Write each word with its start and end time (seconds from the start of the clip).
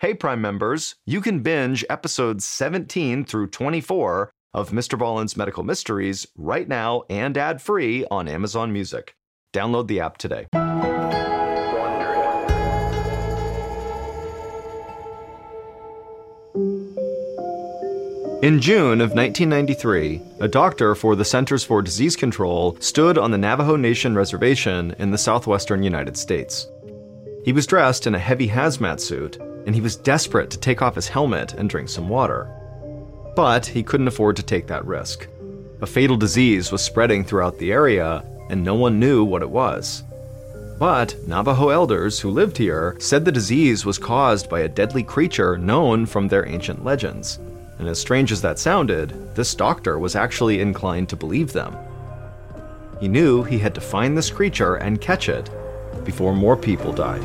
Hey, 0.00 0.14
Prime 0.14 0.40
members, 0.40 0.94
you 1.04 1.20
can 1.20 1.40
binge 1.40 1.84
episodes 1.90 2.46
17 2.46 3.22
through 3.26 3.48
24 3.48 4.32
of 4.54 4.70
Mr. 4.70 4.98
Ballen's 4.98 5.36
Medical 5.36 5.62
Mysteries 5.62 6.26
right 6.38 6.66
now 6.66 7.02
and 7.10 7.36
ad 7.36 7.60
free 7.60 8.06
on 8.10 8.26
Amazon 8.26 8.72
Music. 8.72 9.14
Download 9.52 9.88
the 9.88 10.00
app 10.00 10.16
today. 10.16 10.46
In 18.42 18.58
June 18.62 19.02
of 19.02 19.12
1993, 19.12 20.22
a 20.40 20.48
doctor 20.48 20.94
for 20.94 21.14
the 21.14 21.26
Centers 21.26 21.62
for 21.62 21.82
Disease 21.82 22.16
Control 22.16 22.74
stood 22.80 23.18
on 23.18 23.32
the 23.32 23.36
Navajo 23.36 23.76
Nation 23.76 24.14
reservation 24.14 24.94
in 24.98 25.10
the 25.10 25.18
southwestern 25.18 25.82
United 25.82 26.16
States. 26.16 26.66
He 27.42 27.52
was 27.52 27.66
dressed 27.66 28.06
in 28.06 28.14
a 28.14 28.18
heavy 28.18 28.48
hazmat 28.48 29.00
suit, 29.00 29.38
and 29.66 29.74
he 29.74 29.80
was 29.80 29.96
desperate 29.96 30.50
to 30.50 30.58
take 30.58 30.82
off 30.82 30.94
his 30.94 31.08
helmet 31.08 31.54
and 31.54 31.70
drink 31.70 31.88
some 31.88 32.08
water. 32.08 32.50
But 33.34 33.64
he 33.64 33.82
couldn't 33.82 34.08
afford 34.08 34.36
to 34.36 34.42
take 34.42 34.66
that 34.66 34.84
risk. 34.84 35.26
A 35.80 35.86
fatal 35.86 36.16
disease 36.16 36.70
was 36.70 36.82
spreading 36.82 37.24
throughout 37.24 37.58
the 37.58 37.72
area, 37.72 38.22
and 38.50 38.62
no 38.62 38.74
one 38.74 39.00
knew 39.00 39.24
what 39.24 39.42
it 39.42 39.48
was. 39.48 40.02
But 40.78 41.14
Navajo 41.26 41.70
elders 41.70 42.20
who 42.20 42.30
lived 42.30 42.56
here 42.56 42.96
said 42.98 43.24
the 43.24 43.32
disease 43.32 43.86
was 43.86 43.98
caused 43.98 44.50
by 44.50 44.60
a 44.60 44.68
deadly 44.68 45.02
creature 45.02 45.56
known 45.56 46.04
from 46.04 46.28
their 46.28 46.46
ancient 46.46 46.84
legends. 46.84 47.38
And 47.78 47.88
as 47.88 47.98
strange 47.98 48.32
as 48.32 48.42
that 48.42 48.58
sounded, 48.58 49.34
this 49.34 49.54
doctor 49.54 49.98
was 49.98 50.16
actually 50.16 50.60
inclined 50.60 51.08
to 51.08 51.16
believe 51.16 51.52
them. 51.52 51.76
He 52.98 53.08
knew 53.08 53.42
he 53.42 53.58
had 53.58 53.74
to 53.76 53.80
find 53.80 54.16
this 54.16 54.28
creature 54.28 54.76
and 54.76 55.00
catch 55.00 55.30
it 55.30 55.48
before 56.10 56.34
more 56.34 56.56
people 56.56 56.92
died. 56.92 57.22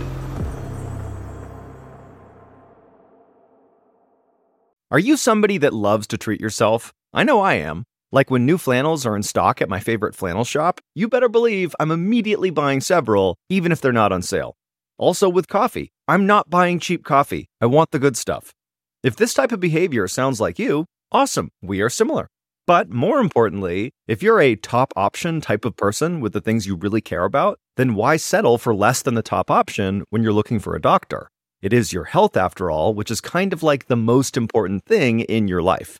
Are 4.91 4.99
you 4.99 5.17
somebody 5.17 5.57
that 5.57 5.73
loves 5.73 6.05
to 6.07 6.19
treat 6.19 6.39
yourself? 6.39 6.93
I 7.11 7.23
know 7.23 7.41
I 7.41 7.55
am. 7.55 7.85
Like 8.11 8.29
when 8.29 8.45
new 8.45 8.59
flannels 8.59 9.03
are 9.03 9.15
in 9.15 9.23
stock 9.23 9.59
at 9.59 9.69
my 9.69 9.79
favorite 9.79 10.15
flannel 10.15 10.45
shop, 10.45 10.79
you 10.93 11.09
better 11.09 11.27
believe 11.27 11.75
I'm 11.79 11.89
immediately 11.89 12.51
buying 12.51 12.79
several, 12.79 13.35
even 13.49 13.71
if 13.71 13.81
they're 13.81 13.91
not 13.91 14.11
on 14.11 14.21
sale. 14.21 14.55
Also, 14.99 15.27
with 15.27 15.47
coffee, 15.47 15.91
I'm 16.07 16.27
not 16.27 16.51
buying 16.51 16.79
cheap 16.79 17.03
coffee. 17.03 17.49
I 17.59 17.65
want 17.65 17.89
the 17.89 17.99
good 17.99 18.15
stuff. 18.15 18.53
If 19.01 19.15
this 19.15 19.33
type 19.33 19.51
of 19.51 19.59
behavior 19.59 20.07
sounds 20.07 20.39
like 20.39 20.59
you, 20.59 20.85
awesome, 21.11 21.49
we 21.61 21.81
are 21.81 21.89
similar. 21.89 22.27
But 22.67 22.89
more 22.89 23.19
importantly, 23.19 23.91
if 24.07 24.23
you're 24.23 24.41
a 24.41 24.55
top 24.55 24.91
option 24.95 25.39
type 25.39 25.65
of 25.65 25.77
person 25.77 26.19
with 26.19 26.33
the 26.33 26.41
things 26.41 26.65
you 26.65 26.75
really 26.75 27.01
care 27.01 27.23
about, 27.23 27.59
then 27.77 27.93
why 27.93 28.17
settle 28.17 28.57
for 28.57 28.73
less 28.73 29.03
than 29.03 29.13
the 29.13 29.21
top 29.21 29.51
option 29.51 30.03
when 30.09 30.23
you're 30.23 30.33
looking 30.33 30.59
for 30.59 30.75
a 30.75 30.81
doctor? 30.81 31.29
It 31.61 31.73
is 31.73 31.93
your 31.93 32.05
health, 32.05 32.35
after 32.35 32.71
all, 32.71 32.95
which 32.95 33.11
is 33.11 33.21
kind 33.21 33.53
of 33.53 33.61
like 33.61 33.85
the 33.85 33.95
most 33.95 34.35
important 34.35 34.83
thing 34.85 35.19
in 35.19 35.47
your 35.47 35.61
life. 35.61 35.99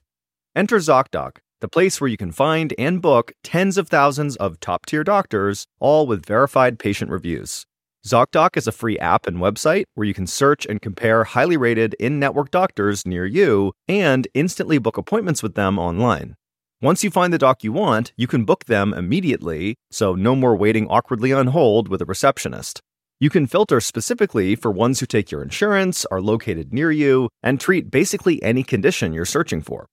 Enter 0.55 0.77
ZocDoc, 0.77 1.38
the 1.61 1.67
place 1.67 2.02
where 2.02 2.08
you 2.08 2.17
can 2.17 2.31
find 2.31 2.73
and 2.80 2.99
book 2.99 3.33
tens 3.43 3.77
of 3.77 3.88
thousands 3.88 4.36
of 4.38 4.59
top 4.59 4.88
tier 4.88 5.03
doctors, 5.03 5.67
all 5.80 6.08
with 6.08 6.25
verified 6.25 6.80
patient 6.80 7.11
reviews. 7.11 7.67
ZocDoc 8.08 8.58
is 8.58 8.67
a 8.67 8.71
free 8.71 8.97
app 8.97 9.27
and 9.27 9.38
website 9.38 9.83
where 9.93 10.08
you 10.08 10.16
can 10.16 10.27
search 10.27 10.66
and 10.66 10.81
compare 10.81 11.25
highly 11.25 11.58
rated 11.58 11.95
in 11.99 12.19
network 12.19 12.49
doctors 12.49 13.05
near 13.05 13.25
you 13.25 13.73
and 13.88 14.27
instantly 14.33 14.80
book 14.80 14.97
appointments 14.97 15.43
with 15.43 15.53
them 15.53 15.77
online. 15.77 16.36
Once 16.81 17.06
you 17.06 17.09
find 17.09 17.31
the 17.31 17.38
doc 17.38 17.64
you 17.64 17.72
want, 17.72 18.12
you 18.18 18.28
can 18.28 18.44
book 18.44 18.66
them 18.66 18.94
immediately, 18.94 19.76
so 19.92 20.14
no 20.14 20.36
more 20.36 20.58
waiting 20.58 20.88
awkwardly 20.88 21.32
on 21.32 21.48
hold 21.48 21.88
with 21.88 22.02
a 22.02 22.06
receptionist. 22.06 22.82
You 23.17 23.30
can 23.30 23.48
filter 23.48 23.80
specifically 23.80 24.56
for 24.56 24.72
ones 24.72 25.00
who 25.00 25.06
take 25.06 25.32
your 25.32 25.42
insurance, 25.42 26.04
are 26.12 26.20
located 26.20 26.73
near 26.73 26.92
you, 26.92 27.30
and 27.42 27.62
treat 27.62 27.90
basically 27.90 28.44
any 28.44 28.62
condition 28.62 29.14
you're 29.14 29.23
searching 29.23 29.62
for. 29.62 29.88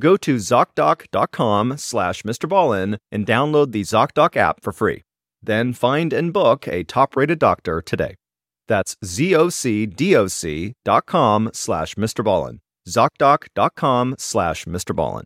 Go 0.00 0.16
to 0.16 0.34
ZocDoc.com 0.36 1.78
slash 1.78 2.22
Mr. 2.22 2.48
Ballen 2.48 2.98
and 3.12 3.24
download 3.24 3.70
the 3.70 3.82
ZocDoc 3.82 4.36
app 4.36 4.60
for 4.60 4.72
free. 4.72 5.02
Then 5.40 5.72
find 5.72 6.12
and 6.12 6.32
book 6.32 6.66
a 6.66 6.82
top-rated 6.82 7.38
doctor 7.38 7.80
today. 7.80 8.16
That's 8.66 8.96
zocdoc.com 9.04 9.90
slash 11.52 11.94
Mr. 11.94 12.24
Ballen. 12.24 12.58
ZocDoc.com 12.88 14.16
slash 14.18 14.64
Mr. 14.64 14.96
Ballen. 14.96 15.24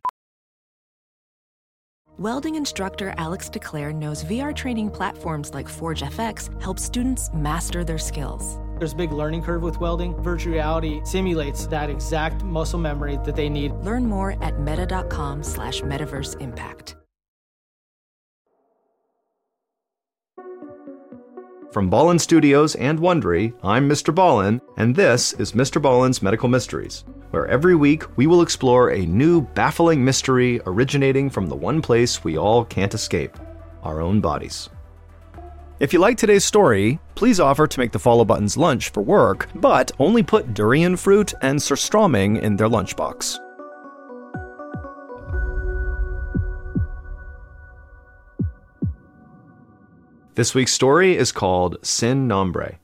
Welding 2.19 2.57
instructor 2.57 3.15
Alex 3.17 3.49
DeClaire 3.49 3.95
knows 3.95 4.25
VR 4.25 4.53
training 4.53 4.91
platforms 4.91 5.55
like 5.55 5.69
Forge 5.69 6.03
FX 6.03 6.51
help 6.61 6.81
students 6.81 7.31
master 7.33 7.85
their 7.85 7.97
skills. 7.97 8.59
There's 8.77 8.93
a 8.93 8.97
big 8.97 9.13
learning 9.13 9.43
curve 9.43 9.63
with 9.63 9.79
welding. 9.79 10.21
Virtual 10.21 10.55
reality 10.55 11.01
simulates 11.05 11.69
that 11.69 11.89
exact 11.89 12.43
muscle 12.43 12.81
memory 12.81 13.21
that 13.25 13.37
they 13.37 13.49
need. 13.49 13.71
Learn 13.85 14.05
more 14.05 14.33
at 14.43 14.59
meta.com 14.59 15.45
slash 15.45 15.83
metaverse 15.83 16.41
impact. 16.41 16.97
From 21.71 21.89
Ballen 21.89 22.19
Studios 22.19 22.75
and 22.75 22.99
Wondery, 22.99 23.55
I'm 23.63 23.89
Mr. 23.89 24.13
Ballen, 24.13 24.61
and 24.77 24.97
this 24.97 25.35
is 25.35 25.53
Mr. 25.53 25.81
Ballen's 25.81 26.21
Medical 26.21 26.49
Mysteries, 26.49 27.05
where 27.31 27.47
every 27.47 27.75
week 27.75 28.05
we 28.17 28.27
will 28.27 28.43
explore 28.43 28.91
a 28.91 29.07
new 29.07 29.43
baffling 29.43 30.05
mystery 30.05 30.61
originating 30.67 31.31
from 31.31 31.47
the 31.47 31.57
one 31.57 31.83
place 31.83 32.25
we 32.25 32.37
all 32.39 32.65
can't 32.65 32.95
escape 32.95 33.37
our 33.83 34.01
own 34.01 34.21
bodies. 34.21 34.69
If 35.81 35.93
you 35.93 36.01
like 36.01 36.17
today's 36.17 36.45
story, 36.45 36.99
please 37.15 37.39
offer 37.39 37.67
to 37.67 37.79
make 37.79 37.93
the 37.93 38.01
follow 38.01 38.25
buttons 38.25 38.57
lunch 38.57 38.89
for 38.89 39.01
work, 39.01 39.49
but 39.55 39.93
only 40.01 40.25
put 40.25 40.53
durian 40.53 40.97
fruit 40.97 41.33
and 41.41 41.59
surströmming 41.59 42.41
in 42.43 42.57
their 42.57 42.69
lunchbox. 42.69 43.39
This 50.35 50.55
week's 50.55 50.73
story 50.73 51.17
is 51.17 51.33
called 51.33 51.79
Sin 51.83 52.29
Nombre. 52.29 52.79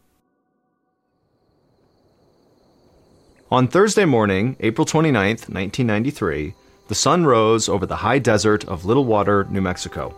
On 3.54 3.68
Thursday 3.68 4.04
morning, 4.04 4.56
April 4.58 4.84
29th, 4.84 5.48
1993, 5.48 6.54
the 6.88 6.94
sun 6.96 7.24
rose 7.24 7.68
over 7.68 7.86
the 7.86 7.94
high 7.94 8.18
desert 8.18 8.64
of 8.64 8.84
Little 8.84 9.04
Water, 9.04 9.46
New 9.48 9.60
Mexico. 9.60 10.12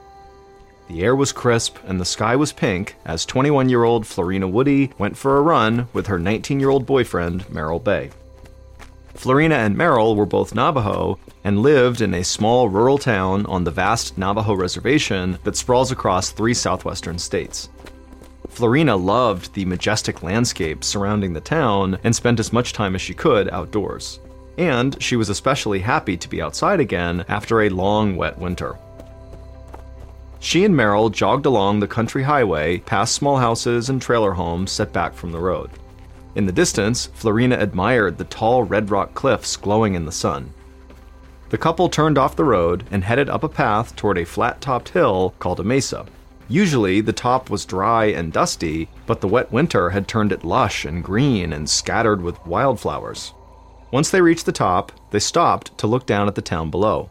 The 0.88 1.02
air 1.02 1.14
was 1.14 1.32
crisp 1.32 1.76
and 1.86 2.00
the 2.00 2.06
sky 2.06 2.34
was 2.34 2.54
pink 2.54 2.96
as 3.04 3.26
21 3.26 3.68
year 3.68 3.84
old 3.84 4.06
Florina 4.06 4.48
Woody 4.48 4.90
went 4.96 5.18
for 5.18 5.36
a 5.36 5.42
run 5.42 5.86
with 5.92 6.06
her 6.06 6.18
19 6.18 6.60
year 6.60 6.70
old 6.70 6.86
boyfriend, 6.86 7.46
Merrill 7.50 7.78
Bay. 7.78 8.08
Florina 9.12 9.56
and 9.56 9.76
Merrill 9.76 10.16
were 10.16 10.24
both 10.24 10.54
Navajo 10.54 11.18
and 11.44 11.60
lived 11.60 12.00
in 12.00 12.14
a 12.14 12.24
small 12.24 12.70
rural 12.70 12.96
town 12.96 13.44
on 13.44 13.64
the 13.64 13.70
vast 13.70 14.16
Navajo 14.16 14.54
reservation 14.54 15.38
that 15.44 15.58
sprawls 15.58 15.92
across 15.92 16.30
three 16.30 16.54
southwestern 16.54 17.18
states. 17.18 17.68
Florina 18.56 18.96
loved 18.96 19.52
the 19.52 19.66
majestic 19.66 20.22
landscape 20.22 20.82
surrounding 20.82 21.34
the 21.34 21.42
town 21.42 21.98
and 22.02 22.16
spent 22.16 22.40
as 22.40 22.54
much 22.54 22.72
time 22.72 22.94
as 22.94 23.02
she 23.02 23.12
could 23.12 23.50
outdoors. 23.50 24.18
And 24.56 24.96
she 25.02 25.14
was 25.14 25.28
especially 25.28 25.80
happy 25.80 26.16
to 26.16 26.26
be 26.26 26.40
outside 26.40 26.80
again 26.80 27.22
after 27.28 27.60
a 27.60 27.68
long, 27.68 28.16
wet 28.16 28.38
winter. 28.38 28.78
She 30.40 30.64
and 30.64 30.74
Merrill 30.74 31.10
jogged 31.10 31.44
along 31.44 31.80
the 31.80 31.86
country 31.86 32.22
highway 32.22 32.78
past 32.78 33.14
small 33.14 33.36
houses 33.36 33.90
and 33.90 34.00
trailer 34.00 34.32
homes 34.32 34.72
set 34.72 34.90
back 34.90 35.12
from 35.12 35.32
the 35.32 35.38
road. 35.38 35.68
In 36.34 36.46
the 36.46 36.50
distance, 36.50 37.10
Florina 37.12 37.58
admired 37.58 38.16
the 38.16 38.24
tall 38.24 38.62
red 38.62 38.90
rock 38.90 39.12
cliffs 39.12 39.54
glowing 39.58 39.92
in 39.92 40.06
the 40.06 40.12
sun. 40.12 40.54
The 41.50 41.58
couple 41.58 41.90
turned 41.90 42.16
off 42.16 42.36
the 42.36 42.44
road 42.44 42.84
and 42.90 43.04
headed 43.04 43.28
up 43.28 43.44
a 43.44 43.50
path 43.50 43.94
toward 43.96 44.16
a 44.16 44.24
flat 44.24 44.62
topped 44.62 44.88
hill 44.88 45.34
called 45.40 45.60
a 45.60 45.62
mesa. 45.62 46.06
Usually, 46.48 47.00
the 47.00 47.12
top 47.12 47.50
was 47.50 47.64
dry 47.64 48.06
and 48.06 48.32
dusty, 48.32 48.88
but 49.06 49.20
the 49.20 49.28
wet 49.28 49.50
winter 49.50 49.90
had 49.90 50.06
turned 50.06 50.32
it 50.32 50.44
lush 50.44 50.84
and 50.84 51.02
green 51.02 51.52
and 51.52 51.68
scattered 51.68 52.22
with 52.22 52.44
wildflowers. 52.46 53.32
Once 53.90 54.10
they 54.10 54.20
reached 54.20 54.46
the 54.46 54.52
top, 54.52 54.92
they 55.10 55.18
stopped 55.18 55.76
to 55.78 55.86
look 55.86 56.06
down 56.06 56.28
at 56.28 56.34
the 56.34 56.42
town 56.42 56.70
below. 56.70 57.08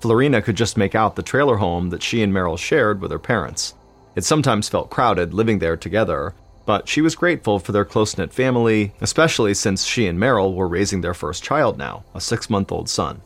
Florina 0.00 0.40
could 0.42 0.56
just 0.56 0.76
make 0.76 0.94
out 0.94 1.16
the 1.16 1.22
trailer 1.22 1.56
home 1.56 1.90
that 1.90 2.02
she 2.02 2.22
and 2.22 2.32
Merrill 2.32 2.56
shared 2.56 3.00
with 3.00 3.10
her 3.10 3.18
parents. 3.18 3.74
It 4.14 4.24
sometimes 4.24 4.68
felt 4.68 4.90
crowded 4.90 5.34
living 5.34 5.58
there 5.58 5.76
together, 5.76 6.34
but 6.66 6.88
she 6.88 7.00
was 7.00 7.16
grateful 7.16 7.58
for 7.58 7.72
their 7.72 7.84
close 7.84 8.16
knit 8.16 8.32
family, 8.32 8.92
especially 9.00 9.54
since 9.54 9.84
she 9.84 10.06
and 10.06 10.20
Merrill 10.20 10.54
were 10.54 10.68
raising 10.68 11.00
their 11.00 11.14
first 11.14 11.42
child 11.42 11.78
now, 11.78 12.04
a 12.14 12.20
six 12.20 12.48
month 12.50 12.70
old 12.70 12.88
son. 12.88 13.22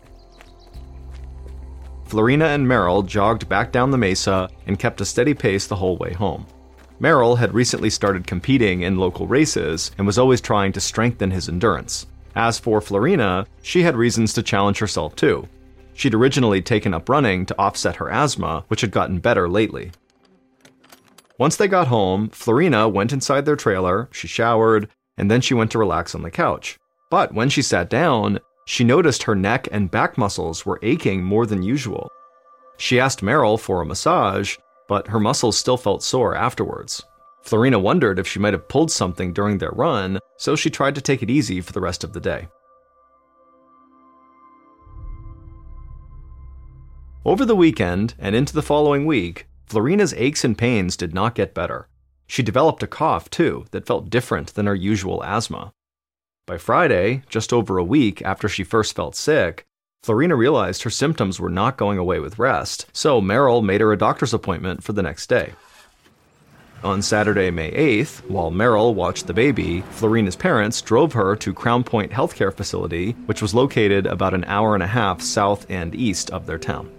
Florina 2.13 2.49
and 2.49 2.69
Merrill 2.69 3.03
jogged 3.03 3.49
back 3.49 3.73
down 3.73 3.91
the 3.91 3.97
mesa 3.97 4.47
and 4.67 4.79
kept 4.79 5.01
a 5.01 5.05
steady 5.07 5.33
pace 5.33 5.67
the 5.67 5.77
whole 5.77 5.97
way 5.97 6.13
home. 6.13 6.47
Merrill 7.01 7.37
had 7.37 7.55
recently 7.55 7.89
started 7.89 8.27
competing 8.27 8.83
in 8.83 8.99
local 8.99 9.27
races 9.27 9.91
and 9.97 10.07
was 10.07 10.19
always 10.19 10.43
trying 10.43 10.73
to 10.73 10.81
strengthen 10.83 11.31
his 11.31 11.49
endurance. 11.49 12.05
As 12.37 12.59
for 12.59 12.83
Florina, 12.83 13.47
she 13.63 13.81
had 13.81 13.97
reasons 13.97 14.35
to 14.35 14.43
challenge 14.43 14.79
herself 14.79 15.17
too. 15.17 15.49
She'd 15.95 16.13
originally 16.13 16.61
taken 16.61 16.93
up 16.93 17.09
running 17.09 17.47
to 17.47 17.59
offset 17.59 17.97
her 17.97 18.11
asthma, 18.11 18.67
which 18.69 18.83
had 18.83 18.91
gotten 18.91 19.19
better 19.19 19.49
lately. 19.49 19.93
Once 21.39 21.57
they 21.57 21.67
got 21.67 21.87
home, 21.89 22.29
Florina 22.29 22.91
went 22.91 23.15
inside 23.15 23.47
their 23.47 23.57
trailer, 23.57 24.11
she 24.13 24.29
showered, 24.29 24.91
and 25.17 25.31
then 25.31 25.41
she 25.41 25.55
went 25.55 25.71
to 25.71 25.79
relax 25.79 26.15
on 26.15 26.21
the 26.21 26.31
couch. 26.31 26.79
But 27.11 27.33
when 27.33 27.49
she 27.49 27.63
sat 27.63 27.89
down, 27.89 28.39
she 28.65 28.85
noticed 28.85 29.25
her 29.25 29.35
neck 29.35 29.69
and 29.71 29.91
back 29.91 30.17
muscles 30.17 30.65
were 30.65 30.79
aching 30.83 31.23
more 31.23 31.47
than 31.47 31.63
usual. 31.63 32.11
She 32.79 33.01
asked 33.01 33.23
Merrill 33.23 33.59
for 33.59 33.81
a 33.81 33.87
massage, 33.87 34.57
but 34.89 35.09
her 35.09 35.21
muscles 35.21 35.57
still 35.57 35.77
felt 35.77 36.03
sore 36.03 36.35
afterwards. 36.35 37.03
Florina 37.43 37.79
wondered 37.79 38.19
if 38.19 38.27
she 38.27 38.39
might 38.39 38.53
have 38.53 38.69
pulled 38.69 38.91
something 38.91 39.33
during 39.33 39.59
their 39.59 39.71
run, 39.71 40.19
so 40.37 40.55
she 40.55 40.71
tried 40.71 40.95
to 40.95 41.01
take 41.01 41.23
it 41.23 41.31
easy 41.31 41.61
for 41.61 41.73
the 41.73 41.81
rest 41.81 42.05
of 42.05 42.13
the 42.13 42.21
day. 42.21 42.49
Over 47.25 47.45
the 47.45 47.57
weekend 47.57 48.15
and 48.19 48.35
into 48.35 48.53
the 48.53 48.63
following 48.63 49.07
week, 49.07 49.47
Florina's 49.67 50.13
aches 50.15 50.45
and 50.45 50.59
pains 50.59 50.97
did 50.97 51.15
not 51.15 51.35
get 51.37 51.55
better. 51.55 51.89
She 52.27 52.43
developed 52.43 52.83
a 52.83 52.87
cough, 52.87 53.31
too, 53.31 53.67
that 53.71 53.87
felt 53.87 54.11
different 54.11 54.55
than 54.55 54.67
her 54.67 54.75
usual 54.75 55.23
asthma. 55.23 55.73
By 56.45 56.59
Friday, 56.59 57.23
just 57.29 57.53
over 57.53 57.79
a 57.79 57.85
week 57.85 58.21
after 58.23 58.49
she 58.49 58.65
first 58.65 58.97
felt 58.97 59.15
sick, 59.15 59.65
Florina 60.03 60.35
realized 60.35 60.83
her 60.83 60.91
symptoms 60.91 61.39
were 61.39 61.49
not 61.49 61.77
going 61.77 61.99
away 61.99 62.19
with 62.19 62.41
rest, 62.41 62.87
so 62.93 63.21
Merrill 63.21 63.63
made 63.63 63.81
her 63.81 63.93
a 63.93 63.97
doctor's 63.97 64.35
appointment 64.35 64.83
for 64.83 64.93
the 64.93 65.05
next 65.05 65.29
day. 65.29 65.53
On 66.83 67.01
Saturday, 67.01 67.53
May 67.53 67.71
8th, 67.71 68.29
while 68.29 68.51
Merrill 68.51 68.93
watched 68.93 69.29
the 69.29 69.33
baby, 69.33 69.83
Florina's 69.93 70.35
parents 70.35 70.83
drove 70.83 71.13
her 71.13 71.37
to 71.37 71.55
Crown 71.55 71.85
Point 71.85 72.11
Healthcare 72.11 72.53
Facility, 72.53 73.13
which 73.27 73.41
was 73.41 73.55
located 73.55 74.09
about 74.09 74.35
an 74.35 74.43
hour 74.47 74.75
and 74.75 74.83
a 74.83 74.89
half 74.89 75.23
south 75.23 75.65
and 75.71 75.95
east 75.95 76.29
of 76.31 76.47
their 76.47 76.59
town. 76.59 76.91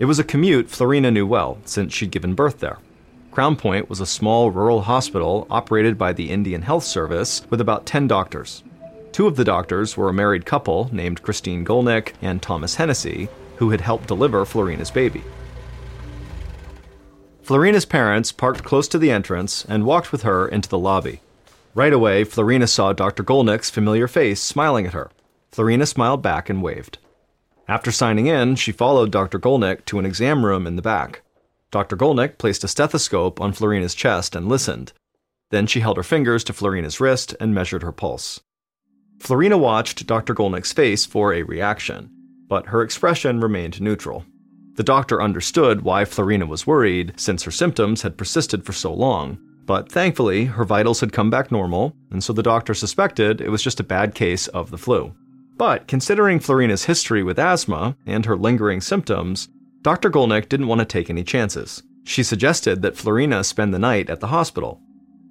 It 0.00 0.04
was 0.04 0.18
a 0.18 0.24
commute 0.24 0.68
Florina 0.68 1.10
knew 1.10 1.26
well, 1.26 1.56
since 1.64 1.94
she'd 1.94 2.10
given 2.10 2.34
birth 2.34 2.60
there. 2.60 2.78
Crown 3.30 3.56
Point 3.56 3.88
was 3.88 4.00
a 4.00 4.06
small 4.06 4.50
rural 4.50 4.82
hospital 4.82 5.46
operated 5.50 5.96
by 5.96 6.12
the 6.12 6.28
Indian 6.28 6.60
Health 6.60 6.84
Service 6.84 7.40
with 7.48 7.62
about 7.62 7.86
10 7.86 8.06
doctors. 8.06 8.62
Two 9.12 9.26
of 9.26 9.36
the 9.36 9.44
doctors 9.44 9.94
were 9.94 10.08
a 10.08 10.14
married 10.14 10.46
couple 10.46 10.88
named 10.90 11.22
Christine 11.22 11.66
Golnick 11.66 12.14
and 12.22 12.40
Thomas 12.40 12.76
Hennessy, 12.76 13.28
who 13.56 13.70
had 13.70 13.82
helped 13.82 14.08
deliver 14.08 14.44
Florina's 14.46 14.90
baby. 14.90 15.22
Florina's 17.42 17.84
parents 17.84 18.32
parked 18.32 18.64
close 18.64 18.88
to 18.88 18.98
the 18.98 19.10
entrance 19.10 19.66
and 19.66 19.84
walked 19.84 20.12
with 20.12 20.22
her 20.22 20.48
into 20.48 20.68
the 20.68 20.78
lobby. 20.78 21.20
Right 21.74 21.92
away, 21.92 22.24
Florina 22.24 22.66
saw 22.66 22.92
Dr. 22.92 23.22
Golnick's 23.22 23.68
familiar 23.68 24.08
face 24.08 24.40
smiling 24.40 24.86
at 24.86 24.94
her. 24.94 25.10
Florina 25.50 25.86
smiled 25.86 26.22
back 26.22 26.48
and 26.48 26.62
waved. 26.62 26.98
After 27.68 27.92
signing 27.92 28.26
in, 28.26 28.56
she 28.56 28.72
followed 28.72 29.10
Dr. 29.10 29.38
Golnick 29.38 29.84
to 29.86 29.98
an 29.98 30.06
exam 30.06 30.46
room 30.46 30.66
in 30.66 30.76
the 30.76 30.82
back. 30.82 31.22
Dr. 31.70 31.96
Golnick 31.96 32.38
placed 32.38 32.64
a 32.64 32.68
stethoscope 32.68 33.40
on 33.40 33.52
Florina's 33.52 33.94
chest 33.94 34.34
and 34.34 34.48
listened. 34.48 34.92
Then 35.50 35.66
she 35.66 35.80
held 35.80 35.98
her 35.98 36.02
fingers 36.02 36.44
to 36.44 36.52
Florina's 36.52 37.00
wrist 37.00 37.34
and 37.38 37.54
measured 37.54 37.82
her 37.82 37.92
pulse. 37.92 38.40
Florina 39.22 39.56
watched 39.56 40.04
Dr. 40.08 40.34
Golnick's 40.34 40.72
face 40.72 41.06
for 41.06 41.32
a 41.32 41.44
reaction, 41.44 42.10
but 42.48 42.66
her 42.66 42.82
expression 42.82 43.38
remained 43.38 43.80
neutral. 43.80 44.24
The 44.74 44.82
doctor 44.82 45.22
understood 45.22 45.82
why 45.82 46.04
Florina 46.04 46.44
was 46.44 46.66
worried, 46.66 47.12
since 47.14 47.44
her 47.44 47.52
symptoms 47.52 48.02
had 48.02 48.18
persisted 48.18 48.66
for 48.66 48.72
so 48.72 48.92
long, 48.92 49.38
but 49.64 49.92
thankfully, 49.92 50.46
her 50.46 50.64
vitals 50.64 50.98
had 50.98 51.12
come 51.12 51.30
back 51.30 51.52
normal, 51.52 51.94
and 52.10 52.24
so 52.24 52.32
the 52.32 52.42
doctor 52.42 52.74
suspected 52.74 53.40
it 53.40 53.48
was 53.48 53.62
just 53.62 53.78
a 53.78 53.84
bad 53.84 54.16
case 54.16 54.48
of 54.48 54.72
the 54.72 54.78
flu. 54.78 55.14
But 55.56 55.86
considering 55.86 56.40
Florina's 56.40 56.86
history 56.86 57.22
with 57.22 57.38
asthma 57.38 57.96
and 58.04 58.26
her 58.26 58.36
lingering 58.36 58.80
symptoms, 58.80 59.48
Dr. 59.82 60.10
Golnick 60.10 60.48
didn't 60.48 60.66
want 60.66 60.80
to 60.80 60.84
take 60.84 61.08
any 61.08 61.22
chances. 61.22 61.84
She 62.02 62.24
suggested 62.24 62.82
that 62.82 62.96
Florina 62.96 63.44
spend 63.44 63.72
the 63.72 63.78
night 63.78 64.10
at 64.10 64.18
the 64.18 64.26
hospital, 64.26 64.80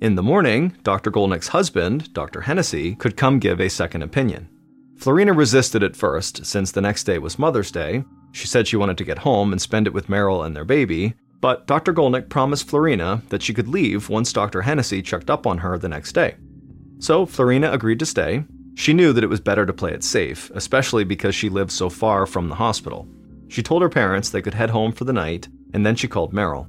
in 0.02 0.16
the 0.16 0.24
morning, 0.24 0.76
Dr. 0.82 1.12
Golnick's 1.12 1.50
husband, 1.50 2.12
Dr. 2.12 2.42
Hennessy, 2.42 2.96
could 2.96 3.16
come 3.16 3.38
give 3.38 3.62
a 3.62 3.70
second 3.70 4.02
opinion. 4.02 4.50
Florina 4.98 5.32
resisted 5.32 5.84
at 5.84 5.96
first, 5.96 6.44
since 6.44 6.72
the 6.72 6.82
next 6.82 7.04
day 7.04 7.20
was 7.20 7.38
Mother's 7.38 7.72
Day. 7.72 8.04
She 8.32 8.48
said 8.48 8.68
she 8.68 8.78
wanted 8.78 8.98
to 8.98 9.04
get 9.04 9.20
home 9.20 9.52
and 9.52 9.62
spend 9.62 9.86
it 9.86 9.94
with 9.94 10.10
Merrill 10.10 10.44
and 10.44 10.56
their 10.56 10.66
baby, 10.66 11.14
but 11.40 11.68
Dr. 11.68 11.94
Golnick 11.94 12.30
promised 12.30 12.68
Florina 12.68 13.22
that 13.30 13.44
she 13.44 13.54
could 13.54 13.68
leave 13.68 14.10
once 14.10 14.34
Dr. 14.34 14.62
Hennessy 14.62 15.04
checked 15.04 15.30
up 15.30 15.46
on 15.46 15.60
her 15.60 15.78
the 15.78 15.90
next 15.90 16.14
day. 16.14 16.36
So 16.98 17.26
Florina 17.26 17.72
agreed 17.72 18.00
to 18.00 18.06
stay. 18.06 18.44
She 18.74 18.94
knew 18.94 19.14
that 19.14 19.24
it 19.24 19.30
was 19.30 19.40
better 19.40 19.66
to 19.68 19.74
play 19.74 19.92
it 19.92 20.04
safe, 20.04 20.50
especially 20.56 21.04
because 21.04 21.36
she 21.36 21.50
lived 21.50 21.72
so 21.72 21.90
far 21.90 22.26
from 22.26 22.50
the 22.50 22.56
hospital. 22.56 23.08
She 23.50 23.62
told 23.62 23.82
her 23.84 23.90
parents 23.90 24.30
they 24.30 24.42
could 24.42 24.54
head 24.54 24.70
home 24.72 24.94
for 24.94 25.04
the 25.04 25.14
night, 25.14 25.48
and 25.74 25.86
then 25.86 25.96
she 25.96 26.08
called 26.08 26.34
Merrill. 26.34 26.68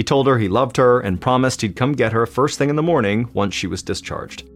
He 0.00 0.04
told 0.04 0.26
her 0.28 0.38
he 0.38 0.48
loved 0.48 0.78
her 0.78 0.98
and 0.98 1.20
promised 1.20 1.60
he'd 1.60 1.76
come 1.76 1.92
get 1.92 2.14
her 2.14 2.24
first 2.24 2.56
thing 2.56 2.70
in 2.70 2.76
the 2.76 2.82
morning 2.82 3.28
once 3.34 3.52
she 3.52 3.66
was 3.66 3.82
discharged. 3.82 4.48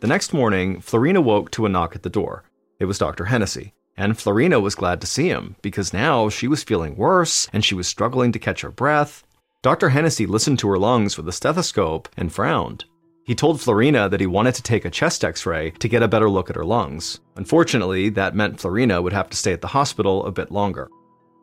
The 0.00 0.08
next 0.08 0.32
morning, 0.32 0.80
Florina 0.80 1.20
woke 1.20 1.52
to 1.52 1.64
a 1.64 1.68
knock 1.68 1.94
at 1.94 2.02
the 2.02 2.10
door. 2.10 2.42
It 2.80 2.86
was 2.86 2.98
Dr. 2.98 3.26
Hennessy, 3.26 3.72
and 3.96 4.18
Florina 4.18 4.58
was 4.58 4.74
glad 4.74 5.00
to 5.00 5.06
see 5.06 5.28
him 5.28 5.54
because 5.62 5.92
now 5.92 6.28
she 6.28 6.48
was 6.48 6.64
feeling 6.64 6.96
worse 6.96 7.46
and 7.52 7.64
she 7.64 7.76
was 7.76 7.86
struggling 7.86 8.32
to 8.32 8.40
catch 8.40 8.62
her 8.62 8.72
breath. 8.72 9.22
Dr. 9.62 9.90
Hennessy 9.90 10.26
listened 10.26 10.58
to 10.58 10.68
her 10.70 10.78
lungs 10.80 11.16
with 11.16 11.28
a 11.28 11.32
stethoscope 11.32 12.08
and 12.16 12.32
frowned. 12.32 12.84
He 13.28 13.34
told 13.34 13.60
Florina 13.60 14.08
that 14.08 14.20
he 14.20 14.26
wanted 14.26 14.54
to 14.54 14.62
take 14.62 14.86
a 14.86 14.90
chest 14.90 15.22
x 15.22 15.44
ray 15.44 15.72
to 15.80 15.86
get 15.86 16.02
a 16.02 16.08
better 16.08 16.30
look 16.30 16.48
at 16.48 16.56
her 16.56 16.64
lungs. 16.64 17.20
Unfortunately, 17.36 18.08
that 18.08 18.34
meant 18.34 18.58
Florina 18.58 19.02
would 19.02 19.12
have 19.12 19.28
to 19.28 19.36
stay 19.36 19.52
at 19.52 19.60
the 19.60 19.66
hospital 19.66 20.24
a 20.24 20.32
bit 20.32 20.50
longer. 20.50 20.88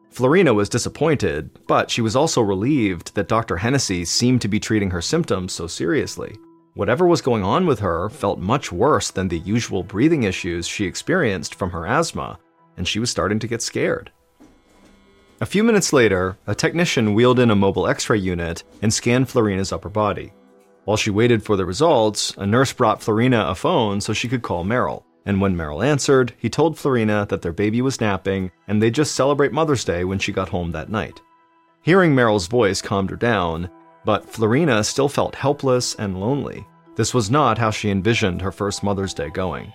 Florina 0.10 0.52
was 0.52 0.68
disappointed, 0.68 1.52
but 1.68 1.92
she 1.92 2.02
was 2.02 2.16
also 2.16 2.42
relieved 2.42 3.14
that 3.14 3.28
Dr. 3.28 3.58
Hennessy 3.58 4.04
seemed 4.04 4.42
to 4.42 4.48
be 4.48 4.60
treating 4.60 4.90
her 4.90 5.02
symptoms 5.02 5.54
so 5.54 5.68
seriously. 5.68 6.36
Whatever 6.74 7.06
was 7.06 7.22
going 7.22 7.44
on 7.44 7.68
with 7.68 7.78
her 7.82 8.10
felt 8.10 8.40
much 8.40 8.72
worse 8.72 9.12
than 9.12 9.28
the 9.28 9.38
usual 9.38 9.84
breathing 9.84 10.24
issues 10.24 10.68
she 10.68 10.86
experienced 10.86 11.54
from 11.54 11.70
her 11.70 11.86
asthma, 11.86 12.40
and 12.78 12.88
she 12.88 12.98
was 12.98 13.12
starting 13.12 13.38
to 13.38 13.48
get 13.48 13.62
scared. 13.62 14.12
A 15.40 15.46
few 15.46 15.64
minutes 15.64 15.94
later, 15.94 16.36
a 16.48 16.56
technician 16.56 17.14
wheeled 17.14 17.40
in 17.40 17.52
a 17.52 17.56
mobile 17.56 17.86
x 17.86 18.10
ray 18.10 18.18
unit 18.18 18.64
and 18.82 18.92
scanned 18.92 19.30
Florina's 19.30 19.72
upper 19.72 19.90
body. 19.90 20.34
While 20.86 20.98
she 20.98 21.10
waited 21.10 21.44
for 21.44 21.58
the 21.58 21.66
results, 21.66 22.34
a 22.38 22.46
nurse 22.46 22.72
brought 22.72 23.02
Florina 23.02 23.46
a 23.50 23.56
phone 23.56 24.00
so 24.00 24.14
she 24.14 24.28
could 24.28 24.44
call 24.44 24.64
Merrill. 24.64 25.06
And 25.26 25.42
when 25.42 25.58
Merrill 25.58 25.82
answered, 25.82 26.34
he 26.38 26.50
told 26.50 26.78
Florina 26.78 27.26
that 27.30 27.42
their 27.42 27.52
baby 27.52 27.82
was 27.82 28.00
napping 28.00 28.52
and 28.68 28.82
they'd 28.82 28.94
just 28.94 29.16
celebrate 29.16 29.52
Mother's 29.52 29.84
Day 29.84 30.04
when 30.04 30.20
she 30.20 30.32
got 30.32 30.50
home 30.50 30.72
that 30.72 30.90
night. 30.90 31.22
Hearing 31.82 32.14
Merrill's 32.14 32.46
voice 32.46 32.82
calmed 32.82 33.10
her 33.10 33.16
down, 33.16 33.70
but 34.06 34.30
Florina 34.30 34.84
still 34.84 35.10
felt 35.10 35.34
helpless 35.34 35.96
and 35.96 36.20
lonely. 36.20 36.68
This 36.96 37.14
was 37.14 37.32
not 37.32 37.58
how 37.58 37.72
she 37.72 37.90
envisioned 37.90 38.42
her 38.44 38.52
first 38.52 38.84
Mother's 38.84 39.14
Day 39.14 39.32
going. 39.32 39.74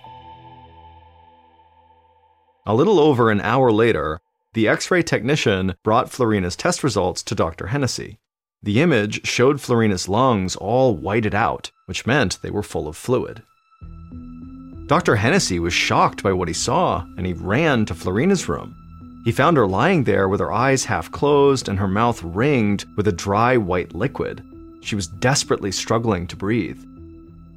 A 2.65 2.73
little 2.73 2.99
over 2.99 3.29
an 3.29 3.41
hour 3.41 3.71
later, 3.71 4.21
the 4.53 4.69
x 4.69 4.89
ray 4.89 5.01
technician 5.01 5.75
brought 5.83 6.09
Florina's 6.09 6.55
test 6.55 6.83
results 6.83 7.21
to 7.23 7.35
Dr. 7.35 7.67
Hennessy. 7.67 8.19
The 8.63 8.79
image 8.79 9.25
showed 9.25 9.59
Florina's 9.59 10.07
lungs 10.07 10.55
all 10.55 10.95
whited 10.95 11.33
out, 11.33 11.71
which 11.87 12.05
meant 12.05 12.37
they 12.41 12.51
were 12.51 12.61
full 12.61 12.87
of 12.87 12.95
fluid. 12.95 13.41
Dr. 14.85 15.15
Hennessy 15.15 15.57
was 15.57 15.73
shocked 15.73 16.21
by 16.21 16.31
what 16.33 16.47
he 16.47 16.53
saw, 16.53 17.05
and 17.17 17.25
he 17.25 17.33
ran 17.33 17.85
to 17.85 17.95
Florina's 17.95 18.47
room. 18.47 18.75
He 19.25 19.31
found 19.31 19.57
her 19.57 19.65
lying 19.65 20.03
there 20.03 20.27
with 20.27 20.39
her 20.39 20.51
eyes 20.51 20.85
half 20.85 21.11
closed 21.11 21.69
and 21.69 21.79
her 21.79 21.87
mouth 21.87 22.21
ringed 22.21 22.85
with 22.97 23.07
a 23.07 23.11
dry 23.11 23.57
white 23.57 23.95
liquid. 23.95 24.43
She 24.81 24.95
was 24.95 25.07
desperately 25.07 25.71
struggling 25.71 26.27
to 26.27 26.35
breathe. 26.35 26.83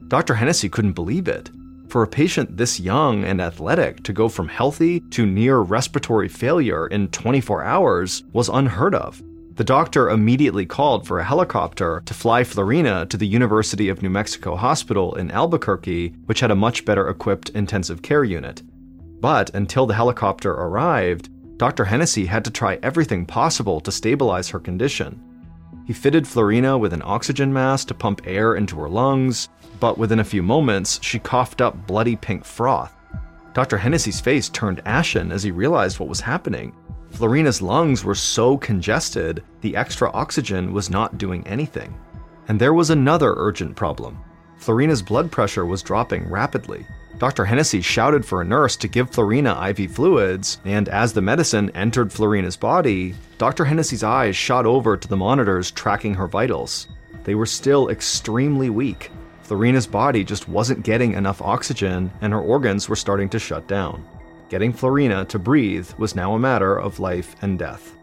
Dr. 0.09 0.35
Hennessy 0.35 0.71
couldn't 0.71 0.93
believe 0.93 1.29
it. 1.29 1.51
For 1.89 2.03
a 2.03 2.09
patient 2.09 2.57
this 2.57 2.81
young 2.81 3.25
and 3.25 3.43
athletic 3.43 4.03
to 4.05 4.13
go 4.15 4.29
from 4.29 4.49
healthy 4.49 5.01
to 5.11 5.27
near 5.27 5.59
respiratory 5.59 6.29
failure 6.29 6.87
in 6.87 7.09
24 7.09 7.63
hours 7.63 8.25
was 8.33 8.49
unheard 8.49 8.95
of. 8.95 9.23
The 9.57 9.63
doctor 9.63 10.11
immediately 10.11 10.67
called 10.67 11.07
for 11.07 11.21
a 11.21 11.25
helicopter 11.25 12.03
to 12.07 12.13
fly 12.15 12.43
Florina 12.43 13.07
to 13.07 13.17
the 13.17 13.27
University 13.27 13.89
of 13.89 14.03
New 14.03 14.11
Mexico 14.11 14.57
Hospital 14.57 15.15
in 15.15 15.31
Albuquerque, 15.31 16.09
which 16.27 16.41
had 16.41 16.51
a 16.51 16.57
much 16.57 16.85
better 16.85 17.09
equipped 17.09 17.51
intensive 17.51 18.03
care 18.03 18.25
unit. 18.25 18.63
But 19.21 19.55
until 19.55 19.87
the 19.87 19.95
helicopter 19.95 20.51
arrived, 20.51 21.29
Dr. 21.57 21.85
Hennessy 21.85 22.27
had 22.27 22.45
to 22.47 22.51
try 22.51 22.81
everything 22.83 23.25
possible 23.25 23.81
to 23.83 23.93
stabilize 23.93 24.49
her 24.49 24.59
condition. 24.59 25.23
He 25.87 25.93
fitted 25.93 26.27
Florina 26.27 26.77
with 26.77 26.93
an 26.93 27.03
oxygen 27.05 27.53
mask 27.53 27.87
to 27.89 27.95
pump 27.95 28.23
air 28.25 28.57
into 28.57 28.77
her 28.81 28.89
lungs, 28.89 29.49
but 29.79 29.99
within 29.99 30.19
a 30.19 30.25
few 30.25 30.43
moments, 30.43 30.99
she 31.01 31.21
coughed 31.21 31.61
up 31.61 31.87
bloody 31.87 32.17
pink 32.17 32.45
froth. 32.45 32.93
Dr. 33.53 33.79
Hennessy's 33.79 34.21
face 34.21 34.49
turned 34.49 34.83
ashen 34.85 35.31
as 35.31 35.45
he 35.45 35.53
realized 35.53 36.01
what 36.01 36.09
was 36.09 36.21
happening. 36.21 36.75
Florina's 37.15 37.63
lungs 37.63 38.05
were 38.05 38.17
so 38.17 38.59
congested, 38.59 39.45
the 39.61 39.77
extra 39.77 40.11
oxygen 40.11 40.73
was 40.73 40.91
not 40.91 41.17
doing 41.17 41.47
anything. 41.47 41.95
And 42.49 42.61
there 42.61 42.75
was 42.75 42.91
another 42.91 43.35
urgent 43.37 43.77
problem. 43.77 44.19
Florina's 44.57 45.01
blood 45.01 45.31
pressure 45.31 45.65
was 45.65 45.81
dropping 45.81 46.29
rapidly. 46.29 46.85
Dr. 47.19 47.45
Hennessy 47.45 47.81
shouted 47.81 48.27
for 48.27 48.41
a 48.41 48.45
nurse 48.45 48.77
to 48.79 48.89
give 48.89 49.13
Florina 49.13 49.57
IV 49.71 49.93
fluids, 49.93 50.59
and 50.65 50.89
as 50.89 51.13
the 51.13 51.23
medicine 51.23 51.71
entered 51.77 52.13
Florina's 52.13 52.57
body, 52.57 53.15
Dr. 53.39 53.65
Hennessy's 53.65 54.03
eyes 54.03 54.35
shot 54.35 54.67
over 54.67 54.97
to 54.97 55.07
the 55.07 55.17
monitors 55.17 55.71
tracking 55.71 56.15
her 56.15 56.27
vitals. 56.27 56.89
they 57.23 57.37
were 57.37 57.47
still 57.47 57.91
extremely 57.91 58.71
weak. 58.71 59.13
Florina's 59.43 59.87
body 59.87 60.25
just 60.25 60.49
wasn't 60.49 60.85
getting 60.85 61.13
enough 61.13 61.41
oxygen, 61.41 62.11
and 62.23 62.33
her 62.33 62.41
organs 62.41 62.89
were 62.89 62.97
starting 62.97 63.29
to 63.29 63.39
shut 63.39 63.69
down. 63.69 64.05
Getting 64.55 64.73
Florina 64.73 65.25
to 65.31 65.39
breathe 65.41 65.91
was 65.99 66.15
now 66.15 66.33
a 66.33 66.39
matter 66.39 66.77
of 66.77 67.01
life 67.01 67.35
and 67.43 67.59
death. 67.59 67.97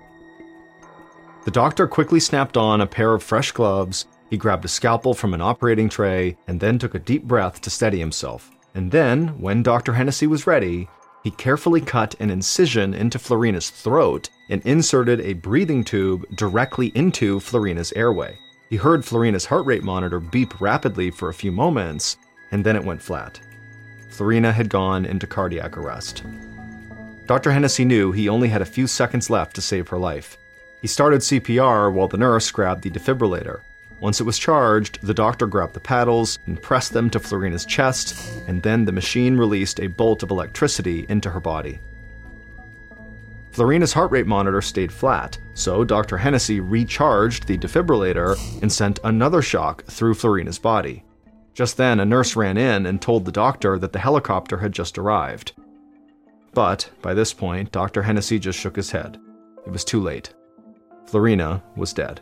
The 1.46 1.51
doctor 1.51 1.88
quickly 1.88 2.20
snapped 2.20 2.58
on 2.58 2.81
a 2.81 2.86
pair 2.86 3.13
of 3.13 3.24
fresh 3.24 3.53
gloves, 3.53 4.05
he 4.29 4.36
grabbed 4.36 4.65
a 4.65 4.67
scalpel 4.67 5.13
from 5.13 5.34
an 5.34 5.39
operating 5.39 5.88
tray, 5.88 6.36
and 6.50 6.60
then 6.60 6.77
took 6.77 6.93
a 6.93 7.00
deep 7.00 7.24
breath 7.24 7.62
to 7.62 7.70
steady 7.70 8.00
himself. 8.00 8.51
And 8.75 8.91
then, 8.91 9.29
when 9.39 9.63
Dr. 9.63 9.93
Hennessy 9.93 10.27
was 10.27 10.46
ready, 10.46 10.89
he 11.24 11.31
carefully 11.31 11.79
cut 11.79 12.15
an 12.20 12.29
incision 12.29 12.93
into 12.93 13.17
Florina's 13.17 13.70
throat 13.70 14.29
and 14.50 14.62
inserted 14.65 15.22
a 15.22 15.31
breathing 15.31 15.86
tube 15.86 16.25
directly 16.36 16.91
into 16.96 17.39
Florina's 17.39 17.93
airway. 17.93 18.38
He 18.70 18.75
heard 18.75 19.05
Florina's 19.05 19.46
heart 19.46 19.65
rate 19.65 19.84
monitor 19.84 20.20
beep 20.20 20.60
rapidly 20.60 21.12
for 21.12 21.29
a 21.29 21.34
few 21.34 21.53
moments, 21.53 22.17
and 22.51 22.62
then 22.62 22.75
it 22.75 22.84
went 22.84 23.01
flat. 23.01 23.39
Florina 24.11 24.51
had 24.51 24.69
gone 24.69 25.05
into 25.05 25.25
cardiac 25.25 25.77
arrest. 25.77 26.23
Dr. 27.27 27.51
Hennessy 27.51 27.85
knew 27.85 28.11
he 28.11 28.29
only 28.29 28.49
had 28.49 28.61
a 28.61 28.65
few 28.65 28.85
seconds 28.85 29.29
left 29.29 29.55
to 29.55 29.61
save 29.61 29.87
her 29.87 29.97
life. 29.97 30.37
He 30.81 30.87
started 30.87 31.21
CPR 31.21 31.91
while 31.91 32.07
the 32.07 32.17
nurse 32.17 32.51
grabbed 32.51 32.83
the 32.83 32.89
defibrillator. 32.89 33.61
Once 34.01 34.19
it 34.19 34.25
was 34.25 34.39
charged, 34.39 34.99
the 35.01 35.13
doctor 35.13 35.45
grabbed 35.45 35.73
the 35.73 35.79
paddles 35.79 36.39
and 36.47 36.61
pressed 36.61 36.91
them 36.91 37.09
to 37.09 37.19
Florina's 37.19 37.65
chest, 37.65 38.17
and 38.47 38.61
then 38.63 38.83
the 38.83 38.91
machine 38.91 39.37
released 39.37 39.79
a 39.79 39.87
bolt 39.87 40.23
of 40.23 40.31
electricity 40.31 41.05
into 41.07 41.29
her 41.29 41.39
body. 41.39 41.79
Florina's 43.51 43.93
heart 43.93 44.11
rate 44.11 44.27
monitor 44.27 44.61
stayed 44.61 44.91
flat, 44.91 45.37
so 45.53 45.83
Dr. 45.83 46.17
Hennessy 46.17 46.59
recharged 46.59 47.47
the 47.47 47.57
defibrillator 47.57 48.35
and 48.61 48.71
sent 48.71 48.99
another 49.03 49.41
shock 49.41 49.83
through 49.85 50.15
Florina's 50.15 50.57
body. 50.57 51.03
Just 51.53 51.77
then, 51.77 52.00
a 52.00 52.05
nurse 52.05 52.36
ran 52.36 52.58
in 52.58 52.86
and 52.86 53.01
told 53.01 53.25
the 53.25 53.31
doctor 53.31 53.77
that 53.77 53.91
the 53.91 54.00
helicopter 54.00 54.58
had 54.60 54.72
just 54.72 54.98
arrived. 54.98 55.51
But 56.53 56.89
by 57.01 57.13
this 57.13 57.34
point, 57.34 57.72
Dr. 57.72 58.03
Hennessy 58.03 58.39
just 58.39 58.60
shook 58.60 58.75
his 58.75 58.91
head. 58.91 59.20
It 59.65 59.72
was 59.72 59.84
too 59.84 60.01
late. 60.01 60.34
Florina 61.05 61.62
was 61.75 61.93
dead. 61.93 62.22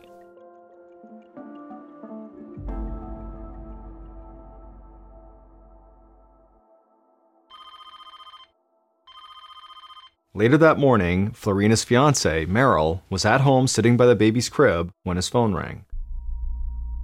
Later 10.32 10.56
that 10.58 10.78
morning, 10.78 11.32
Florina's 11.32 11.84
fiance, 11.84 12.46
Merrill, 12.46 13.02
was 13.10 13.24
at 13.24 13.42
home 13.42 13.66
sitting 13.66 13.96
by 13.96 14.06
the 14.06 14.14
baby's 14.14 14.48
crib 14.48 14.92
when 15.02 15.16
his 15.16 15.28
phone 15.28 15.54
rang. 15.54 15.84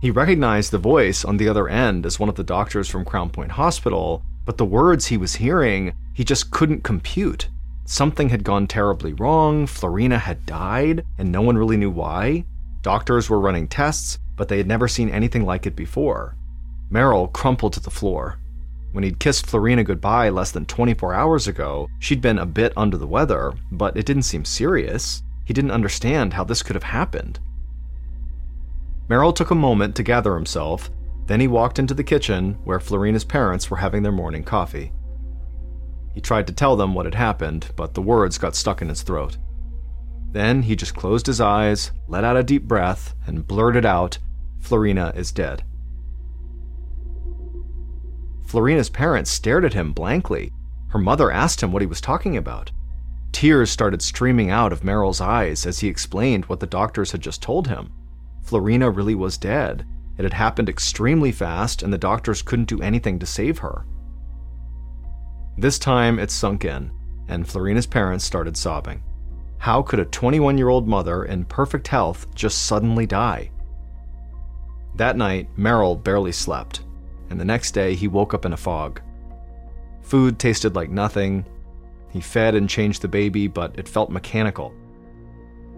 He 0.01 0.11
recognized 0.11 0.71
the 0.71 0.79
voice 0.79 1.25
on 1.25 1.39
the 1.39 1.49
other 1.49 1.69
end 1.69 2.05
as 2.05 2.21
one 2.21 2.29
of 2.29 2.35
the 2.35 2.45
doctors 2.45 2.89
from 2.89 3.05
Crown 3.05 3.31
Point 3.31 3.53
Hospital, 3.53 4.23
but 4.45 4.59
the 4.59 4.65
words 4.65 5.07
he 5.07 5.17
was 5.17 5.37
hearing, 5.37 5.95
he 6.13 6.23
just 6.23 6.51
couldn't 6.51 6.85
compute. 6.85 7.49
Something 7.87 8.29
had 8.29 8.45
gone 8.45 8.67
terribly 8.67 9.15
wrong, 9.15 9.67
Florina 9.67 10.19
had 10.19 10.45
died, 10.45 11.05
and 11.19 11.33
no 11.33 11.41
one 11.41 11.57
really 11.57 11.77
knew 11.77 11.91
why. 11.91 12.45
Doctors 12.83 13.31
were 13.31 13.41
running 13.41 13.69
tests, 13.69 14.19
but 14.37 14.49
they 14.49 14.59
had 14.59 14.67
never 14.67 14.87
seen 14.87 15.09
anything 15.09 15.47
like 15.47 15.67
it 15.67 15.75
before. 15.75 16.37
Merrill 16.91 17.29
crumpled 17.29 17.73
to 17.73 17.81
the 17.81 17.91
floor. 17.91 18.39
When 18.93 19.03
he'd 19.03 19.19
kissed 19.19 19.47
Florina 19.47 19.83
goodbye 19.83 20.29
less 20.29 20.53
than 20.53 20.67
24 20.67 21.15
hours 21.15 21.49
ago, 21.49 21.89
she'd 21.99 22.21
been 22.21 22.39
a 22.39 22.47
bit 22.47 22.73
under 22.77 22.97
the 22.97 23.07
weather, 23.07 23.55
but 23.73 23.97
it 23.97 24.07
didn't 24.07 24.23
seem 24.23 24.45
serious. 24.45 25.23
He 25.45 25.55
didn't 25.55 25.71
understand 25.71 26.35
how 26.35 26.45
this 26.45 26.63
could 26.63 26.77
have 26.77 26.83
happened. 26.83 27.41
Merrill 29.09 29.33
took 29.33 29.51
a 29.51 29.55
moment 29.55 29.95
to 29.97 30.03
gather 30.03 30.35
himself, 30.35 30.91
then 31.27 31.41
he 31.41 31.49
walked 31.49 31.79
into 31.79 31.95
the 31.95 32.05
kitchen 32.05 32.55
where 32.65 32.81
Florina's 32.81 33.25
parents 33.25 33.71
were 33.71 33.77
having 33.77 34.03
their 34.03 34.13
morning 34.13 34.43
coffee. 34.43 34.93
He 36.15 36.21
tried 36.21 36.47
to 36.47 36.53
tell 36.53 36.77
them 36.77 36.95
what 36.95 37.07
had 37.07 37.15
happened, 37.15 37.71
but 37.77 37.95
the 37.95 38.03
words 38.03 38.39
got 38.39 38.57
stuck 38.57 38.81
in 38.81 38.89
his 38.89 39.03
throat. 39.03 39.37
Then 40.33 40.63
he 40.63 40.75
just 40.75 40.97
closed 40.97 41.27
his 41.27 41.41
eyes, 41.41 41.93
let 42.09 42.25
out 42.25 42.37
a 42.37 42.43
deep 42.43 42.65
breath, 42.65 43.15
and 43.27 43.47
blurted 43.47 43.85
out, 43.85 44.19
Florina 44.59 45.13
is 45.15 45.31
dead. 45.31 45.63
Florina's 48.47 48.91
parents 48.91 49.31
stared 49.31 49.65
at 49.65 49.75
him 49.75 49.93
blankly. 49.93 50.53
Her 50.89 50.99
mother 50.99 51.31
asked 51.31 51.63
him 51.63 51.73
what 51.73 51.83
he 51.83 51.87
was 51.87 52.01
talking 52.01 52.37
about. 52.37 52.71
Tears 53.33 53.71
started 53.71 54.01
streaming 54.01 54.51
out 54.51 54.73
of 54.73 54.85
Merrill's 54.85 55.21
eyes 55.21 55.67
as 55.67 55.81
he 55.81 55.89
explained 55.89 56.47
what 56.47 56.61
the 56.61 56.67
doctors 56.67 57.13
had 57.13 57.21
just 57.21 57.43
told 57.43 57.69
him. 57.69 57.93
Florina 58.47 58.91
really 58.91 59.15
was 59.15 59.37
dead. 59.39 59.85
It 60.19 60.23
had 60.23 60.33
happened 60.33 60.69
extremely 60.69 61.33
fast, 61.33 61.83
and 61.83 61.93
the 61.93 61.99
doctors 61.99 62.43
couldn't 62.43 62.69
do 62.69 62.81
anything 62.81 63.19
to 63.19 63.27
save 63.27 63.59
her. 63.59 63.85
This 65.59 65.79
time 65.79 66.19
it 66.19 66.31
sunk 66.31 66.65
in, 66.65 66.91
and 67.29 67.47
Florina's 67.47 67.87
parents 67.87 68.25
started 68.25 68.57
sobbing. 68.57 69.03
How 69.59 69.83
could 69.83 70.01
a 70.01 70.05
21 70.05 70.59
year 70.59 70.69
old 70.69 70.87
mother 70.87 71.25
in 71.25 71.45
perfect 71.45 71.89
health 71.89 72.27
just 72.35 72.67
suddenly 72.67 73.07
die? 73.07 73.51
That 74.95 75.17
night, 75.17 75.49
Merrill 75.57 75.97
barely 75.97 76.33
slept 76.33 76.81
and 77.31 77.41
the 77.41 77.45
next 77.45 77.73
day 77.73 77.95
he 77.95 78.09
woke 78.09 78.35
up 78.35 78.45
in 78.45 78.53
a 78.53 78.57
fog. 78.57 79.01
Food 80.03 80.39
tasted 80.39 80.75
like 80.75 80.91
nothing. 80.91 81.45
He 82.11 82.21
fed 82.21 82.55
and 82.55 82.69
changed 82.69 83.03
the 83.03 83.09
baby, 83.09 83.49
but 83.49 83.79
it 83.79 83.89
felt 83.89 84.11
mechanical. 84.11 84.73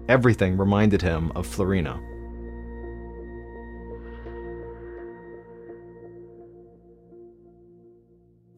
Everything 0.08 0.56
reminded 0.56 1.02
him 1.02 1.32
of 1.34 1.46
Florina. 1.46 2.00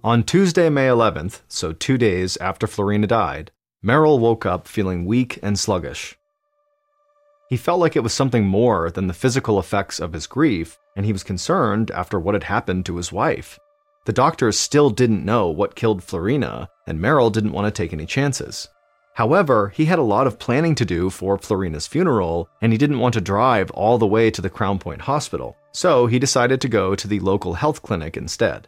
On 0.03 0.23
Tuesday, 0.23 0.71
May 0.71 0.87
11th, 0.87 1.43
so 1.47 1.75
two 1.75 1.99
days 1.99 2.39
after 2.39 2.67
Florina 2.67 3.07
died, 3.07 3.51
Merrill 3.83 4.19
woke 4.19 4.47
up 4.47 4.67
feeling 4.67 5.05
weak 5.05 5.39
and 5.43 5.59
sluggish. 5.59 6.17
He 7.51 7.59
felt 7.59 7.81
like 7.81 7.97
it 7.97 8.03
was 8.03 8.15
something 8.15 8.47
more 8.47 8.91
than 8.91 9.09
the 9.09 9.13
physical 9.13 9.59
effects 9.59 10.01
of 10.01 10.15
his 10.15 10.27
grief, 10.27 10.79
and 10.97 11.05
he 11.05 11.13
was 11.13 11.23
concerned 11.23 11.91
after 11.91 12.19
what 12.19 12.35
had 12.35 12.45
happened 12.45 12.87
to 12.87 12.97
his 12.97 13.13
wife. 13.13 13.59
The 14.07 14.15
doctors 14.15 14.59
still 14.59 14.89
didn't 14.89 15.27
know 15.27 15.49
what 15.49 15.75
killed 15.75 16.03
Florina, 16.03 16.71
and 16.87 16.99
Merrill 16.99 17.29
didn't 17.29 17.53
want 17.53 17.67
to 17.67 17.71
take 17.71 17.93
any 17.93 18.07
chances. 18.07 18.69
However, 19.13 19.69
he 19.69 19.85
had 19.85 19.99
a 19.99 20.03
lot 20.03 20.27
of 20.27 20.39
planning 20.39 20.75
to 20.77 20.87
do 20.87 21.11
for 21.11 21.37
Florina's 21.37 21.87
funeral, 21.87 22.49
and 22.63 22.73
he 22.73 22.79
didn't 22.79 23.01
want 23.01 23.13
to 23.15 23.21
drive 23.21 23.71
all 23.73 23.99
the 23.99 24.07
way 24.07 24.31
to 24.31 24.41
the 24.41 24.49
Crown 24.49 24.79
Point 24.79 25.03
Hospital, 25.03 25.59
so 25.73 26.07
he 26.07 26.19
decided 26.19 26.59
to 26.63 26.69
go 26.69 26.95
to 26.95 27.07
the 27.07 27.21
local 27.21 27.53
health 27.53 27.83
clinic 27.83 28.17
instead. 28.17 28.67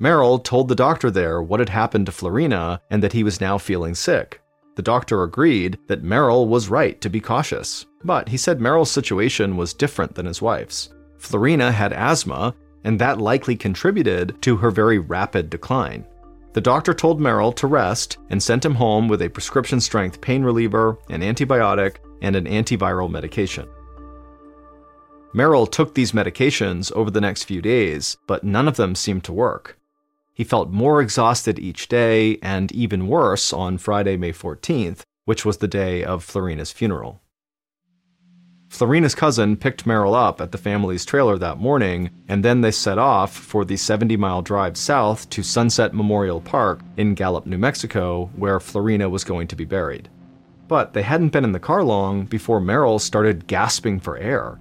Merrill 0.00 0.38
told 0.38 0.68
the 0.68 0.74
doctor 0.76 1.10
there 1.10 1.42
what 1.42 1.60
had 1.60 1.68
happened 1.68 2.06
to 2.06 2.12
Florina 2.12 2.80
and 2.90 3.02
that 3.02 3.12
he 3.12 3.24
was 3.24 3.40
now 3.40 3.58
feeling 3.58 3.94
sick. 3.94 4.40
The 4.76 4.82
doctor 4.82 5.24
agreed 5.24 5.76
that 5.88 6.04
Merrill 6.04 6.46
was 6.46 6.68
right 6.68 7.00
to 7.00 7.10
be 7.10 7.20
cautious, 7.20 7.84
but 8.04 8.28
he 8.28 8.36
said 8.36 8.60
Merrill's 8.60 8.92
situation 8.92 9.56
was 9.56 9.74
different 9.74 10.14
than 10.14 10.26
his 10.26 10.40
wife's. 10.40 10.90
Florina 11.18 11.72
had 11.72 11.92
asthma, 11.92 12.54
and 12.84 12.98
that 13.00 13.20
likely 13.20 13.56
contributed 13.56 14.40
to 14.42 14.56
her 14.56 14.70
very 14.70 15.00
rapid 15.00 15.50
decline. 15.50 16.06
The 16.52 16.60
doctor 16.60 16.94
told 16.94 17.20
Merrill 17.20 17.52
to 17.52 17.66
rest 17.66 18.18
and 18.30 18.40
sent 18.40 18.64
him 18.64 18.76
home 18.76 19.08
with 19.08 19.22
a 19.22 19.28
prescription 19.28 19.80
strength 19.80 20.20
pain 20.20 20.44
reliever, 20.44 20.96
an 21.10 21.22
antibiotic, 21.22 21.96
and 22.22 22.36
an 22.36 22.46
antiviral 22.46 23.10
medication. 23.10 23.68
Merrill 25.34 25.66
took 25.66 25.94
these 25.94 26.12
medications 26.12 26.90
over 26.92 27.10
the 27.10 27.20
next 27.20 27.44
few 27.44 27.60
days, 27.60 28.16
but 28.26 28.44
none 28.44 28.68
of 28.68 28.76
them 28.76 28.94
seemed 28.94 29.24
to 29.24 29.32
work. 29.32 29.77
He 30.38 30.44
felt 30.44 30.70
more 30.70 31.02
exhausted 31.02 31.58
each 31.58 31.88
day, 31.88 32.38
and 32.42 32.70
even 32.70 33.08
worse 33.08 33.52
on 33.52 33.76
Friday, 33.76 34.16
May 34.16 34.32
14th, 34.32 35.00
which 35.24 35.44
was 35.44 35.56
the 35.56 35.66
day 35.66 36.04
of 36.04 36.22
Florina's 36.22 36.70
funeral. 36.70 37.20
Florina's 38.68 39.16
cousin 39.16 39.56
picked 39.56 39.84
Merrill 39.84 40.14
up 40.14 40.40
at 40.40 40.52
the 40.52 40.58
family's 40.58 41.04
trailer 41.04 41.38
that 41.38 41.58
morning, 41.58 42.10
and 42.28 42.44
then 42.44 42.60
they 42.60 42.70
set 42.70 42.98
off 42.98 43.34
for 43.34 43.64
the 43.64 43.76
70 43.76 44.16
mile 44.16 44.40
drive 44.40 44.76
south 44.76 45.28
to 45.30 45.42
Sunset 45.42 45.92
Memorial 45.92 46.40
Park 46.40 46.82
in 46.96 47.16
Gallup, 47.16 47.44
New 47.44 47.58
Mexico, 47.58 48.30
where 48.36 48.60
Florina 48.60 49.08
was 49.08 49.24
going 49.24 49.48
to 49.48 49.56
be 49.56 49.64
buried. 49.64 50.08
But 50.68 50.92
they 50.92 51.02
hadn't 51.02 51.30
been 51.30 51.44
in 51.44 51.52
the 51.52 51.58
car 51.58 51.82
long 51.82 52.26
before 52.26 52.60
Merrill 52.60 53.00
started 53.00 53.48
gasping 53.48 53.98
for 53.98 54.16
air. 54.16 54.60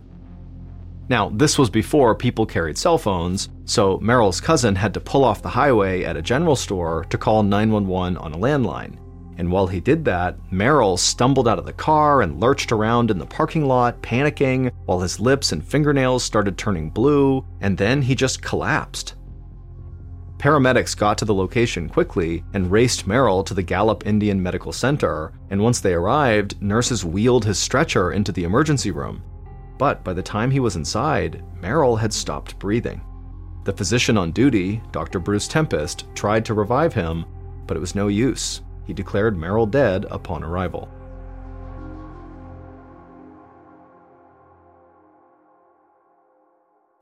Now, 1.09 1.29
this 1.29 1.57
was 1.57 1.69
before 1.69 2.15
people 2.15 2.45
carried 2.45 2.77
cell 2.77 2.97
phones, 2.97 3.49
so 3.63 3.97
Merrill's 4.01 4.41
cousin 4.41 4.75
had 4.75 4.93
to 4.93 4.99
pull 4.99 5.23
off 5.23 5.41
the 5.41 5.49
highway 5.49 6.03
at 6.03 6.17
a 6.17 6.21
general 6.21 6.55
store 6.55 7.05
to 7.09 7.17
call 7.17 7.43
911 7.43 8.17
on 8.17 8.33
a 8.33 8.37
landline. 8.37 8.97
And 9.37 9.51
while 9.51 9.67
he 9.67 9.79
did 9.79 10.03
that, 10.05 10.35
Merrill 10.51 10.97
stumbled 10.97 11.47
out 11.47 11.59
of 11.59 11.65
the 11.65 11.73
car 11.73 12.23
and 12.23 12.41
lurched 12.41 12.71
around 12.71 13.11
in 13.11 13.19
the 13.19 13.25
parking 13.25 13.65
lot, 13.65 14.01
panicking, 14.01 14.71
while 14.85 14.99
his 14.99 15.19
lips 15.19 15.51
and 15.51 15.65
fingernails 15.65 16.23
started 16.23 16.57
turning 16.57 16.89
blue, 16.89 17.45
and 17.61 17.77
then 17.77 18.01
he 18.01 18.15
just 18.15 18.41
collapsed. 18.41 19.13
Paramedics 20.39 20.97
got 20.97 21.17
to 21.19 21.25
the 21.25 21.33
location 21.33 21.87
quickly 21.87 22.43
and 22.53 22.71
raced 22.71 23.07
Merrill 23.07 23.43
to 23.43 23.53
the 23.53 23.63
Gallup 23.63 24.05
Indian 24.05 24.41
Medical 24.41 24.73
Center, 24.73 25.31
and 25.49 25.61
once 25.61 25.79
they 25.79 25.93
arrived, 25.93 26.61
nurses 26.61 27.05
wheeled 27.05 27.45
his 27.45 27.57
stretcher 27.57 28.11
into 28.11 28.31
the 28.31 28.43
emergency 28.43 28.91
room. 28.91 29.23
But 29.77 30.03
by 30.03 30.13
the 30.13 30.23
time 30.23 30.51
he 30.51 30.59
was 30.59 30.75
inside, 30.75 31.43
Merrill 31.61 31.95
had 31.95 32.13
stopped 32.13 32.57
breathing. 32.59 33.01
The 33.63 33.73
physician 33.73 34.17
on 34.17 34.31
duty, 34.31 34.81
Dr. 34.91 35.19
Bruce 35.19 35.47
Tempest, 35.47 36.05
tried 36.15 36.45
to 36.45 36.53
revive 36.53 36.93
him, 36.93 37.25
but 37.67 37.77
it 37.77 37.81
was 37.81 37.95
no 37.95 38.07
use. 38.07 38.61
He 38.85 38.93
declared 38.93 39.37
Merrill 39.37 39.65
dead 39.65 40.05
upon 40.09 40.43
arrival. 40.43 40.89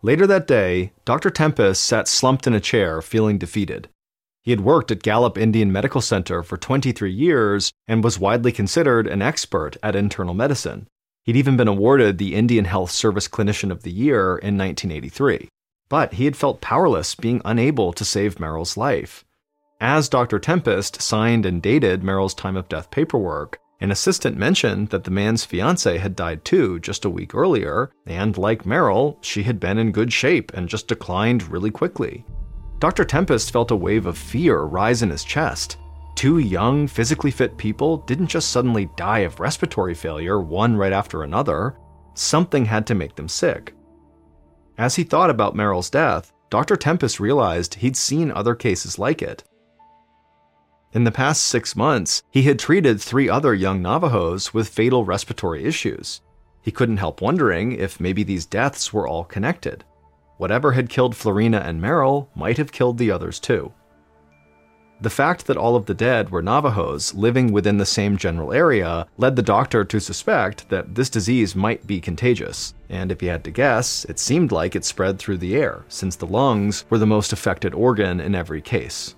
Later 0.02 0.28
that 0.28 0.46
day, 0.46 0.92
Dr. 1.04 1.30
Tempest 1.30 1.84
sat 1.84 2.08
slumped 2.08 2.46
in 2.46 2.54
a 2.54 2.60
chair, 2.60 3.02
feeling 3.02 3.38
defeated. 3.38 3.90
He 4.44 4.52
had 4.52 4.62
worked 4.62 4.92
at 4.92 5.02
Gallup 5.02 5.38
Indian 5.38 5.72
Medical 5.72 6.02
Center 6.02 6.44
for 6.44 6.58
23 6.58 7.12
years 7.12 7.72
and 7.88 8.04
was 8.04 8.20
widely 8.20 8.52
considered 8.52 9.08
an 9.08 9.24
expert 9.24 9.78
at 9.82 9.96
internal 9.96 10.36
medicine. 10.36 10.88
He'd 11.26 11.36
even 11.36 11.58
been 11.58 11.68
awarded 11.68 12.20
the 12.20 12.36
Indian 12.36 12.66
Health 12.66 12.92
Service 12.92 13.28
Clinician 13.28 13.72
of 13.72 13.82
the 13.82 13.92
Year 13.92 14.38
in 14.38 14.60
1983. 14.60 15.50
But 15.90 16.14
he 16.14 16.26
had 16.26 16.38
felt 16.38 16.62
powerless, 16.62 17.16
being 17.16 17.42
unable 17.44 17.94
to 17.94 18.06
save 18.06 18.40
Merrill's 18.40 18.78
life. 18.78 19.26
As 19.82 20.08
Dr. 20.08 20.38
Tempest 20.38 21.02
signed 21.02 21.46
and 21.46 21.64
dated 21.64 22.04
Merrill's 22.04 22.36
time 22.36 22.56
of 22.56 22.70
death 22.70 22.92
paperwork, 22.92 23.60
an 23.82 23.90
assistant 23.90 24.38
mentioned 24.38 24.90
that 24.90 25.04
the 25.04 25.12
man's 25.12 25.44
fiance 25.44 25.98
had 25.98 26.16
died 26.16 26.46
too 26.46 26.80
just 26.80 27.06
a 27.06 27.10
week 27.10 27.34
earlier, 27.34 27.92
and 28.06 28.38
like 28.38 28.66
Merrill, 28.66 29.18
she 29.22 29.42
had 29.42 29.60
been 29.60 29.80
in 29.80 29.92
good 29.92 30.14
shape 30.14 30.52
and 30.54 30.70
just 30.70 30.88
declined 30.88 31.50
really 31.50 31.72
quickly. 31.72 32.24
Dr. 32.78 33.04
Tempest 33.04 33.52
felt 33.52 33.72
a 33.72 33.76
wave 33.76 34.06
of 34.06 34.16
fear 34.16 34.62
rise 34.62 35.02
in 35.02 35.10
his 35.10 35.24
chest. 35.24 35.78
Two 36.16 36.40
young, 36.40 36.88
physically 36.88 37.30
fit 37.30 37.58
people 37.58 37.98
didn't 37.98 38.28
just 38.28 38.50
suddenly 38.50 38.90
die 38.96 39.20
of 39.20 39.40
respiratory 39.40 39.94
failure, 39.94 40.40
one 40.40 40.78
right 40.78 40.94
after 40.94 41.24
another. 41.24 41.76
Something 42.14 42.66
had 42.66 42.88
to 42.88 42.96
make 42.96 43.16
them 43.16 43.28
sick. 43.28 43.74
As 44.78 44.96
he 44.96 45.04
thought 45.04 45.30
about 45.30 45.56
Merrill's 45.56 45.90
death, 45.90 46.32
Dr. 46.50 46.78
Tempest 46.78 47.20
realized 47.20 47.76
he'd 47.76 47.98
seen 47.98 48.32
other 48.32 48.56
cases 48.56 48.98
like 48.98 49.22
it. 49.22 49.44
In 50.94 51.04
the 51.04 51.12
past 51.12 51.44
six 51.44 51.76
months, 51.76 52.24
he 52.32 52.44
had 52.44 52.58
treated 52.58 53.02
three 53.02 53.28
other 53.28 53.54
young 53.54 53.82
Navajos 53.82 54.54
with 54.54 54.70
fatal 54.70 55.04
respiratory 55.04 55.66
issues. 55.66 56.22
He 56.62 56.72
couldn't 56.72 56.98
help 56.98 57.22
wondering 57.22 57.74
if 57.74 58.00
maybe 58.00 58.24
these 58.24 58.46
deaths 58.46 58.94
were 58.94 59.08
all 59.08 59.26
connected. 59.26 59.84
Whatever 60.38 60.72
had 60.72 60.90
killed 60.90 61.16
Florina 61.16 61.60
and 61.60 61.82
Merrill 61.82 62.30
might 62.36 62.58
have 62.58 62.72
killed 62.72 62.98
the 62.98 63.12
others 63.12 63.40
too. 63.40 63.74
The 65.02 65.10
fact 65.10 65.48
that 65.48 65.58
all 65.58 65.76
of 65.76 65.88
the 65.88 65.94
dead 65.94 66.30
were 66.30 66.42
Navajos 66.42 67.14
living 67.14 67.52
within 67.52 67.78
the 67.78 67.86
same 67.86 68.16
general 68.16 68.54
area 68.54 69.08
led 69.18 69.36
the 69.36 69.42
doctor 69.42 69.84
to 69.84 70.00
suspect 70.00 70.70
that 70.70 70.96
this 70.96 71.10
disease 71.10 71.56
might 71.56 71.86
be 71.86 72.00
contagious, 72.00 72.74
and 72.90 73.12
if 73.12 73.20
he 73.20 73.28
had 73.28 73.44
to 73.44 73.52
guess, 73.52 74.06
it 74.06 74.20
seemed 74.20 74.54
like 74.54 74.76
it 74.76 74.86
spread 74.86 75.20
through 75.20 75.38
the 75.38 75.56
air, 75.56 75.84
since 75.90 76.16
the 76.16 76.26
lungs 76.26 76.86
were 76.90 76.98
the 76.98 77.06
most 77.06 77.34
affected 77.34 77.74
organ 77.74 78.22
in 78.22 78.34
every 78.34 78.62
case. 78.62 79.16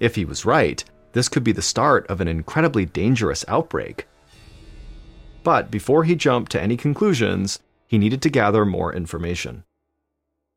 If 0.00 0.16
he 0.16 0.24
was 0.24 0.44
right, 0.44 0.84
this 1.12 1.28
could 1.28 1.44
be 1.44 1.52
the 1.52 1.62
start 1.62 2.06
of 2.08 2.20
an 2.20 2.28
incredibly 2.28 2.84
dangerous 2.84 3.44
outbreak. 3.46 4.06
But 5.44 5.70
before 5.70 6.02
he 6.02 6.16
jumped 6.16 6.50
to 6.52 6.60
any 6.60 6.76
conclusions, 6.76 7.60
he 7.86 7.96
needed 7.96 8.20
to 8.22 8.28
gather 8.28 8.64
more 8.64 8.92
information. 8.92 9.62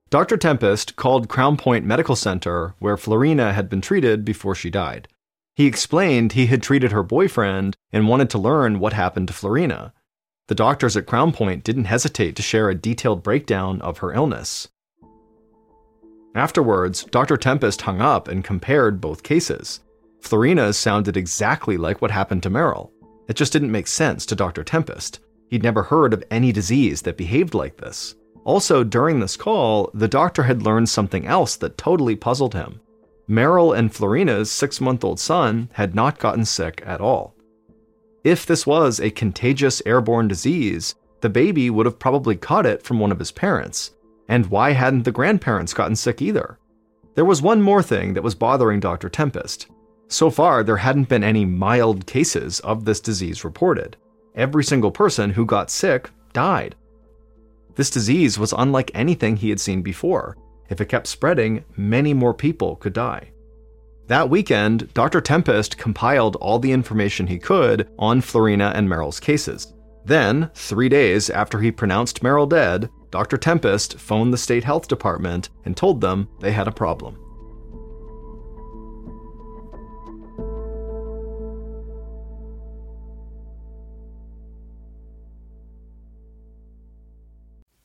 Dr. 0.10 0.38
Tempest 0.38 0.96
called 0.96 1.30
Crown 1.30 1.56
Point 1.56 1.86
Medical 1.86 2.16
Center, 2.16 2.74
where 2.80 2.98
Florina 2.98 3.54
had 3.54 3.70
been 3.70 3.82
treated 3.82 4.26
before 4.26 4.56
she 4.56 4.72
died. 4.72 5.08
He 5.56 5.68
explained 5.68 6.32
he 6.32 6.48
had 6.48 6.64
treated 6.64 6.92
her 6.92 7.04
boyfriend 7.04 7.76
and 7.92 8.08
wanted 8.08 8.30
to 8.32 8.40
learn 8.40 8.80
what 8.80 8.94
happened 8.94 9.28
to 9.28 9.34
Florina. 9.34 9.94
The 10.48 10.56
doctors 10.56 10.98
at 10.98 11.06
Crown 11.06 11.32
Point 11.32 11.64
didn't 11.64 11.86
hesitate 11.86 12.36
to 12.38 12.42
share 12.42 12.70
a 12.70 12.76
detailed 12.76 13.22
breakdown 13.22 13.82
of 13.82 14.00
her 14.00 14.12
illness. 14.12 14.68
Afterwards, 16.34 17.04
Dr. 17.04 17.38
Tempest 17.38 17.82
hung 17.82 18.02
up 18.02 18.28
and 18.28 18.44
compared 18.44 19.02
both 19.02 19.22
cases. 19.22 19.82
Florina's 20.22 20.78
sounded 20.78 21.18
exactly 21.18 21.78
like 21.78 22.02
what 22.02 22.10
happened 22.10 22.42
to 22.44 22.50
Merrill. 22.50 22.92
It 23.28 23.36
just 23.36 23.54
didn't 23.54 23.72
make 23.72 23.88
sense 23.88 24.26
to 24.26 24.36
Dr. 24.36 24.64
Tempest. 24.64 25.20
He'd 25.50 25.62
never 25.62 25.84
heard 25.84 26.14
of 26.14 26.24
any 26.32 26.52
disease 26.52 27.04
that 27.04 27.18
behaved 27.18 27.54
like 27.54 27.78
this. 27.78 28.16
Also, 28.46 28.84
during 28.84 29.20
this 29.20 29.38
call, 29.38 29.92
the 29.94 30.08
doctor 30.08 30.44
had 30.44 30.64
learned 30.64 30.90
something 30.90 31.26
else 31.26 31.56
that 31.58 31.78
totally 31.78 32.16
puzzled 32.16 32.54
him. 32.54 32.80
Merrill 33.28 33.74
and 33.74 33.94
Florina's 33.94 34.52
six 34.52 34.82
month 34.82 35.04
old 35.04 35.20
son 35.20 35.70
had 35.74 35.94
not 35.94 36.20
gotten 36.20 36.46
sick 36.46 36.82
at 36.86 37.02
all. 37.02 37.36
If 38.24 38.46
this 38.46 38.66
was 38.66 39.00
a 39.00 39.12
contagious 39.12 39.82
airborne 39.86 40.28
disease, 40.28 40.96
the 41.22 41.30
baby 41.30 41.70
would 41.70 41.86
have 41.86 42.00
probably 42.00 42.36
caught 42.36 42.66
it 42.66 42.84
from 42.84 43.00
one 43.00 43.12
of 43.12 43.20
his 43.20 43.32
parents. 43.32 43.92
And 44.28 44.48
why 44.48 44.72
hadn't 44.72 45.04
the 45.04 45.12
grandparents 45.12 45.74
gotten 45.74 45.96
sick 45.96 46.22
either? 46.22 46.58
There 47.16 47.26
was 47.26 47.42
one 47.42 47.62
more 47.62 47.84
thing 47.84 48.14
that 48.14 48.24
was 48.24 48.36
bothering 48.36 48.80
Dr. 48.80 49.10
Tempest. 49.10 49.68
So 50.08 50.30
far, 50.30 50.64
there 50.64 50.78
hadn't 50.78 51.10
been 51.10 51.24
any 51.24 51.46
mild 51.46 52.08
cases 52.08 52.60
of 52.62 52.86
this 52.86 53.00
disease 53.00 53.44
reported. 53.44 53.96
Every 54.36 54.64
single 54.64 54.92
person 54.92 55.30
who 55.32 55.46
got 55.46 55.70
sick 55.70 56.10
died. 56.34 56.76
This 57.80 57.90
disease 57.90 58.38
was 58.38 58.54
unlike 58.58 58.92
anything 58.94 59.38
he 59.38 59.50
had 59.50 59.60
seen 59.62 59.82
before. 59.82 60.36
If 60.70 60.82
it 60.82 60.90
kept 60.90 61.08
spreading, 61.08 61.64
many 61.78 62.14
more 62.14 62.34
people 62.34 62.76
could 62.76 62.92
die. 62.92 63.32
That 64.08 64.30
weekend, 64.30 64.94
Dr. 64.94 65.22
Tempest 65.22 65.78
compiled 65.78 66.36
all 66.42 66.60
the 66.60 66.74
information 66.74 67.26
he 67.26 67.40
could 67.40 67.90
on 67.98 68.20
Florina 68.20 68.74
and 68.76 68.90
Merrill's 68.90 69.22
cases. 69.22 69.74
Then, 70.04 70.52
three 70.56 70.90
days 70.90 71.30
after 71.30 71.62
he 71.62 71.72
pronounced 71.72 72.22
Merrill 72.22 72.48
dead, 72.48 72.90
Dr. 73.12 73.38
Tempest 73.38 73.98
phoned 73.98 74.34
the 74.34 74.38
state 74.38 74.66
health 74.66 74.90
department 74.90 75.48
and 75.64 75.78
told 75.78 76.02
them 76.02 76.28
they 76.42 76.52
had 76.52 76.68
a 76.68 76.74
problem. 76.74 77.18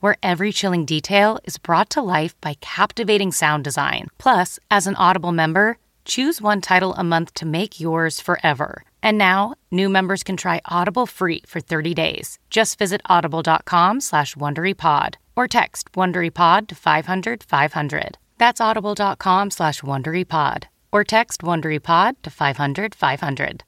where 0.00 0.16
every 0.22 0.52
chilling 0.52 0.84
detail 0.84 1.38
is 1.44 1.58
brought 1.58 1.90
to 1.90 2.02
life 2.02 2.34
by 2.40 2.54
captivating 2.60 3.32
sound 3.32 3.64
design. 3.64 4.08
Plus, 4.18 4.58
as 4.70 4.86
an 4.86 4.94
Audible 4.96 5.32
member, 5.32 5.78
choose 6.04 6.40
one 6.40 6.60
title 6.60 6.94
a 6.94 7.04
month 7.04 7.34
to 7.34 7.46
make 7.46 7.80
yours 7.80 8.20
forever. 8.20 8.82
And 9.02 9.18
now, 9.18 9.54
new 9.70 9.88
members 9.88 10.22
can 10.22 10.36
try 10.36 10.60
Audible 10.64 11.06
free 11.06 11.42
for 11.46 11.60
30 11.60 11.94
days. 11.94 12.38
Just 12.50 12.78
visit 12.78 13.00
audible.com 13.06 14.00
slash 14.00 14.34
WonderyPod 14.34 15.14
or 15.36 15.46
text 15.46 15.92
WonderyPod 15.92 16.68
to 16.68 16.74
500 16.74 17.44
500. 17.44 18.18
That's 18.38 18.60
audible.com 18.60 19.50
slash 19.50 19.80
WonderyPod 19.82 20.64
or 20.92 21.04
text 21.04 21.42
WonderyPod 21.42 22.16
to 22.22 22.30
500 22.30 22.94
500. 22.94 23.64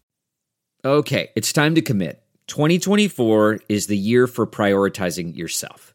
Okay, 0.84 1.28
it's 1.36 1.52
time 1.52 1.74
to 1.74 1.82
commit. 1.82 2.22
2024 2.46 3.60
is 3.68 3.86
the 3.86 3.98
year 3.98 4.26
for 4.26 4.46
prioritizing 4.46 5.36
yourself. 5.36 5.94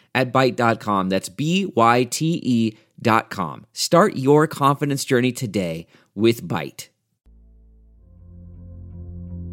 at 0.13 0.31
Byte.com. 0.33 1.09
That's 1.09 1.29
B-Y-T-E 1.29 2.77
dot 3.01 3.29
com. 3.29 3.65
Start 3.73 4.15
your 4.15 4.47
confidence 4.47 5.03
journey 5.03 5.31
today 5.31 5.87
with 6.13 6.47
Byte. 6.47 6.89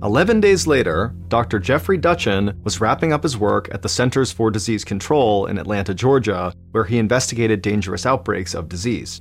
11 0.01 0.41
days 0.41 0.65
later, 0.67 1.13
Dr. 1.27 1.59
Jeffrey 1.59 1.99
Duchin 1.99 2.63
was 2.63 2.81
wrapping 2.81 3.13
up 3.13 3.25
his 3.25 3.37
work 3.37 3.69
at 3.73 3.83
the 3.83 3.89
Centers 3.89 4.31
for 4.31 4.49
Disease 4.49 4.85
Control 4.85 5.47
in 5.47 5.59
Atlanta, 5.59 5.93
Georgia, 5.93 6.53
where 6.71 6.85
he 6.85 6.99
investigated 6.99 7.63
dangerous 7.63 8.07
outbreaks 8.07 8.55
of 8.55 8.69
disease. 8.69 9.21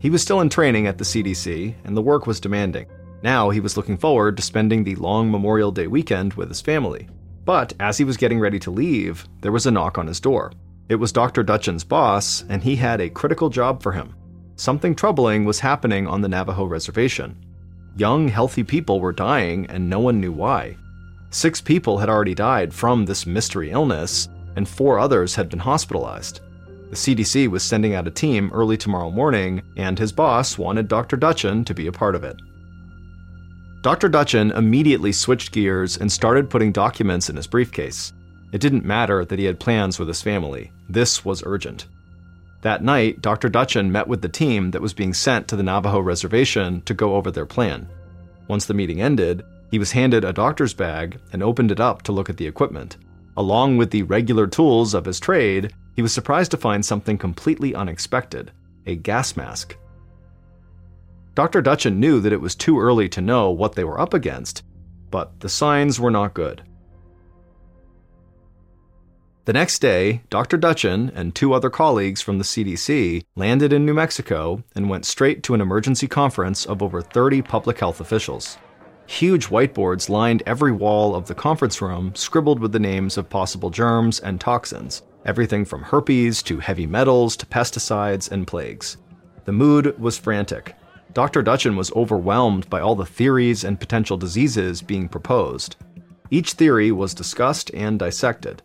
He 0.00 0.10
was 0.10 0.22
still 0.22 0.40
in 0.40 0.48
training 0.48 0.88
at 0.88 0.98
the 0.98 1.04
CDC, 1.04 1.74
and 1.84 1.96
the 1.96 2.02
work 2.02 2.26
was 2.26 2.40
demanding. 2.40 2.86
Now 3.22 3.50
he 3.50 3.60
was 3.60 3.76
looking 3.76 3.96
forward 3.96 4.36
to 4.36 4.42
spending 4.42 4.82
the 4.82 4.96
long 4.96 5.30
Memorial 5.30 5.70
Day 5.70 5.86
weekend 5.86 6.34
with 6.34 6.48
his 6.48 6.60
family. 6.60 7.08
But 7.44 7.72
as 7.78 7.96
he 7.96 8.04
was 8.04 8.16
getting 8.16 8.40
ready 8.40 8.58
to 8.60 8.72
leave, 8.72 9.28
there 9.42 9.52
was 9.52 9.66
a 9.66 9.70
knock 9.70 9.96
on 9.96 10.08
his 10.08 10.18
door. 10.18 10.50
It 10.88 10.96
was 10.96 11.10
Dr. 11.10 11.42
Duchin's 11.42 11.82
boss, 11.82 12.44
and 12.48 12.62
he 12.62 12.76
had 12.76 13.00
a 13.00 13.10
critical 13.10 13.50
job 13.50 13.82
for 13.82 13.92
him. 13.92 14.14
Something 14.54 14.94
troubling 14.94 15.44
was 15.44 15.60
happening 15.60 16.06
on 16.06 16.20
the 16.20 16.28
Navajo 16.28 16.64
reservation. 16.64 17.36
Young, 17.96 18.28
healthy 18.28 18.62
people 18.62 19.00
were 19.00 19.12
dying, 19.12 19.66
and 19.66 19.90
no 19.90 19.98
one 19.98 20.20
knew 20.20 20.32
why. 20.32 20.76
Six 21.30 21.60
people 21.60 21.98
had 21.98 22.08
already 22.08 22.34
died 22.34 22.72
from 22.72 23.04
this 23.04 23.26
mystery 23.26 23.70
illness, 23.70 24.28
and 24.54 24.68
four 24.68 24.98
others 24.98 25.34
had 25.34 25.48
been 25.48 25.58
hospitalized. 25.58 26.40
The 26.90 26.96
CDC 26.96 27.48
was 27.48 27.64
sending 27.64 27.94
out 27.94 28.06
a 28.06 28.12
team 28.12 28.50
early 28.54 28.76
tomorrow 28.76 29.10
morning, 29.10 29.62
and 29.76 29.98
his 29.98 30.12
boss 30.12 30.56
wanted 30.56 30.86
Dr. 30.86 31.16
Duchin 31.16 31.64
to 31.66 31.74
be 31.74 31.88
a 31.88 31.92
part 31.92 32.14
of 32.14 32.22
it. 32.22 32.36
Dr. 33.82 34.08
Duchin 34.08 34.56
immediately 34.56 35.12
switched 35.12 35.52
gears 35.52 35.96
and 35.96 36.10
started 36.10 36.48
putting 36.48 36.70
documents 36.70 37.28
in 37.28 37.36
his 37.36 37.46
briefcase. 37.46 38.12
It 38.52 38.60
didn't 38.60 38.84
matter 38.84 39.24
that 39.24 39.38
he 39.38 39.44
had 39.44 39.60
plans 39.60 39.98
with 39.98 40.08
his 40.08 40.22
family, 40.22 40.72
this 40.88 41.24
was 41.24 41.42
urgent. 41.44 41.86
That 42.62 42.82
night, 42.82 43.20
Dr. 43.20 43.48
Duchin 43.48 43.90
met 43.90 44.08
with 44.08 44.22
the 44.22 44.28
team 44.28 44.70
that 44.70 44.82
was 44.82 44.94
being 44.94 45.14
sent 45.14 45.48
to 45.48 45.56
the 45.56 45.62
Navajo 45.62 46.00
reservation 46.00 46.80
to 46.82 46.94
go 46.94 47.14
over 47.14 47.30
their 47.30 47.46
plan. 47.46 47.88
Once 48.48 48.66
the 48.66 48.74
meeting 48.74 49.00
ended, 49.00 49.44
he 49.70 49.78
was 49.78 49.92
handed 49.92 50.24
a 50.24 50.32
doctor's 50.32 50.74
bag 50.74 51.18
and 51.32 51.42
opened 51.42 51.70
it 51.70 51.80
up 51.80 52.02
to 52.02 52.12
look 52.12 52.30
at 52.30 52.36
the 52.36 52.46
equipment. 52.46 52.96
Along 53.36 53.76
with 53.76 53.90
the 53.90 54.04
regular 54.04 54.46
tools 54.46 54.94
of 54.94 55.04
his 55.04 55.20
trade, 55.20 55.72
he 55.94 56.02
was 56.02 56.12
surprised 56.12 56.50
to 56.52 56.56
find 56.56 56.84
something 56.84 57.18
completely 57.18 57.74
unexpected 57.74 58.52
a 58.86 58.94
gas 58.94 59.36
mask. 59.36 59.76
Dr. 61.34 61.60
Duchin 61.60 61.96
knew 61.96 62.20
that 62.20 62.32
it 62.32 62.40
was 62.40 62.54
too 62.54 62.80
early 62.80 63.08
to 63.10 63.20
know 63.20 63.50
what 63.50 63.74
they 63.74 63.84
were 63.84 64.00
up 64.00 64.14
against, 64.14 64.62
but 65.10 65.40
the 65.40 65.48
signs 65.48 65.98
were 65.98 66.10
not 66.10 66.34
good. 66.34 66.62
The 69.46 69.52
next 69.52 69.78
day, 69.78 70.22
Dr. 70.28 70.58
Duchin 70.58 71.12
and 71.14 71.32
two 71.32 71.54
other 71.54 71.70
colleagues 71.70 72.20
from 72.20 72.38
the 72.38 72.44
CDC 72.44 73.22
landed 73.36 73.72
in 73.72 73.86
New 73.86 73.94
Mexico 73.94 74.64
and 74.74 74.90
went 74.90 75.06
straight 75.06 75.44
to 75.44 75.54
an 75.54 75.60
emergency 75.60 76.08
conference 76.08 76.66
of 76.66 76.82
over 76.82 77.00
30 77.00 77.42
public 77.42 77.78
health 77.78 78.00
officials. 78.00 78.58
Huge 79.06 79.46
whiteboards 79.46 80.08
lined 80.08 80.42
every 80.46 80.72
wall 80.72 81.14
of 81.14 81.28
the 81.28 81.34
conference 81.36 81.80
room, 81.80 82.12
scribbled 82.16 82.58
with 82.58 82.72
the 82.72 82.80
names 82.80 83.16
of 83.16 83.30
possible 83.30 83.70
germs 83.70 84.18
and 84.18 84.40
toxins, 84.40 85.02
everything 85.24 85.64
from 85.64 85.84
herpes 85.84 86.42
to 86.42 86.58
heavy 86.58 86.88
metals 86.88 87.36
to 87.36 87.46
pesticides 87.46 88.28
and 88.32 88.48
plagues. 88.48 88.96
The 89.44 89.52
mood 89.52 89.96
was 89.96 90.18
frantic. 90.18 90.74
Dr. 91.12 91.44
Duchin 91.44 91.76
was 91.76 91.92
overwhelmed 91.92 92.68
by 92.68 92.80
all 92.80 92.96
the 92.96 93.06
theories 93.06 93.62
and 93.62 93.78
potential 93.78 94.16
diseases 94.16 94.82
being 94.82 95.08
proposed. 95.08 95.76
Each 96.32 96.54
theory 96.54 96.90
was 96.90 97.14
discussed 97.14 97.70
and 97.72 97.96
dissected. 97.96 98.60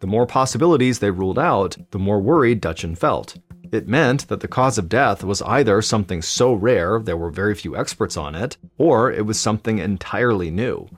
The 0.00 0.06
more 0.06 0.26
possibilities 0.26 0.98
they 0.98 1.10
ruled 1.10 1.38
out, 1.38 1.76
the 1.90 1.98
more 1.98 2.20
worried 2.20 2.62
Duchin 2.62 2.96
felt. 2.96 3.36
It 3.72 3.88
meant 3.88 4.28
that 4.28 4.40
the 4.40 4.48
cause 4.48 4.78
of 4.78 4.88
death 4.88 5.22
was 5.22 5.42
either 5.42 5.82
something 5.82 6.22
so 6.22 6.52
rare 6.54 7.00
there 7.00 7.16
were 7.16 7.30
very 7.30 7.54
few 7.54 7.76
experts 7.76 8.16
on 8.16 8.34
it, 8.34 8.56
or 8.78 9.10
it 9.10 9.26
was 9.26 9.38
something 9.38 9.78
entirely 9.78 10.50
new. 10.50 10.88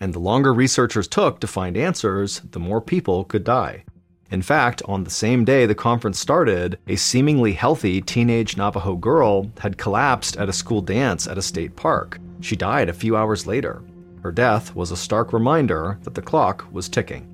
And 0.00 0.12
the 0.12 0.18
longer 0.18 0.52
researchers 0.52 1.08
took 1.08 1.40
to 1.40 1.46
find 1.46 1.76
answers, 1.76 2.40
the 2.50 2.58
more 2.58 2.80
people 2.80 3.24
could 3.24 3.44
die. 3.44 3.84
In 4.30 4.42
fact, 4.42 4.82
on 4.86 5.04
the 5.04 5.10
same 5.10 5.44
day 5.44 5.66
the 5.66 5.74
conference 5.74 6.18
started, 6.18 6.78
a 6.86 6.96
seemingly 6.96 7.52
healthy 7.52 8.00
teenage 8.00 8.56
Navajo 8.56 8.96
girl 8.96 9.50
had 9.58 9.78
collapsed 9.78 10.36
at 10.36 10.48
a 10.48 10.52
school 10.52 10.82
dance 10.82 11.26
at 11.26 11.38
a 11.38 11.42
state 11.42 11.74
park. 11.74 12.18
She 12.40 12.56
died 12.56 12.88
a 12.88 12.94
few 12.94 13.16
hours 13.16 13.46
later. 13.46 13.82
Her 14.22 14.32
death 14.32 14.74
was 14.74 14.90
a 14.90 14.96
stark 14.96 15.32
reminder 15.32 15.98
that 16.02 16.14
the 16.14 16.22
clock 16.22 16.66
was 16.70 16.88
ticking. 16.88 17.29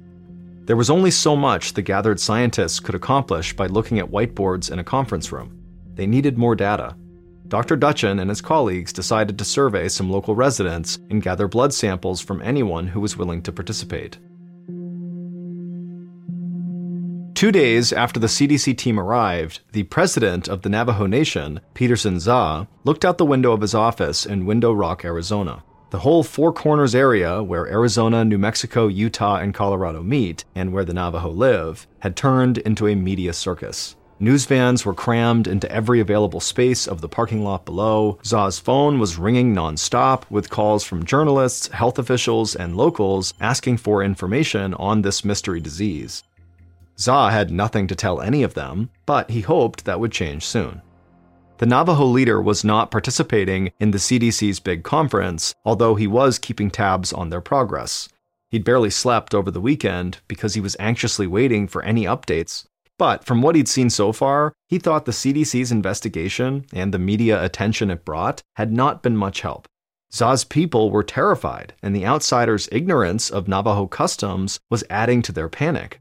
There 0.66 0.76
was 0.76 0.90
only 0.90 1.12
so 1.12 1.36
much 1.36 1.74
the 1.74 1.82
gathered 1.82 2.18
scientists 2.18 2.80
could 2.80 2.96
accomplish 2.96 3.54
by 3.54 3.68
looking 3.68 4.00
at 4.00 4.10
whiteboards 4.10 4.68
in 4.68 4.80
a 4.80 4.84
conference 4.84 5.30
room. 5.30 5.62
They 5.94 6.08
needed 6.08 6.36
more 6.36 6.56
data. 6.56 6.96
Dr. 7.46 7.76
Duchin 7.76 8.20
and 8.20 8.28
his 8.28 8.40
colleagues 8.40 8.92
decided 8.92 9.38
to 9.38 9.44
survey 9.44 9.86
some 9.86 10.10
local 10.10 10.34
residents 10.34 10.98
and 11.08 11.22
gather 11.22 11.46
blood 11.46 11.72
samples 11.72 12.20
from 12.20 12.42
anyone 12.42 12.88
who 12.88 12.98
was 12.98 13.16
willing 13.16 13.42
to 13.42 13.52
participate. 13.52 14.18
Two 17.36 17.52
days 17.52 17.92
after 17.92 18.18
the 18.18 18.26
CDC 18.26 18.76
team 18.76 18.98
arrived, 18.98 19.60
the 19.70 19.84
president 19.84 20.48
of 20.48 20.62
the 20.62 20.68
Navajo 20.68 21.06
Nation, 21.06 21.60
Peterson 21.74 22.18
Zah, 22.18 22.66
looked 22.82 23.04
out 23.04 23.18
the 23.18 23.24
window 23.24 23.52
of 23.52 23.60
his 23.60 23.74
office 23.74 24.26
in 24.26 24.46
Window 24.46 24.72
Rock, 24.72 25.04
Arizona. 25.04 25.62
The 25.90 26.00
whole 26.00 26.24
Four 26.24 26.52
Corners 26.52 26.96
area, 26.96 27.44
where 27.44 27.68
Arizona, 27.68 28.24
New 28.24 28.38
Mexico, 28.38 28.88
Utah, 28.88 29.36
and 29.36 29.54
Colorado 29.54 30.02
meet, 30.02 30.44
and 30.52 30.72
where 30.72 30.84
the 30.84 30.92
Navajo 30.92 31.30
live, 31.30 31.86
had 32.00 32.16
turned 32.16 32.58
into 32.58 32.88
a 32.88 32.96
media 32.96 33.32
circus. 33.32 33.94
News 34.18 34.46
vans 34.46 34.84
were 34.84 34.94
crammed 34.94 35.46
into 35.46 35.70
every 35.70 36.00
available 36.00 36.40
space 36.40 36.88
of 36.88 37.02
the 37.02 37.08
parking 37.08 37.44
lot 37.44 37.64
below. 37.64 38.18
Zah's 38.24 38.58
phone 38.58 38.98
was 38.98 39.16
ringing 39.16 39.54
nonstop 39.54 40.24
with 40.28 40.50
calls 40.50 40.82
from 40.82 41.04
journalists, 41.04 41.68
health 41.68 42.00
officials, 42.00 42.56
and 42.56 42.76
locals 42.76 43.32
asking 43.40 43.76
for 43.76 44.02
information 44.02 44.74
on 44.74 45.02
this 45.02 45.24
mystery 45.24 45.60
disease. 45.60 46.24
Zah 46.98 47.28
had 47.28 47.50
nothing 47.50 47.86
to 47.86 47.94
tell 47.94 48.20
any 48.20 48.42
of 48.42 48.54
them, 48.54 48.90
but 49.04 49.30
he 49.30 49.42
hoped 49.42 49.84
that 49.84 50.00
would 50.00 50.12
change 50.12 50.44
soon. 50.44 50.82
The 51.58 51.66
Navajo 51.66 52.04
leader 52.04 52.42
was 52.42 52.64
not 52.64 52.90
participating 52.90 53.72
in 53.80 53.90
the 53.90 53.98
CDC's 53.98 54.60
big 54.60 54.82
conference, 54.82 55.54
although 55.64 55.94
he 55.94 56.06
was 56.06 56.38
keeping 56.38 56.70
tabs 56.70 57.14
on 57.14 57.30
their 57.30 57.40
progress. 57.40 58.10
He'd 58.50 58.64
barely 58.64 58.90
slept 58.90 59.34
over 59.34 59.50
the 59.50 59.60
weekend 59.60 60.18
because 60.28 60.52
he 60.52 60.60
was 60.60 60.76
anxiously 60.78 61.26
waiting 61.26 61.66
for 61.66 61.82
any 61.82 62.04
updates. 62.04 62.66
But 62.98 63.24
from 63.24 63.40
what 63.40 63.56
he'd 63.56 63.68
seen 63.68 63.88
so 63.88 64.12
far, 64.12 64.52
he 64.68 64.78
thought 64.78 65.06
the 65.06 65.12
CDC's 65.12 65.72
investigation 65.72 66.66
and 66.74 66.92
the 66.92 66.98
media 66.98 67.42
attention 67.42 67.90
it 67.90 68.04
brought 68.04 68.42
had 68.56 68.70
not 68.70 69.02
been 69.02 69.16
much 69.16 69.40
help. 69.40 69.66
Zah's 70.12 70.44
people 70.44 70.90
were 70.90 71.02
terrified, 71.02 71.74
and 71.82 71.96
the 71.96 72.06
outsiders' 72.06 72.68
ignorance 72.70 73.30
of 73.30 73.48
Navajo 73.48 73.86
customs 73.86 74.60
was 74.70 74.84
adding 74.90 75.22
to 75.22 75.32
their 75.32 75.48
panic. 75.48 76.00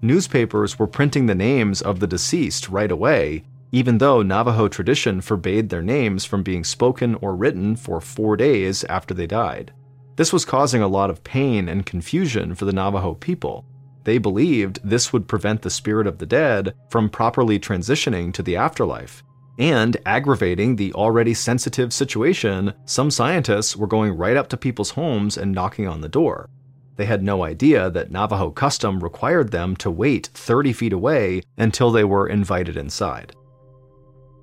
Newspapers 0.00 0.78
were 0.78 0.86
printing 0.86 1.26
the 1.26 1.34
names 1.34 1.80
of 1.80 2.00
the 2.00 2.06
deceased 2.06 2.68
right 2.68 2.90
away, 2.90 3.44
even 3.74 3.98
though 3.98 4.22
Navajo 4.22 4.68
tradition 4.68 5.20
forbade 5.20 5.68
their 5.68 5.82
names 5.82 6.24
from 6.24 6.44
being 6.44 6.62
spoken 6.62 7.16
or 7.16 7.34
written 7.34 7.74
for 7.74 8.00
four 8.00 8.36
days 8.36 8.84
after 8.84 9.12
they 9.12 9.26
died. 9.26 9.72
This 10.14 10.32
was 10.32 10.44
causing 10.44 10.80
a 10.80 10.86
lot 10.86 11.10
of 11.10 11.24
pain 11.24 11.68
and 11.68 11.84
confusion 11.84 12.54
for 12.54 12.66
the 12.66 12.72
Navajo 12.72 13.14
people. 13.14 13.64
They 14.04 14.18
believed 14.18 14.78
this 14.84 15.12
would 15.12 15.26
prevent 15.26 15.62
the 15.62 15.70
spirit 15.70 16.06
of 16.06 16.18
the 16.18 16.26
dead 16.26 16.72
from 16.88 17.10
properly 17.10 17.58
transitioning 17.58 18.32
to 18.34 18.44
the 18.44 18.54
afterlife. 18.54 19.24
And 19.58 19.96
aggravating 20.06 20.76
the 20.76 20.92
already 20.92 21.34
sensitive 21.34 21.92
situation, 21.92 22.74
some 22.84 23.10
scientists 23.10 23.76
were 23.76 23.88
going 23.88 24.16
right 24.16 24.36
up 24.36 24.48
to 24.50 24.56
people's 24.56 24.90
homes 24.90 25.36
and 25.36 25.50
knocking 25.50 25.88
on 25.88 26.00
the 26.00 26.08
door. 26.08 26.48
They 26.94 27.06
had 27.06 27.24
no 27.24 27.42
idea 27.42 27.90
that 27.90 28.12
Navajo 28.12 28.52
custom 28.52 29.02
required 29.02 29.50
them 29.50 29.74
to 29.78 29.90
wait 29.90 30.28
30 30.28 30.72
feet 30.72 30.92
away 30.92 31.42
until 31.58 31.90
they 31.90 32.04
were 32.04 32.28
invited 32.28 32.76
inside. 32.76 33.34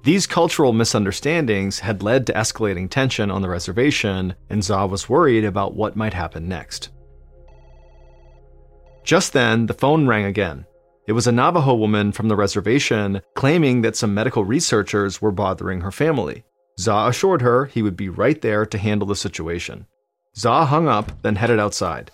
These 0.03 0.25
cultural 0.25 0.73
misunderstandings 0.73 1.79
had 1.79 2.01
led 2.01 2.25
to 2.25 2.33
escalating 2.33 2.89
tension 2.89 3.29
on 3.29 3.43
the 3.43 3.49
reservation, 3.49 4.33
and 4.49 4.63
Zah 4.63 4.87
was 4.87 5.07
worried 5.07 5.45
about 5.45 5.75
what 5.75 5.95
might 5.95 6.15
happen 6.15 6.47
next. 6.49 6.89
Just 9.03 9.33
then, 9.33 9.67
the 9.67 9.75
phone 9.75 10.07
rang 10.07 10.25
again. 10.25 10.65
It 11.07 11.11
was 11.11 11.27
a 11.27 11.31
Navajo 11.31 11.75
woman 11.75 12.11
from 12.11 12.29
the 12.29 12.35
reservation 12.35 13.21
claiming 13.35 13.81
that 13.81 13.95
some 13.95 14.13
medical 14.13 14.43
researchers 14.43 15.21
were 15.21 15.31
bothering 15.31 15.81
her 15.81 15.91
family. 15.91 16.45
Zah 16.79 17.07
assured 17.07 17.43
her 17.43 17.65
he 17.65 17.83
would 17.83 17.97
be 17.97 18.09
right 18.09 18.41
there 18.41 18.65
to 18.65 18.77
handle 18.79 19.07
the 19.07 19.15
situation. 19.15 19.85
Zah 20.35 20.65
hung 20.65 20.87
up, 20.87 21.21
then 21.21 21.35
headed 21.35 21.59
outside. 21.59 22.09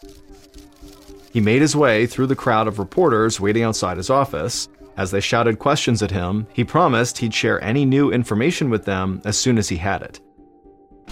He 1.31 1.39
made 1.39 1.61
his 1.61 1.75
way 1.75 2.05
through 2.05 2.27
the 2.27 2.35
crowd 2.35 2.67
of 2.67 2.79
reporters 2.79 3.39
waiting 3.39 3.63
outside 3.63 3.95
his 3.95 4.09
office 4.09 4.67
as 4.97 5.11
they 5.11 5.21
shouted 5.21 5.59
questions 5.59 6.01
at 6.01 6.11
him, 6.11 6.47
he 6.51 6.63
promised 6.63 7.19
he'd 7.19 7.33
share 7.33 7.63
any 7.63 7.85
new 7.85 8.11
information 8.11 8.69
with 8.69 8.85
them 8.85 9.21
as 9.23 9.37
soon 9.37 9.57
as 9.57 9.69
he 9.69 9.77
had 9.77 10.01
it. 10.01 10.19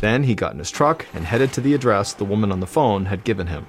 Then 0.01 0.23
he 0.23 0.35
got 0.35 0.53
in 0.53 0.59
his 0.59 0.71
truck 0.71 1.05
and 1.13 1.23
headed 1.23 1.53
to 1.53 1.61
the 1.61 1.73
address 1.73 2.13
the 2.13 2.25
woman 2.25 2.51
on 2.51 2.59
the 2.59 2.67
phone 2.67 3.05
had 3.05 3.23
given 3.23 3.47
him. 3.47 3.67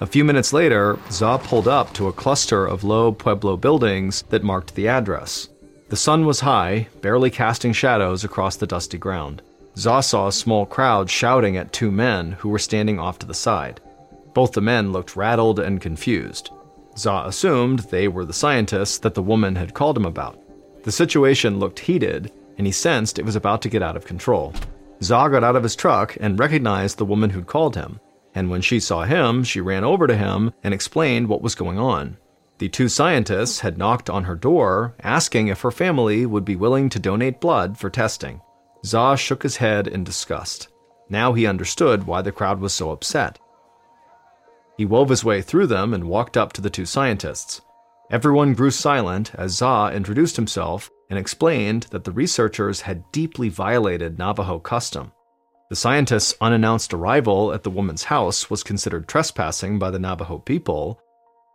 A 0.00 0.06
few 0.06 0.24
minutes 0.24 0.52
later, 0.52 0.98
Zah 1.10 1.38
pulled 1.38 1.68
up 1.68 1.94
to 1.94 2.08
a 2.08 2.12
cluster 2.12 2.66
of 2.66 2.84
low 2.84 3.12
Pueblo 3.12 3.56
buildings 3.56 4.24
that 4.28 4.42
marked 4.42 4.74
the 4.74 4.88
address. 4.88 5.48
The 5.88 5.96
sun 5.96 6.26
was 6.26 6.40
high, 6.40 6.88
barely 7.00 7.30
casting 7.30 7.72
shadows 7.72 8.24
across 8.24 8.56
the 8.56 8.66
dusty 8.66 8.98
ground. 8.98 9.40
Zah 9.78 10.00
saw 10.00 10.26
a 10.26 10.32
small 10.32 10.66
crowd 10.66 11.08
shouting 11.08 11.56
at 11.56 11.72
two 11.72 11.90
men 11.90 12.32
who 12.32 12.48
were 12.48 12.58
standing 12.58 12.98
off 12.98 13.18
to 13.20 13.26
the 13.26 13.34
side. 13.34 13.80
Both 14.34 14.52
the 14.52 14.60
men 14.60 14.92
looked 14.92 15.16
rattled 15.16 15.60
and 15.60 15.80
confused. 15.80 16.50
Zah 16.96 17.26
assumed 17.26 17.80
they 17.80 18.08
were 18.08 18.24
the 18.24 18.32
scientists 18.32 18.98
that 18.98 19.14
the 19.14 19.22
woman 19.22 19.56
had 19.56 19.74
called 19.74 19.96
him 19.96 20.06
about. 20.06 20.40
The 20.82 20.92
situation 20.92 21.58
looked 21.58 21.80
heated, 21.80 22.32
and 22.58 22.66
he 22.66 22.72
sensed 22.72 23.18
it 23.18 23.24
was 23.24 23.36
about 23.36 23.62
to 23.62 23.68
get 23.68 23.82
out 23.82 23.96
of 23.96 24.06
control. 24.06 24.54
Zah 25.02 25.28
got 25.28 25.44
out 25.44 25.56
of 25.56 25.62
his 25.62 25.76
truck 25.76 26.16
and 26.20 26.38
recognized 26.38 26.96
the 26.96 27.04
woman 27.04 27.30
who'd 27.30 27.46
called 27.46 27.76
him, 27.76 28.00
and 28.34 28.50
when 28.50 28.62
she 28.62 28.80
saw 28.80 29.04
him, 29.04 29.44
she 29.44 29.60
ran 29.60 29.84
over 29.84 30.06
to 30.06 30.16
him 30.16 30.52
and 30.62 30.72
explained 30.72 31.28
what 31.28 31.42
was 31.42 31.54
going 31.54 31.78
on. 31.78 32.16
The 32.58 32.68
two 32.70 32.88
scientists 32.88 33.60
had 33.60 33.76
knocked 33.76 34.08
on 34.08 34.24
her 34.24 34.34
door, 34.34 34.94
asking 35.02 35.48
if 35.48 35.60
her 35.60 35.70
family 35.70 36.24
would 36.24 36.44
be 36.44 36.56
willing 36.56 36.88
to 36.90 36.98
donate 36.98 37.40
blood 37.40 37.76
for 37.76 37.90
testing. 37.90 38.40
Zah 38.84 39.16
shook 39.16 39.42
his 39.42 39.58
head 39.58 39.86
in 39.86 40.04
disgust. 40.04 40.68
Now 41.10 41.34
he 41.34 41.46
understood 41.46 42.06
why 42.06 42.22
the 42.22 42.32
crowd 42.32 42.60
was 42.60 42.72
so 42.72 42.90
upset. 42.90 43.38
He 44.76 44.84
wove 44.84 45.08
his 45.08 45.24
way 45.24 45.42
through 45.42 45.68
them 45.68 45.94
and 45.94 46.04
walked 46.04 46.36
up 46.36 46.52
to 46.54 46.60
the 46.60 46.70
two 46.70 46.86
scientists. 46.86 47.60
Everyone 48.10 48.54
grew 48.54 48.70
silent 48.70 49.34
as 49.34 49.56
Zah 49.56 49.90
introduced 49.90 50.36
himself 50.36 50.90
and 51.10 51.18
explained 51.18 51.84
that 51.90 52.04
the 52.04 52.12
researchers 52.12 52.82
had 52.82 53.10
deeply 53.10 53.48
violated 53.48 54.18
Navajo 54.18 54.58
custom. 54.58 55.12
The 55.70 55.76
scientists' 55.76 56.34
unannounced 56.40 56.94
arrival 56.94 57.52
at 57.52 57.64
the 57.64 57.70
woman's 57.70 58.04
house 58.04 58.48
was 58.48 58.62
considered 58.62 59.08
trespassing 59.08 59.78
by 59.78 59.90
the 59.90 59.98
Navajo 59.98 60.38
people, 60.38 61.00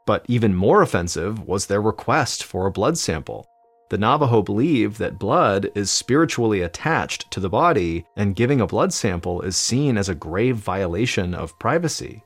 but 0.05 0.25
even 0.27 0.53
more 0.53 0.81
offensive 0.81 1.39
was 1.47 1.67
their 1.67 1.81
request 1.81 2.43
for 2.43 2.65
a 2.65 2.71
blood 2.71 2.97
sample. 2.97 3.47
The 3.89 3.97
Navajo 3.97 4.41
believe 4.41 4.97
that 4.97 5.19
blood 5.19 5.69
is 5.75 5.91
spiritually 5.91 6.61
attached 6.61 7.29
to 7.31 7.39
the 7.39 7.49
body, 7.49 8.05
and 8.17 8.35
giving 8.35 8.59
a 8.59 8.67
blood 8.67 8.91
sample 8.91 9.41
is 9.41 9.55
seen 9.55 9.97
as 9.97 10.09
a 10.09 10.15
grave 10.15 10.57
violation 10.57 11.33
of 11.33 11.57
privacy. 11.59 12.23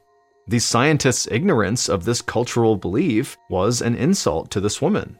The 0.47 0.59
scientists' 0.59 1.27
ignorance 1.31 1.89
of 1.89 2.05
this 2.05 2.21
cultural 2.21 2.77
belief 2.77 3.35
was 3.49 3.81
an 3.81 3.95
insult 3.95 4.51
to 4.51 4.59
this 4.61 4.79
woman. 4.79 5.17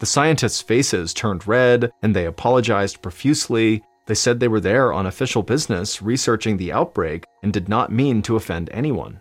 The 0.00 0.06
scientists' 0.06 0.60
faces 0.60 1.14
turned 1.14 1.46
red, 1.46 1.92
and 2.02 2.16
they 2.16 2.26
apologized 2.26 3.00
profusely. 3.00 3.84
They 4.06 4.14
said 4.14 4.40
they 4.40 4.48
were 4.48 4.60
there 4.60 4.92
on 4.92 5.06
official 5.06 5.44
business 5.44 6.02
researching 6.02 6.56
the 6.56 6.72
outbreak 6.72 7.24
and 7.44 7.52
did 7.52 7.68
not 7.68 7.92
mean 7.92 8.22
to 8.22 8.34
offend 8.34 8.68
anyone. 8.72 9.20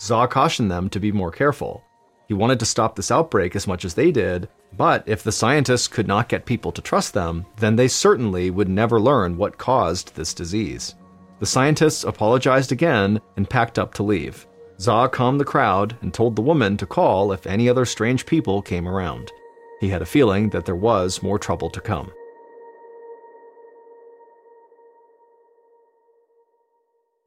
Zah 0.00 0.26
cautioned 0.26 0.70
them 0.70 0.88
to 0.88 0.98
be 0.98 1.12
more 1.12 1.30
careful. 1.30 1.84
He 2.26 2.32
wanted 2.32 2.58
to 2.60 2.66
stop 2.66 2.96
this 2.96 3.10
outbreak 3.10 3.54
as 3.54 3.66
much 3.66 3.84
as 3.84 3.92
they 3.92 4.10
did, 4.10 4.48
but 4.78 5.04
if 5.06 5.22
the 5.22 5.32
scientists 5.32 5.86
could 5.86 6.08
not 6.08 6.30
get 6.30 6.46
people 6.46 6.72
to 6.72 6.80
trust 6.80 7.12
them, 7.12 7.44
then 7.58 7.76
they 7.76 7.88
certainly 7.88 8.48
would 8.48 8.70
never 8.70 8.98
learn 8.98 9.36
what 9.36 9.58
caused 9.58 10.14
this 10.14 10.32
disease. 10.32 10.94
The 11.40 11.46
scientists 11.46 12.04
apologized 12.04 12.72
again 12.72 13.20
and 13.36 13.50
packed 13.50 13.78
up 13.78 13.92
to 13.94 14.02
leave. 14.02 14.46
Zah 14.82 15.06
calmed 15.06 15.38
the 15.38 15.44
crowd 15.44 15.96
and 16.02 16.12
told 16.12 16.34
the 16.34 16.42
woman 16.42 16.76
to 16.78 16.86
call 16.86 17.30
if 17.30 17.46
any 17.46 17.68
other 17.68 17.84
strange 17.84 18.26
people 18.26 18.60
came 18.60 18.88
around. 18.88 19.30
He 19.78 19.90
had 19.90 20.02
a 20.02 20.06
feeling 20.06 20.50
that 20.50 20.64
there 20.64 20.74
was 20.74 21.22
more 21.22 21.38
trouble 21.38 21.70
to 21.70 21.80
come. 21.80 22.10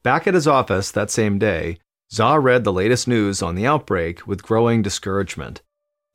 Back 0.04 0.28
at 0.28 0.34
his 0.34 0.48
office 0.48 0.92
that 0.92 1.10
same 1.10 1.40
day, 1.40 1.78
Zah 2.12 2.36
read 2.36 2.66
the 2.66 2.74
latest 2.74 3.08
news 3.08 3.42
on 3.42 3.56
the 3.56 3.66
outbreak 3.66 4.28
with 4.28 4.44
growing 4.44 4.82
discouragement. 4.82 5.62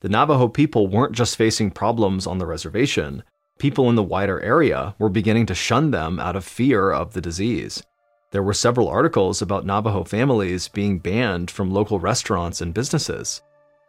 The 0.02 0.10
Navajo 0.10 0.46
people 0.46 0.88
weren't 0.88 1.14
just 1.14 1.36
facing 1.36 1.70
problems 1.70 2.26
on 2.26 2.36
the 2.36 2.46
reservation, 2.46 3.22
people 3.58 3.88
in 3.88 3.94
the 3.94 4.02
wider 4.02 4.40
area 4.40 4.94
were 4.98 5.08
beginning 5.08 5.46
to 5.46 5.54
shun 5.54 5.90
them 5.90 6.20
out 6.20 6.36
of 6.36 6.44
fear 6.44 6.90
of 6.90 7.14
the 7.14 7.22
disease. 7.22 7.82
There 8.32 8.42
were 8.44 8.54
several 8.54 8.88
articles 8.88 9.42
about 9.42 9.66
Navajo 9.66 10.04
families 10.04 10.68
being 10.68 10.98
banned 10.98 11.50
from 11.50 11.72
local 11.72 11.98
restaurants 11.98 12.60
and 12.60 12.72
businesses. 12.72 13.42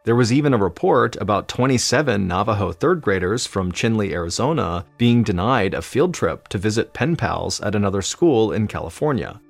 There 0.04 0.16
was 0.16 0.32
even 0.32 0.52
a 0.52 0.58
report 0.58 1.14
about 1.20 1.46
27 1.46 2.26
Navajo 2.26 2.72
third 2.72 3.02
graders 3.02 3.46
from 3.46 3.70
Chinle, 3.70 4.10
Arizona, 4.10 4.84
being 4.98 5.22
denied 5.22 5.74
a 5.74 5.82
field 5.82 6.12
trip 6.12 6.48
to 6.48 6.58
visit 6.58 6.92
pen 6.92 7.14
pals 7.14 7.60
at 7.60 7.76
another 7.76 8.02
school 8.02 8.50
in 8.50 8.66
California. 8.66 9.40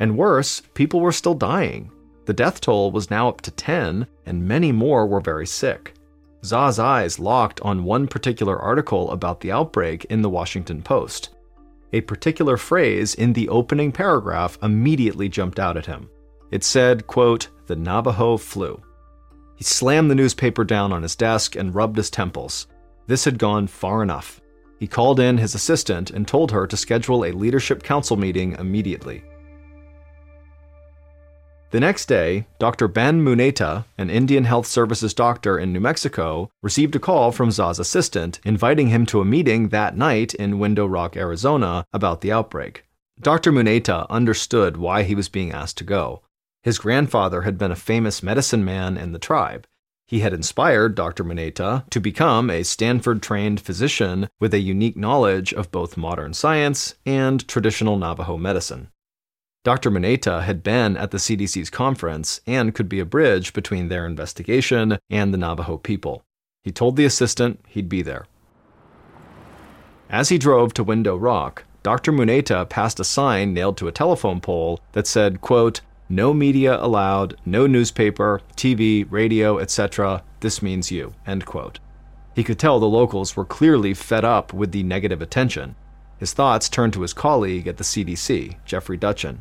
And 0.00 0.18
worse, 0.18 0.60
people 0.74 1.00
were 1.00 1.12
still 1.12 1.34
dying. 1.34 1.92
The 2.24 2.32
death 2.32 2.60
toll 2.60 2.90
was 2.90 3.10
now 3.10 3.28
up 3.28 3.42
to 3.42 3.52
10, 3.52 4.08
and 4.26 4.48
many 4.48 4.72
more 4.72 5.06
were 5.06 5.20
very 5.20 5.46
sick. 5.46 5.94
Zah's 6.44 6.80
eyes 6.80 7.20
locked 7.20 7.60
on 7.60 7.84
one 7.84 8.08
particular 8.08 8.58
article 8.58 9.12
about 9.12 9.40
the 9.40 9.52
outbreak 9.52 10.04
in 10.06 10.22
the 10.22 10.30
Washington 10.30 10.82
Post. 10.82 11.35
A 11.92 12.00
particular 12.02 12.56
phrase 12.56 13.14
in 13.14 13.32
the 13.32 13.48
opening 13.48 13.92
paragraph 13.92 14.58
immediately 14.62 15.28
jumped 15.28 15.58
out 15.58 15.76
at 15.76 15.86
him. 15.86 16.10
It 16.50 16.64
said, 16.64 17.06
quote, 17.06 17.48
the 17.66 17.76
Navajo 17.76 18.36
flu. 18.36 18.80
He 19.56 19.64
slammed 19.64 20.10
the 20.10 20.14
newspaper 20.14 20.64
down 20.64 20.92
on 20.92 21.02
his 21.02 21.16
desk 21.16 21.56
and 21.56 21.74
rubbed 21.74 21.96
his 21.96 22.10
temples. 22.10 22.66
This 23.06 23.24
had 23.24 23.38
gone 23.38 23.66
far 23.66 24.02
enough. 24.02 24.40
He 24.78 24.86
called 24.86 25.20
in 25.20 25.38
his 25.38 25.54
assistant 25.54 26.10
and 26.10 26.28
told 26.28 26.50
her 26.52 26.66
to 26.66 26.76
schedule 26.76 27.24
a 27.24 27.32
leadership 27.32 27.82
council 27.82 28.16
meeting 28.16 28.52
immediately. 28.58 29.24
The 31.72 31.80
next 31.80 32.06
day, 32.06 32.46
Dr. 32.60 32.86
Ben 32.86 33.24
Muneta, 33.24 33.86
an 33.98 34.08
Indian 34.08 34.44
Health 34.44 34.66
Services 34.66 35.12
doctor 35.12 35.58
in 35.58 35.72
New 35.72 35.80
Mexico, 35.80 36.48
received 36.62 36.94
a 36.94 37.00
call 37.00 37.32
from 37.32 37.50
Zah's 37.50 37.80
assistant 37.80 38.38
inviting 38.44 38.88
him 38.88 39.04
to 39.06 39.20
a 39.20 39.24
meeting 39.24 39.70
that 39.70 39.96
night 39.96 40.32
in 40.34 40.60
Window 40.60 40.86
Rock, 40.86 41.16
Arizona, 41.16 41.84
about 41.92 42.20
the 42.20 42.30
outbreak. 42.30 42.84
Dr. 43.20 43.50
Muneta 43.50 44.08
understood 44.08 44.76
why 44.76 45.02
he 45.02 45.16
was 45.16 45.28
being 45.28 45.50
asked 45.50 45.76
to 45.78 45.84
go. 45.84 46.22
His 46.62 46.78
grandfather 46.78 47.42
had 47.42 47.58
been 47.58 47.72
a 47.72 47.76
famous 47.76 48.22
medicine 48.22 48.64
man 48.64 48.96
in 48.96 49.10
the 49.10 49.18
tribe. 49.18 49.66
He 50.06 50.20
had 50.20 50.32
inspired 50.32 50.94
Dr. 50.94 51.24
Muneta 51.24 51.88
to 51.90 52.00
become 52.00 52.48
a 52.48 52.62
Stanford 52.62 53.22
trained 53.22 53.60
physician 53.60 54.28
with 54.38 54.54
a 54.54 54.60
unique 54.60 54.96
knowledge 54.96 55.52
of 55.52 55.72
both 55.72 55.96
modern 55.96 56.32
science 56.32 56.94
and 57.04 57.46
traditional 57.48 57.98
Navajo 57.98 58.36
medicine. 58.36 58.90
Dr. 59.66 59.90
Muneta 59.90 60.44
had 60.44 60.62
been 60.62 60.96
at 60.96 61.10
the 61.10 61.18
CDC's 61.18 61.70
conference 61.70 62.40
and 62.46 62.72
could 62.72 62.88
be 62.88 63.00
a 63.00 63.04
bridge 63.04 63.52
between 63.52 63.88
their 63.88 64.06
investigation 64.06 64.96
and 65.10 65.34
the 65.34 65.38
Navajo 65.38 65.76
people. 65.76 66.22
He 66.62 66.70
told 66.70 66.94
the 66.94 67.04
assistant 67.04 67.58
he'd 67.66 67.88
be 67.88 68.00
there. 68.00 68.26
As 70.08 70.28
he 70.28 70.38
drove 70.38 70.72
to 70.74 70.84
Window 70.84 71.16
Rock, 71.16 71.64
Dr. 71.82 72.12
Muneta 72.12 72.68
passed 72.68 73.00
a 73.00 73.04
sign 73.04 73.54
nailed 73.54 73.76
to 73.78 73.88
a 73.88 73.92
telephone 73.92 74.40
pole 74.40 74.78
that 74.92 75.08
said, 75.08 75.40
quote, 75.40 75.80
no 76.08 76.32
media 76.32 76.80
allowed, 76.80 77.36
no 77.44 77.66
newspaper, 77.66 78.42
TV, 78.56 79.04
radio, 79.10 79.58
etc. 79.58 80.22
This 80.38 80.62
means 80.62 80.92
you. 80.92 81.12
End 81.26 81.44
quote. 81.44 81.80
He 82.36 82.44
could 82.44 82.60
tell 82.60 82.78
the 82.78 82.86
locals 82.86 83.34
were 83.34 83.44
clearly 83.44 83.94
fed 83.94 84.24
up 84.24 84.52
with 84.52 84.70
the 84.70 84.84
negative 84.84 85.20
attention. 85.20 85.74
His 86.18 86.32
thoughts 86.32 86.68
turned 86.68 86.92
to 86.92 87.02
his 87.02 87.12
colleague 87.12 87.66
at 87.66 87.78
the 87.78 87.84
CDC, 87.84 88.58
Jeffrey 88.64 88.96
Duchin. 88.96 89.38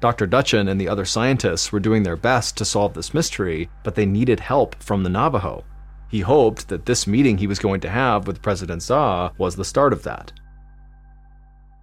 Dr. 0.00 0.26
Duchin 0.26 0.68
and 0.68 0.80
the 0.80 0.88
other 0.88 1.04
scientists 1.04 1.72
were 1.72 1.80
doing 1.80 2.04
their 2.04 2.16
best 2.16 2.56
to 2.56 2.64
solve 2.64 2.94
this 2.94 3.12
mystery, 3.12 3.68
but 3.82 3.94
they 3.94 4.06
needed 4.06 4.38
help 4.38 4.80
from 4.82 5.02
the 5.02 5.10
Navajo. 5.10 5.64
He 6.08 6.20
hoped 6.20 6.68
that 6.68 6.86
this 6.86 7.06
meeting 7.06 7.36
he 7.36 7.46
was 7.46 7.58
going 7.58 7.80
to 7.80 7.90
have 7.90 8.26
with 8.26 8.40
President 8.40 8.82
Zah 8.82 9.30
was 9.38 9.56
the 9.56 9.64
start 9.64 9.92
of 9.92 10.04
that. 10.04 10.32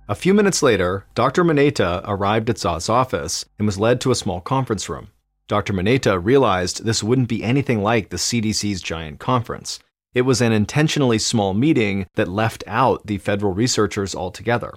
A 0.08 0.16
few 0.16 0.34
minutes 0.34 0.64
later, 0.64 1.06
Dr. 1.14 1.44
Muneta 1.44 2.04
arrived 2.06 2.50
at 2.50 2.58
Zah's 2.60 2.90
office 2.90 3.46
and 3.58 3.66
was 3.66 3.80
led 3.80 4.00
to 4.02 4.12
a 4.12 4.16
small 4.16 4.40
conference 4.40 4.88
room. 4.88 5.10
Dr. 5.48 5.74
Muneta 5.74 6.24
realized 6.24 6.86
this 6.86 7.04
wouldn't 7.04 7.28
be 7.28 7.44
anything 7.44 7.84
like 7.84 8.10
the 8.10 8.18
CDC's 8.18 8.82
giant 8.82 9.20
conference. 9.20 9.80
It 10.14 10.22
was 10.22 10.42
an 10.42 10.54
intentionally 10.54 11.20
small 11.20 11.54
meeting 11.54 12.08
that 12.16 12.28
left 12.28 12.64
out 12.66 13.06
the 13.06 13.18
federal 13.18 13.54
researchers 13.54 14.16
altogether. 14.16 14.74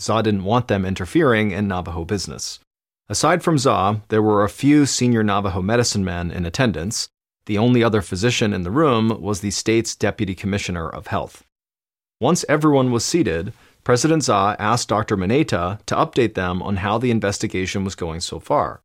Zah 0.00 0.22
didn't 0.22 0.44
want 0.44 0.68
them 0.68 0.84
interfering 0.84 1.50
in 1.52 1.66
Navajo 1.68 2.04
business. 2.04 2.60
Aside 3.12 3.42
from 3.42 3.58
Zah, 3.58 3.96
there 4.08 4.22
were 4.22 4.42
a 4.42 4.48
few 4.48 4.86
senior 4.86 5.22
Navajo 5.22 5.60
medicine 5.60 6.02
men 6.02 6.30
in 6.30 6.46
attendance. 6.46 7.10
The 7.44 7.58
only 7.58 7.84
other 7.84 8.00
physician 8.00 8.54
in 8.54 8.62
the 8.62 8.70
room 8.70 9.20
was 9.20 9.42
the 9.42 9.50
state's 9.50 9.94
deputy 9.94 10.34
commissioner 10.34 10.88
of 10.88 11.08
health. 11.08 11.44
Once 12.22 12.42
everyone 12.48 12.90
was 12.90 13.04
seated, 13.04 13.52
President 13.84 14.22
Zah 14.22 14.56
asked 14.58 14.88
Dr. 14.88 15.18
Muneta 15.18 15.84
to 15.84 15.94
update 15.94 16.32
them 16.32 16.62
on 16.62 16.76
how 16.76 16.96
the 16.96 17.10
investigation 17.10 17.84
was 17.84 17.94
going 17.94 18.20
so 18.20 18.40
far. 18.40 18.80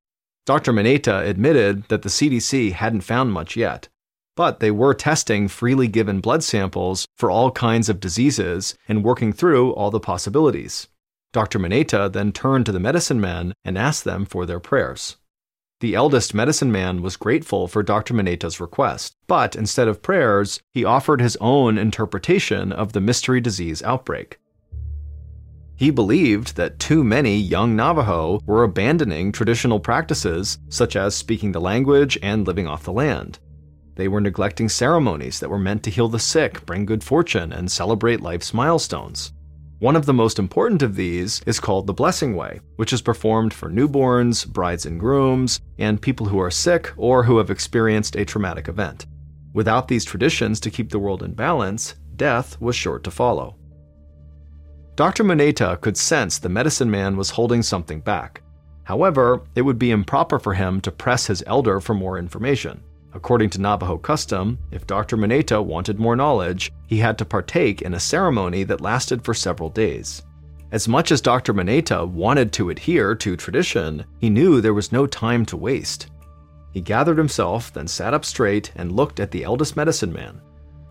Dr. 0.46 0.74
Muneta 0.74 1.26
admitted 1.26 1.88
that 1.88 2.02
the 2.02 2.10
CDC 2.10 2.74
hadn't 2.74 3.08
found 3.08 3.32
much 3.32 3.56
yet, 3.56 3.88
but 4.36 4.60
they 4.60 4.72
were 4.72 4.94
testing 4.94 5.48
freely 5.48 5.88
given 5.88 6.20
blood 6.20 6.44
samples 6.44 7.08
for 7.16 7.32
all 7.32 7.50
kinds 7.50 7.88
of 7.88 8.02
diseases 8.02 8.76
and 8.90 9.06
working 9.06 9.32
through 9.32 9.72
all 9.72 9.90
the 9.90 10.02
possibilities. 10.02 10.90
Dr. 11.38 11.60
Muneta 11.60 12.12
then 12.12 12.32
turned 12.32 12.66
to 12.66 12.72
the 12.72 12.80
medicine 12.80 13.22
men 13.22 13.54
and 13.64 13.78
asked 13.78 14.06
them 14.06 14.26
for 14.26 14.48
their 14.48 14.60
prayers. 14.60 15.18
The 15.82 15.94
eldest 15.94 16.34
medicine 16.34 16.72
man 16.72 17.04
was 17.04 17.16
grateful 17.16 17.68
for 17.68 17.84
Dr. 17.84 18.16
Muneta's 18.16 18.60
request, 18.60 19.14
but 19.28 19.56
instead 19.56 19.88
of 19.88 20.02
prayers, 20.02 20.60
he 20.74 20.84
offered 20.84 21.22
his 21.22 21.38
own 21.40 21.78
interpretation 21.78 22.72
of 22.72 22.94
the 22.94 23.02
mystery 23.02 23.40
disease 23.40 23.84
outbreak. 23.84 24.40
He 25.76 25.92
believed 25.92 26.56
that 26.56 26.80
too 26.80 27.04
many 27.04 27.38
young 27.38 27.76
Navajo 27.76 28.42
were 28.48 28.64
abandoning 28.64 29.32
traditional 29.32 29.80
practices, 29.80 30.58
such 30.70 30.96
as 30.96 31.14
speaking 31.14 31.52
the 31.52 31.62
language 31.62 32.18
and 32.24 32.48
living 32.48 32.66
off 32.66 32.84
the 32.84 32.92
land. 32.92 33.38
They 33.94 34.08
were 34.08 34.22
neglecting 34.22 34.70
ceremonies 34.70 35.40
that 35.40 35.52
were 35.52 35.60
meant 35.60 35.84
to 35.84 35.92
heal 35.92 36.10
the 36.10 36.18
sick, 36.18 36.66
bring 36.66 36.88
good 36.88 37.04
fortune, 37.04 37.54
and 37.54 37.72
celebrate 37.72 38.22
life's 38.22 38.56
milestones. 38.56 39.34
One 39.80 39.96
of 39.96 40.08
the 40.08 40.14
most 40.14 40.40
important 40.40 40.82
of 40.82 40.96
these 40.96 41.40
is 41.46 41.60
called 41.60 41.86
the 41.86 41.94
Blessing 41.94 42.36
Way, 42.36 42.62
which 42.78 42.92
is 42.92 43.02
performed 43.04 43.54
for 43.54 43.70
newborns, 43.70 44.48
brides 44.48 44.88
and 44.88 45.00
grooms, 45.00 45.62
and 45.78 46.02
people 46.02 46.26
who 46.26 46.40
are 46.40 46.50
sick 46.50 46.92
or 46.98 47.24
who 47.24 47.38
have 47.38 47.52
experienced 47.52 48.16
a 48.16 48.26
traumatic 48.26 48.68
event. 48.68 49.06
Without 49.54 49.88
these 49.88 50.04
traditions 50.04 50.60
to 50.62 50.72
keep 50.72 50.90
the 50.90 50.98
world 50.98 51.22
in 51.22 51.36
balance, 51.36 51.94
death 52.16 52.60
was 52.60 52.76
sure 52.76 52.98
to 52.98 53.12
follow. 53.12 53.56
Dr. 54.96 55.24
Muneta 55.24 55.80
could 55.80 55.96
sense 55.96 56.40
the 56.40 56.50
medicine 56.50 56.90
man 56.90 57.16
was 57.16 57.30
holding 57.30 57.62
something 57.62 58.00
back. 58.00 58.42
However, 58.84 59.44
it 59.54 59.62
would 59.62 59.78
be 59.78 59.92
improper 59.92 60.40
for 60.40 60.56
him 60.56 60.82
to 60.82 60.92
press 60.92 61.28
his 61.28 61.44
elder 61.46 61.80
for 61.80 61.94
more 61.94 62.18
information. 62.18 62.82
According 63.14 63.50
to 63.52 63.62
Navajo 63.62 63.98
custom, 63.98 64.60
if 64.72 64.86
Dr. 64.86 65.18
Muneta 65.18 65.64
wanted 65.64 66.00
more 66.00 66.16
knowledge, 66.16 66.72
he 66.88 66.98
had 66.98 67.18
to 67.18 67.26
partake 67.26 67.82
in 67.82 67.94
a 67.94 68.00
ceremony 68.00 68.64
that 68.64 68.82
lasted 68.82 69.24
for 69.24 69.34
several 69.34 69.70
days. 69.70 70.24
As 70.72 70.88
much 70.88 71.12
as 71.12 71.22
Dr. 71.22 71.54
Muneta 71.54 72.06
wanted 72.06 72.52
to 72.54 72.70
adhere 72.70 73.16
to 73.16 73.38
tradition, 73.38 74.04
he 74.20 74.30
knew 74.30 74.60
there 74.60 74.74
was 74.74 74.92
no 74.92 75.08
time 75.08 75.46
to 75.46 75.58
waste. 75.58 76.08
He 76.74 76.82
gathered 76.82 77.18
himself, 77.18 77.72
then 77.72 77.88
sat 77.88 78.14
up 78.14 78.26
straight 78.26 78.72
and 78.76 78.92
looked 78.92 79.20
at 79.20 79.32
the 79.32 79.44
eldest 79.44 79.78
medicine 79.78 80.12
man. 80.12 80.42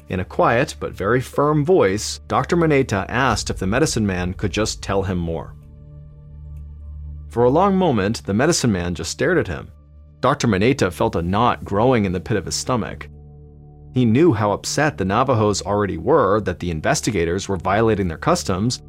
In 0.09 0.21
a 0.21 0.25
quiet 0.25 0.77
but 0.81 0.95
very 0.95 1.21
firm 1.21 1.65
voice, 1.65 2.21
Dr. 2.27 2.57
Muneta 2.57 3.05
asked 3.09 3.51
if 3.51 3.59
the 3.59 3.67
medicine 3.67 4.07
man 4.07 4.33
could 4.33 4.53
just 4.53 4.83
tell 4.83 5.03
him 5.03 5.19
more. 5.19 5.55
For 7.29 7.45
a 7.45 7.51
long 7.51 7.77
moment, 7.77 8.25
the 8.25 8.33
medicine 8.33 8.73
man 8.73 8.95
just 8.95 9.11
stared 9.11 9.37
at 9.37 9.49
him. 9.49 9.71
Dr. 10.21 10.49
Muneta 10.49 10.93
felt 10.93 11.17
a 11.17 11.23
knot 11.23 11.65
growing 11.65 12.05
in 12.05 12.13
the 12.13 12.21
pit 12.21 12.37
of 12.37 12.47
his 12.47 12.55
stomach. 12.55 13.09
He 13.93 14.05
knew 14.05 14.33
how 14.33 14.53
upset 14.53 14.99
the 14.99 15.05
Navajos 15.05 15.63
already 15.63 15.99
were 15.99 16.41
that 16.43 16.59
the 16.59 16.71
investigators 16.71 17.49
were 17.49 17.57
violating 17.57 18.09
their 18.09 18.19
customs, 18.19 18.83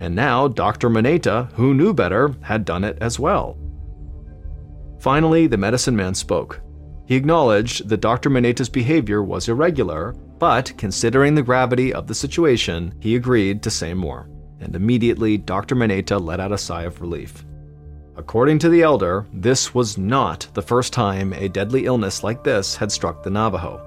and 0.00 0.14
now 0.14 0.48
Dr. 0.48 0.90
Muneta, 0.90 1.50
who 1.52 1.74
knew 1.74 1.92
better, 1.94 2.34
had 2.42 2.64
done 2.64 2.84
it 2.84 2.98
as 3.00 3.18
well. 3.18 3.56
Finally, 5.00 5.46
the 5.46 5.56
medicine 5.56 5.96
man 5.96 6.14
spoke. 6.14 6.60
He 7.06 7.16
acknowledged 7.16 7.88
that 7.88 8.00
Dr. 8.00 8.30
Muneta's 8.30 8.68
behavior 8.68 9.22
was 9.22 9.48
irregular, 9.48 10.14
but 10.38 10.72
considering 10.78 11.34
the 11.34 11.42
gravity 11.42 11.92
of 11.92 12.06
the 12.06 12.14
situation, 12.14 12.94
he 13.00 13.16
agreed 13.16 13.62
to 13.62 13.70
say 13.70 13.92
more. 13.92 14.28
And 14.60 14.74
immediately, 14.74 15.36
Dr. 15.36 15.76
Muneta 15.76 16.20
let 16.20 16.40
out 16.40 16.52
a 16.52 16.58
sigh 16.58 16.84
of 16.84 17.00
relief. 17.00 17.44
According 18.16 18.60
to 18.60 18.68
the 18.68 18.82
elder, 18.82 19.26
this 19.32 19.74
was 19.74 19.98
not 19.98 20.46
the 20.54 20.62
first 20.62 20.92
time 20.92 21.32
a 21.32 21.48
deadly 21.48 21.86
illness 21.86 22.22
like 22.22 22.44
this 22.44 22.76
had 22.76 22.92
struck 22.92 23.22
the 23.22 23.30
Navajo. 23.30 23.80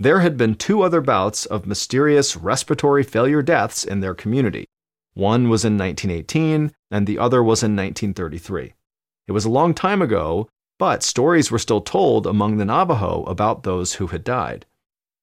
There 0.00 0.20
had 0.20 0.38
been 0.38 0.54
two 0.54 0.82
other 0.82 1.02
bouts 1.02 1.44
of 1.44 1.66
mysterious 1.66 2.36
respiratory 2.36 3.02
failure 3.02 3.42
deaths 3.42 3.84
in 3.84 4.00
their 4.00 4.14
community. 4.14 4.64
One 5.12 5.50
was 5.50 5.64
in 5.64 5.76
1918, 5.76 6.72
and 6.90 7.06
the 7.06 7.18
other 7.18 7.42
was 7.42 7.62
in 7.62 7.76
1933. 7.76 8.72
It 9.28 9.32
was 9.32 9.44
a 9.44 9.50
long 9.50 9.74
time 9.74 10.00
ago, 10.00 10.48
but 10.78 11.02
stories 11.02 11.50
were 11.50 11.58
still 11.58 11.80
told 11.82 12.26
among 12.26 12.56
the 12.56 12.64
Navajo 12.64 13.24
about 13.24 13.62
those 13.62 13.94
who 13.94 14.08
had 14.08 14.24
died. 14.24 14.64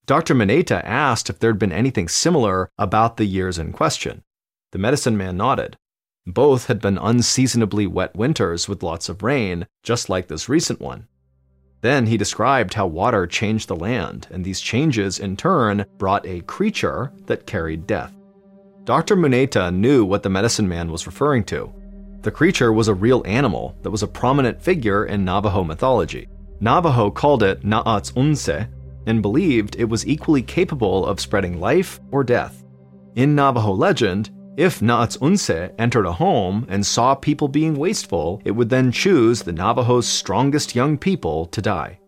Dr. 0.06 0.34
Muneta 0.34 0.82
asked 0.84 1.28
if 1.28 1.38
there'd 1.38 1.58
been 1.58 1.72
anything 1.72 2.08
similar 2.08 2.70
about 2.78 3.16
the 3.16 3.24
years 3.24 3.58
in 3.58 3.72
question. 3.72 4.22
The 4.72 4.78
medicine 4.78 5.18
man 5.18 5.36
nodded. 5.36 5.76
Both 6.26 6.66
had 6.66 6.80
been 6.80 6.96
unseasonably 6.96 7.86
wet 7.86 8.16
winters 8.16 8.68
with 8.68 8.82
lots 8.82 9.08
of 9.08 9.22
rain, 9.22 9.66
just 9.82 10.08
like 10.08 10.28
this 10.28 10.48
recent 10.48 10.80
one. 10.80 11.08
Then 11.82 12.06
he 12.06 12.16
described 12.16 12.74
how 12.74 12.86
water 12.86 13.26
changed 13.26 13.68
the 13.68 13.76
land, 13.76 14.28
and 14.30 14.44
these 14.44 14.60
changes 14.60 15.18
in 15.18 15.36
turn 15.36 15.84
brought 15.98 16.26
a 16.26 16.40
creature 16.42 17.12
that 17.26 17.46
carried 17.46 17.86
death. 17.86 18.14
Dr. 18.84 19.14
Muneta 19.14 19.74
knew 19.74 20.04
what 20.04 20.22
the 20.22 20.30
medicine 20.30 20.68
man 20.68 20.90
was 20.90 21.06
referring 21.06 21.44
to. 21.44 21.72
The 22.22 22.30
creature 22.30 22.72
was 22.72 22.88
a 22.88 22.94
real 22.94 23.22
animal 23.26 23.76
that 23.82 23.90
was 23.90 24.02
a 24.02 24.08
prominent 24.08 24.62
figure 24.62 25.04
in 25.04 25.24
Navajo 25.24 25.64
mythology. 25.64 26.28
Navajo 26.60 27.10
called 27.10 27.42
it 27.42 27.62
Naats 27.62 28.12
Unse 28.16 28.68
and 29.06 29.20
believed 29.20 29.76
it 29.76 29.84
was 29.84 30.06
equally 30.06 30.42
capable 30.42 31.04
of 31.04 31.20
spreading 31.20 31.60
life 31.60 32.00
or 32.10 32.24
death. 32.24 32.64
In 33.16 33.34
Navajo 33.34 33.72
legend, 33.72 34.30
if 34.56 34.80
Naats 34.80 35.16
Unse 35.22 35.72
entered 35.78 36.04
a 36.04 36.12
home 36.12 36.66
and 36.68 36.84
saw 36.84 37.14
people 37.14 37.48
being 37.48 37.74
wasteful, 37.74 38.42
it 38.44 38.50
would 38.50 38.68
then 38.68 38.92
choose 38.92 39.42
the 39.42 39.52
Navajo's 39.52 40.06
strongest 40.06 40.74
young 40.74 40.98
people 40.98 41.46
to 41.46 41.62
die. 41.62 41.98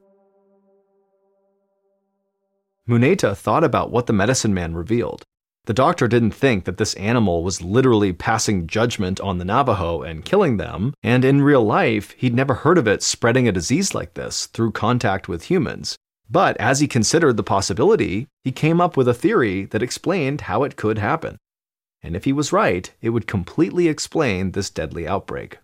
Muneta 2.86 3.34
thought 3.34 3.64
about 3.64 3.90
what 3.90 4.06
the 4.06 4.12
medicine 4.12 4.52
man 4.52 4.74
revealed. 4.74 5.22
The 5.64 5.72
doctor 5.72 6.06
didn't 6.06 6.32
think 6.32 6.66
that 6.66 6.76
this 6.76 6.92
animal 6.94 7.42
was 7.42 7.62
literally 7.62 8.12
passing 8.12 8.66
judgment 8.66 9.18
on 9.22 9.38
the 9.38 9.46
Navajo 9.46 10.02
and 10.02 10.22
killing 10.22 10.58
them, 10.58 10.92
and 11.02 11.24
in 11.24 11.40
real 11.40 11.64
life, 11.64 12.10
he'd 12.18 12.34
never 12.34 12.52
heard 12.52 12.76
of 12.76 12.86
it 12.86 13.02
spreading 13.02 13.48
a 13.48 13.52
disease 13.52 13.94
like 13.94 14.12
this 14.12 14.48
through 14.48 14.72
contact 14.72 15.28
with 15.28 15.44
humans. 15.44 15.96
But 16.28 16.58
as 16.58 16.80
he 16.80 16.86
considered 16.86 17.38
the 17.38 17.42
possibility, 17.42 18.28
he 18.42 18.52
came 18.52 18.82
up 18.82 18.98
with 18.98 19.08
a 19.08 19.14
theory 19.14 19.64
that 19.66 19.82
explained 19.82 20.42
how 20.42 20.62
it 20.64 20.76
could 20.76 20.98
happen 20.98 21.38
and 22.04 22.14
if 22.14 22.24
he 22.24 22.32
was 22.32 22.52
right, 22.52 22.92
it 23.00 23.10
would 23.10 23.26
completely 23.26 23.88
explain 23.88 24.52
this 24.52 24.70
deadly 24.70 25.08
outbreak. 25.08 25.58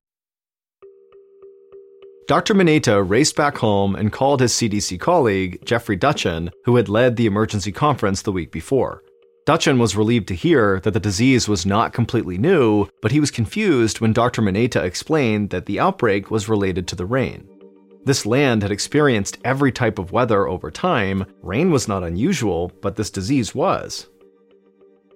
Dr. 2.27 2.55
Muneta 2.55 3.03
raced 3.07 3.37
back 3.37 3.59
home 3.59 3.95
and 3.95 4.13
called 4.13 4.41
his 4.41 4.53
CDC 4.53 4.99
colleague, 5.01 5.65
Jeffrey 5.65 5.97
Duchin, 5.97 6.51
who 6.65 6.77
had 6.77 6.89
led 6.89 7.17
the 7.17 7.27
emergency 7.27 7.73
conference 7.73 8.23
the 8.23 8.33
week 8.33 8.51
before. 8.51 9.03
Duchin 9.47 9.79
was 9.79 9.97
relieved 9.97 10.29
to 10.29 10.35
hear 10.35 10.81
that 10.81 10.93
the 10.93 11.01
disease 11.01 11.49
was 11.49 11.67
not 11.67 11.93
completely 11.93 12.39
new, 12.39 12.87
but 13.03 13.11
he 13.11 13.21
was 13.21 13.31
confused 13.31 14.01
when 14.01 14.13
Dr. 14.13 14.43
Muneta 14.43 14.83
explained 14.83 15.51
that 15.51 15.67
the 15.67 15.81
outbreak 15.81 16.31
was 16.31 16.49
related 16.49 16.87
to 16.89 16.97
the 16.97 17.07
rain. 17.07 17.49
This 18.05 18.25
land 18.25 18.63
had 18.63 18.71
experienced 18.71 19.39
every 19.45 19.73
type 19.73 19.99
of 19.99 20.13
weather 20.13 20.47
over 20.47 20.71
time. 20.71 21.27
Rain 21.43 21.71
was 21.71 21.89
not 21.89 22.05
unusual, 22.05 22.71
but 22.81 22.97
this 22.97 23.11
disease 23.11 23.55
was. 23.55 24.07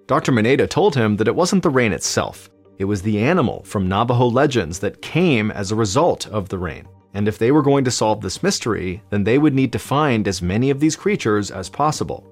Dr. 0.06 0.32
Muneta 0.32 0.68
told 0.68 0.94
him 0.94 1.16
that 1.16 1.28
it 1.28 1.34
wasn't 1.34 1.62
the 1.62 1.70
rain 1.70 1.92
itself, 1.92 2.50
it 2.78 2.84
was 2.84 3.00
the 3.00 3.18
animal 3.18 3.62
from 3.64 3.88
Navajo 3.88 4.26
legends 4.26 4.78
that 4.80 5.00
came 5.00 5.50
as 5.50 5.70
a 5.70 5.76
result 5.76 6.26
of 6.28 6.48
the 6.48 6.58
rain. 6.58 6.86
And 7.14 7.26
if 7.26 7.38
they 7.38 7.52
were 7.52 7.62
going 7.62 7.84
to 7.84 7.90
solve 7.90 8.20
this 8.20 8.42
mystery, 8.42 9.02
then 9.08 9.24
they 9.24 9.38
would 9.38 9.54
need 9.54 9.72
to 9.72 9.78
find 9.78 10.28
as 10.28 10.42
many 10.42 10.68
of 10.68 10.80
these 10.80 10.96
creatures 10.96 11.50
as 11.50 11.70
possible. 11.70 12.26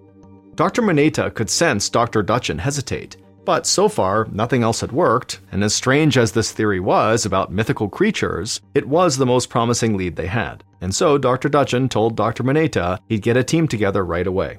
Dr. 0.54 0.82
Muneta 0.82 1.32
could 1.32 1.48
sense 1.48 1.88
Dr. 1.88 2.22
Duchin 2.22 2.58
hesitate, 2.58 3.16
but 3.46 3.66
so 3.66 3.88
far, 3.88 4.28
nothing 4.30 4.62
else 4.62 4.82
had 4.82 4.92
worked, 4.92 5.40
and 5.50 5.64
as 5.64 5.74
strange 5.74 6.18
as 6.18 6.32
this 6.32 6.52
theory 6.52 6.78
was 6.78 7.24
about 7.24 7.52
mythical 7.52 7.88
creatures, 7.88 8.61
it 8.74 8.87
was 8.87 9.16
the 9.16 9.26
most 9.26 9.48
promising 9.48 9.96
lead 9.96 10.16
they 10.16 10.26
had. 10.26 10.62
And 10.82 10.94
so 10.94 11.16
Dr. 11.16 11.48
Duchin 11.48 11.88
told 11.88 12.16
Dr. 12.16 12.44
Muneta 12.44 12.98
he'd 13.08 13.22
get 13.22 13.38
a 13.38 13.44
team 13.44 13.66
together 13.66 14.04
right 14.04 14.26
away 14.26 14.58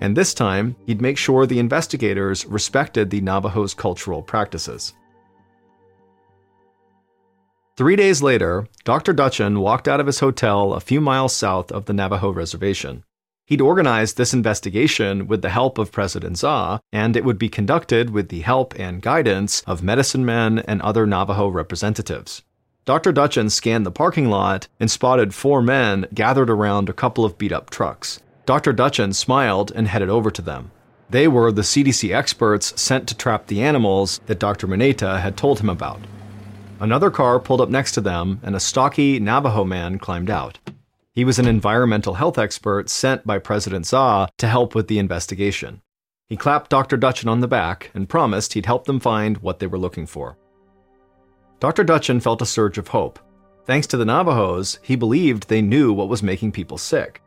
and 0.00 0.16
this 0.16 0.34
time 0.34 0.76
he'd 0.86 1.00
make 1.00 1.18
sure 1.18 1.46
the 1.46 1.58
investigators 1.58 2.46
respected 2.46 3.10
the 3.10 3.20
Navajo's 3.20 3.74
cultural 3.74 4.22
practices. 4.22 4.94
Three 7.76 7.94
days 7.94 8.22
later, 8.22 8.66
Dr. 8.84 9.14
Duchin 9.14 9.58
walked 9.58 9.86
out 9.86 10.00
of 10.00 10.06
his 10.06 10.18
hotel 10.18 10.74
a 10.74 10.80
few 10.80 11.00
miles 11.00 11.36
south 11.36 11.70
of 11.70 11.84
the 11.84 11.92
Navajo 11.92 12.30
reservation. 12.30 13.04
He'd 13.46 13.60
organized 13.60 14.16
this 14.16 14.34
investigation 14.34 15.26
with 15.26 15.42
the 15.42 15.48
help 15.48 15.78
of 15.78 15.92
President 15.92 16.36
Zah, 16.38 16.80
and 16.92 17.16
it 17.16 17.24
would 17.24 17.38
be 17.38 17.48
conducted 17.48 18.10
with 18.10 18.28
the 18.28 18.40
help 18.40 18.74
and 18.78 19.00
guidance 19.00 19.62
of 19.62 19.82
medicine 19.82 20.26
men 20.26 20.58
and 20.58 20.82
other 20.82 21.06
Navajo 21.06 21.48
representatives. 21.48 22.42
Dr. 22.84 23.12
Duchin 23.12 23.50
scanned 23.50 23.86
the 23.86 23.90
parking 23.90 24.28
lot 24.28 24.68
and 24.80 24.90
spotted 24.90 25.32
four 25.32 25.62
men 25.62 26.06
gathered 26.12 26.50
around 26.50 26.88
a 26.88 26.92
couple 26.92 27.24
of 27.24 27.38
beat 27.38 27.52
up 27.52 27.70
trucks. 27.70 28.20
Dr. 28.48 28.72
Duchin 28.72 29.14
smiled 29.14 29.72
and 29.74 29.86
headed 29.86 30.08
over 30.08 30.30
to 30.30 30.40
them. 30.40 30.70
They 31.10 31.28
were 31.28 31.52
the 31.52 31.60
CDC 31.60 32.14
experts 32.14 32.80
sent 32.80 33.06
to 33.06 33.14
trap 33.14 33.46
the 33.46 33.60
animals 33.60 34.22
that 34.24 34.38
Dr. 34.38 34.66
Muneta 34.66 35.20
had 35.20 35.36
told 35.36 35.60
him 35.60 35.68
about. 35.68 36.00
Another 36.80 37.10
car 37.10 37.40
pulled 37.40 37.60
up 37.60 37.68
next 37.68 37.92
to 37.92 38.00
them, 38.00 38.40
and 38.42 38.56
a 38.56 38.60
stocky 38.60 39.20
Navajo 39.20 39.64
man 39.64 39.98
climbed 39.98 40.30
out. 40.30 40.58
He 41.12 41.26
was 41.26 41.38
an 41.38 41.46
environmental 41.46 42.14
health 42.14 42.38
expert 42.38 42.88
sent 42.88 43.26
by 43.26 43.38
President 43.38 43.84
Zah 43.84 44.28
to 44.38 44.48
help 44.48 44.74
with 44.74 44.88
the 44.88 44.98
investigation. 44.98 45.82
He 46.26 46.36
clapped 46.38 46.70
Dr. 46.70 46.96
Duchin 46.96 47.28
on 47.28 47.40
the 47.40 47.48
back 47.48 47.90
and 47.92 48.08
promised 48.08 48.54
he'd 48.54 48.64
help 48.64 48.86
them 48.86 48.98
find 48.98 49.36
what 49.42 49.58
they 49.58 49.66
were 49.66 49.78
looking 49.78 50.06
for. 50.06 50.38
Dr. 51.60 51.84
Duchin 51.84 52.22
felt 52.22 52.40
a 52.40 52.46
surge 52.46 52.78
of 52.78 52.88
hope. 52.88 53.18
Thanks 53.66 53.86
to 53.88 53.98
the 53.98 54.06
Navajos, 54.06 54.78
he 54.80 54.96
believed 54.96 55.50
they 55.50 55.60
knew 55.60 55.92
what 55.92 56.08
was 56.08 56.22
making 56.22 56.52
people 56.52 56.78
sick. 56.78 57.20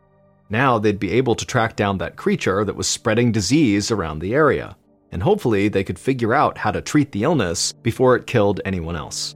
Now 0.51 0.79
they'd 0.79 0.99
be 0.99 1.13
able 1.13 1.35
to 1.35 1.45
track 1.45 1.77
down 1.77 1.97
that 1.99 2.17
creature 2.17 2.65
that 2.65 2.75
was 2.75 2.85
spreading 2.85 3.31
disease 3.31 3.89
around 3.89 4.19
the 4.19 4.35
area, 4.35 4.75
and 5.09 5.23
hopefully 5.23 5.69
they 5.69 5.85
could 5.85 5.97
figure 5.97 6.33
out 6.33 6.57
how 6.57 6.71
to 6.71 6.81
treat 6.81 7.13
the 7.13 7.23
illness 7.23 7.71
before 7.71 8.17
it 8.17 8.27
killed 8.27 8.59
anyone 8.65 8.97
else. 8.97 9.33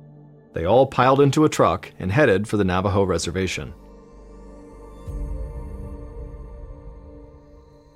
They 0.51 0.65
all 0.65 0.85
piled 0.85 1.21
into 1.21 1.45
a 1.45 1.49
truck 1.49 1.89
and 1.99 2.11
headed 2.11 2.49
for 2.49 2.57
the 2.57 2.65
Navajo 2.65 3.03
reservation. 3.03 3.73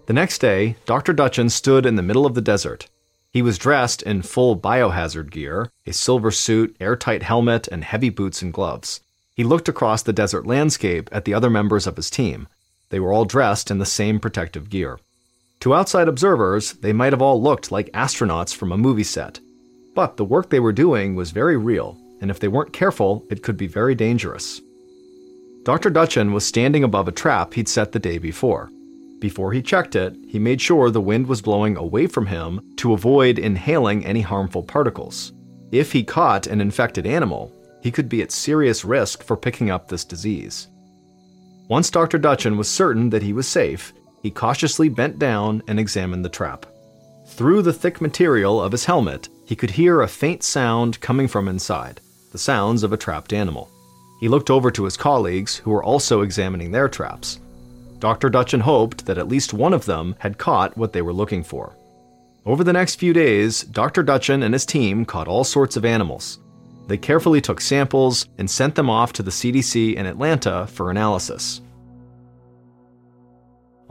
The 0.05 0.13
next 0.13 0.39
day, 0.39 0.78
Dr. 0.86 1.13
Duchin 1.13 1.51
stood 1.51 1.86
in 1.86 1.97
the 1.97 2.01
middle 2.01 2.26
of 2.26 2.36
the 2.36 2.41
desert. 2.41 2.88
He 3.32 3.41
was 3.41 3.57
dressed 3.57 4.01
in 4.01 4.22
full 4.22 4.57
biohazard 4.57 5.30
gear, 5.30 5.70
a 5.86 5.91
silver 5.91 6.32
suit, 6.32 6.74
airtight 6.80 7.24
helmet, 7.24 7.67
and 7.67 7.84
heavy 7.84 8.09
boots 8.09 8.41
and 8.41 8.53
gloves. 8.53 9.01
He 9.36 9.43
looked 9.43 9.67
across 9.67 10.03
the 10.03 10.13
desert 10.13 10.47
landscape 10.47 11.09
at 11.11 11.26
the 11.26 11.34
other 11.34 11.49
members 11.49 11.86
of 11.86 11.97
his 11.97 12.09
team. 12.09 12.47
They 12.90 13.00
were 13.00 13.14
all 13.14 13.26
dressed 13.26 13.72
in 13.72 13.78
the 13.78 13.86
same 13.86 14.20
protective 14.20 14.70
gear. 14.70 15.00
To 15.62 15.74
outside 15.74 16.08
observers, 16.08 16.74
they 16.74 16.94
might 16.94 17.14
have 17.14 17.22
all 17.22 17.42
looked 17.42 17.72
like 17.72 17.92
astronauts 17.92 18.56
from 18.56 18.72
a 18.72 18.78
movie 18.78 19.04
set. 19.04 19.40
But 19.94 20.18
the 20.18 20.26
work 20.26 20.50
they 20.50 20.60
were 20.60 20.72
doing 20.72 21.16
was 21.16 21.32
very 21.32 21.58
real, 21.58 21.98
and 22.22 22.32
if 22.32 22.40
they 22.40 22.48
weren't 22.48 22.74
careful, 22.74 23.26
it 23.30 23.44
could 23.44 23.58
be 23.58 23.68
very 23.68 23.96
dangerous. 23.96 24.62
Dr. 25.64 25.90
Duchin 25.90 26.32
was 26.32 26.46
standing 26.46 26.84
above 26.84 27.08
a 27.08 27.12
trap 27.12 27.54
he'd 27.54 27.68
set 27.68 27.92
the 27.92 28.00
day 28.00 28.18
before. 28.18 28.70
Before 29.20 29.52
he 29.52 29.62
checked 29.62 29.96
it, 29.96 30.16
he 30.28 30.40
made 30.40 30.62
sure 30.62 30.90
the 30.90 31.02
wind 31.02 31.28
was 31.28 31.42
blowing 31.42 31.76
away 31.76 32.08
from 32.08 32.28
him 32.28 32.62
to 32.78 32.94
avoid 32.94 33.38
inhaling 33.38 34.06
any 34.06 34.22
harmful 34.22 34.64
particles. 34.64 35.34
If 35.72 35.92
he 35.92 36.04
caught 36.04 36.48
an 36.48 36.62
infected 36.62 37.06
animal, 37.06 37.54
he 37.84 37.92
could 37.92 38.08
be 38.08 38.22
at 38.22 38.32
serious 38.32 38.86
risk 38.86 39.22
for 39.22 39.36
picking 39.36 39.70
up 39.70 39.88
this 39.90 40.06
disease. 40.06 40.70
Once 41.70 41.91
Dr. 41.91 42.17
Duchin 42.17 42.57
was 42.57 42.67
certain 42.67 43.11
that 43.11 43.22
he 43.22 43.32
was 43.32 43.47
safe, 43.47 43.93
he 44.24 44.32
cautiously 44.32 44.89
bent 44.89 45.20
down 45.20 45.61
and 45.67 45.80
examined 45.80 46.26
the 46.26 46.30
trap. 46.30 46.65
Through 47.28 47.61
the 47.61 47.72
thick 47.72 48.01
material 48.01 48.59
of 48.59 48.72
his 48.72 48.86
helmet, 48.86 49.30
he 49.45 49.55
could 49.55 49.70
hear 49.70 50.01
a 50.01 50.07
faint 50.07 50.41
sound 50.41 50.99
coming 50.99 51.28
from 51.28 51.47
inside 51.47 52.01
the 52.32 52.39
sounds 52.39 52.82
of 52.82 52.91
a 52.91 52.97
trapped 52.97 53.34
animal. 53.34 53.70
He 54.20 54.28
looked 54.28 54.49
over 54.49 54.70
to 54.72 54.84
his 54.84 54.97
colleagues, 54.97 55.57
who 55.57 55.72
were 55.72 55.84
also 55.84 56.22
examining 56.22 56.72
their 56.72 56.88
traps. 56.88 57.39
Dr. 57.99 58.30
Duchin 58.30 58.61
hoped 58.61 59.05
that 59.05 59.17
at 59.17 59.28
least 59.28 59.53
one 59.53 59.74
of 59.74 59.86
them 59.86 60.15
had 60.20 60.38
caught 60.38 60.78
what 60.78 60.93
they 60.93 61.01
were 61.01 61.13
looking 61.13 61.43
for. 61.43 61.76
Over 62.45 62.63
the 62.63 62.74
next 62.74 62.95
few 62.95 63.13
days, 63.13 63.63
Dr. 63.63 64.03
Duchin 64.03 64.43
and 64.43 64.53
his 64.53 64.65
team 64.65 65.05
caught 65.05 65.28
all 65.28 65.43
sorts 65.43 65.76
of 65.76 65.86
animals. 65.86 66.39
They 66.90 66.98
carefully 66.98 67.40
took 67.40 67.62
samples 67.62 68.28
and 68.40 68.50
sent 68.50 68.74
them 68.74 68.90
off 68.90 69.14
to 69.14 69.22
the 69.22 69.30
CDC 69.30 69.94
in 69.94 70.08
Atlanta 70.08 70.66
for 70.66 70.90
analysis. 70.90 71.62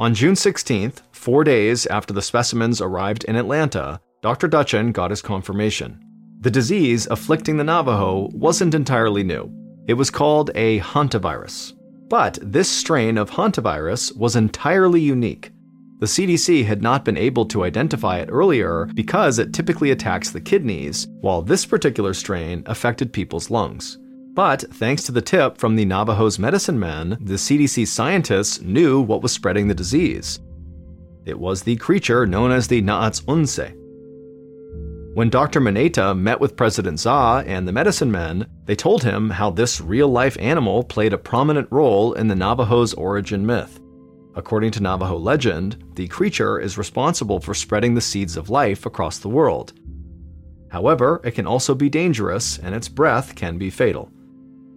On 0.01 0.13
June 0.15 0.35
16th, 0.35 1.03
four 1.13 1.45
days 1.45 1.87
after 1.87 2.13
the 2.13 2.21
specimens 2.21 2.81
arrived 2.81 3.23
in 3.25 3.37
Atlanta, 3.37 4.01
Dr. 4.21 4.49
Duchin 4.49 4.93
got 4.93 5.11
his 5.11 5.23
confirmation. 5.23 6.01
The 6.41 6.51
disease 6.51 7.07
afflicting 7.09 7.57
the 7.57 7.63
Navajo 7.63 8.31
wasn't 8.33 8.75
entirely 8.75 9.23
new. 9.23 9.49
It 9.87 9.95
was 9.95 10.11
called 10.11 10.51
a 10.57 10.81
hantavirus. 10.81 11.75
But 12.09 12.41
this 12.43 12.69
strain 12.69 13.17
of 13.17 13.31
hantavirus 13.31 14.17
was 14.17 14.35
entirely 14.35 15.01
unique. 15.01 15.53
The 16.01 16.07
CDC 16.07 16.65
had 16.65 16.81
not 16.81 17.05
been 17.05 17.17
able 17.17 17.45
to 17.47 17.65
identify 17.65 18.19
it 18.19 18.29
earlier 18.31 18.89
because 18.95 19.41
it 19.41 19.53
typically 19.53 19.91
attacks 19.91 20.31
the 20.31 20.41
kidneys, 20.41 21.09
while 21.21 21.43
this 21.43 21.67
particular 21.67 22.15
strain 22.15 22.63
affected 22.67 23.13
people's 23.13 23.51
lungs. 23.51 23.99
But 24.33 24.63
thanks 24.75 25.03
to 25.05 25.13
the 25.13 25.21
tip 25.21 25.59
from 25.59 25.75
the 25.75 25.85
Navajo's 25.85 26.39
medicine 26.39 26.79
men, 26.79 27.19
the 27.21 27.35
CDC 27.35 27.89
scientists 27.89 28.61
knew 28.61 29.01
what 29.01 29.23
was 29.23 29.33
spreading 29.33 29.67
the 29.67 29.75
disease. 29.75 30.39
It 31.27 31.37
was 31.37 31.65
the 31.65 31.75
creature 31.75 32.27
known 32.27 32.53
as 32.53 32.69
the 32.69 32.81
Naats 32.81 33.21
Unse. 33.27 33.75
When 35.15 35.31
Dr. 35.31 35.61
Muneta 35.61 36.17
met 36.17 36.39
with 36.39 36.57
President 36.57 37.01
Zah 37.01 37.41
and 37.41 37.67
the 37.67 37.73
medicine 37.73 38.13
men, 38.13 38.47
they 38.67 38.77
told 38.77 39.03
him 39.03 39.31
how 39.31 39.51
this 39.51 39.81
real 39.81 40.07
life 40.07 40.37
animal 40.39 40.85
played 40.85 41.13
a 41.13 41.19
prominent 41.19 41.67
role 41.73 42.13
in 42.13 42.29
the 42.29 42.37
Navajo's 42.37 42.95
origin 42.95 43.45
myth. 43.45 43.81
According 44.39 44.71
to 44.71 44.81
Navajo 44.81 45.17
legend, 45.17 45.83
the 45.97 46.07
creature 46.07 46.61
is 46.61 46.79
responsible 46.79 47.41
for 47.41 47.55
spreading 47.55 47.95
the 47.95 48.01
seeds 48.01 48.37
of 48.37 48.51
life 48.51 48.87
across 48.87 49.19
the 49.19 49.29
world. 49.29 49.73
However, 50.71 51.21
it 51.25 51.33
can 51.33 51.45
also 51.45 51.75
be 51.75 51.89
dangerous 51.89 52.57
and 52.61 52.73
its 52.73 52.89
breath 52.89 53.35
can 53.35 53.59
be 53.59 53.69
fatal. 53.69 54.13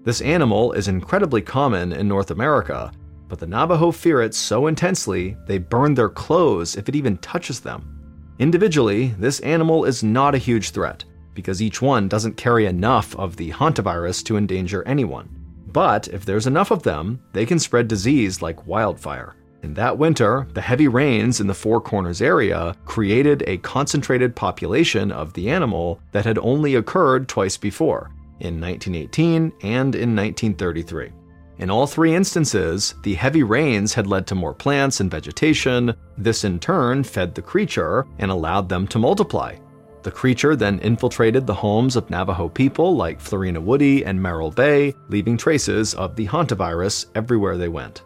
This 0.03 0.20
animal 0.22 0.72
is 0.72 0.88
incredibly 0.88 1.43
common 1.43 1.93
in 1.93 2.07
North 2.07 2.32
America, 2.32 2.91
but 3.28 3.38
the 3.38 3.45
Navajo 3.45 3.91
fear 3.91 4.24
it 4.24 4.34
so 4.34 4.66
intensely 4.66 5.38
they 5.45 5.59
burn 5.59 5.93
their 5.93 6.09
clothes 6.09 6.76
if 6.76 6.89
it 6.89 6.95
even 6.95 7.18
touches 7.18 7.59
them. 7.59 8.34
Individually, 8.39 9.14
this 9.20 9.41
animal 9.41 9.86
is 9.86 10.01
not 10.01 10.34
a 10.34 10.39
huge 10.39 10.72
threat, 10.72 11.05
because 11.36 11.62
each 11.62 11.84
one 11.84 12.07
doesn't 12.07 12.36
carry 12.36 12.66
enough 12.66 13.16
of 13.16 13.36
the 13.36 13.51
hantavirus 13.51 14.26
to 14.26 14.38
endanger 14.38 14.82
anyone. 14.88 15.30
But 15.68 16.07
if 16.07 16.26
there's 16.26 16.47
enough 16.47 16.72
of 16.72 16.82
them, 16.82 17.22
they 17.34 17.45
can 17.45 17.59
spread 17.59 17.88
disease 17.88 18.41
like 18.41 18.66
wildfire. 18.66 19.36
In 19.64 19.76
that 19.76 19.97
winter, 19.97 20.47
the 20.53 20.62
heavy 20.62 20.88
rains 20.88 21.39
in 21.39 21.47
the 21.47 21.53
Four 21.53 21.82
Corners 21.82 22.22
area 22.22 22.76
created 22.86 23.43
a 23.45 23.57
concentrated 23.57 24.36
population 24.36 25.12
of 25.12 25.34
the 25.34 25.49
animal 25.49 25.99
that 26.12 26.26
had 26.26 26.39
only 26.39 26.76
occurred 26.76 27.28
twice 27.28 27.57
before, 27.57 28.09
in 28.39 28.59
1918 28.59 29.53
and 29.62 29.95
in 29.95 30.16
1933. 30.16 31.12
In 31.59 31.70
all 31.70 31.86
three 31.86 32.16
instances, 32.16 32.95
the 33.03 33.14
heavy 33.14 33.43
rains 33.43 33.93
had 33.93 34.07
led 34.07 34.26
to 34.28 34.36
more 34.36 34.53
plants 34.53 34.99
and 34.99 35.12
vegetation. 35.12 35.93
This 36.18 36.43
in 36.43 36.57
turn 36.57 37.03
fed 37.03 37.36
the 37.36 37.41
creature 37.43 38.07
and 38.18 38.32
allowed 38.32 38.68
them 38.68 38.88
to 38.88 38.97
multiply. 38.97 39.55
The 40.01 40.09
creature 40.09 40.55
then 40.55 40.80
infiltrated 40.80 41.45
the 41.45 41.53
homes 41.53 41.95
of 41.95 42.09
Navajo 42.09 42.49
people 42.49 42.95
like 42.95 43.22
Florina 43.22 43.62
Woody 43.62 44.03
and 44.03 44.20
Merrill 44.20 44.49
Bay, 44.49 44.95
leaving 45.09 45.38
traces 45.38 45.93
of 45.93 46.16
the 46.16 46.26
hantavirus 46.26 47.05
everywhere 47.14 47.57
they 47.57 47.68
went. 47.68 48.01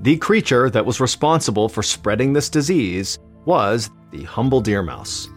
The 0.00 0.16
creature 0.16 0.68
that 0.70 0.84
was 0.84 1.00
responsible 1.00 1.68
for 1.68 1.82
spreading 1.82 2.32
this 2.32 2.48
disease 2.48 3.18
was 3.44 3.90
the 4.10 4.24
humble 4.24 4.60
deer 4.60 4.82
mouse. 4.82 5.28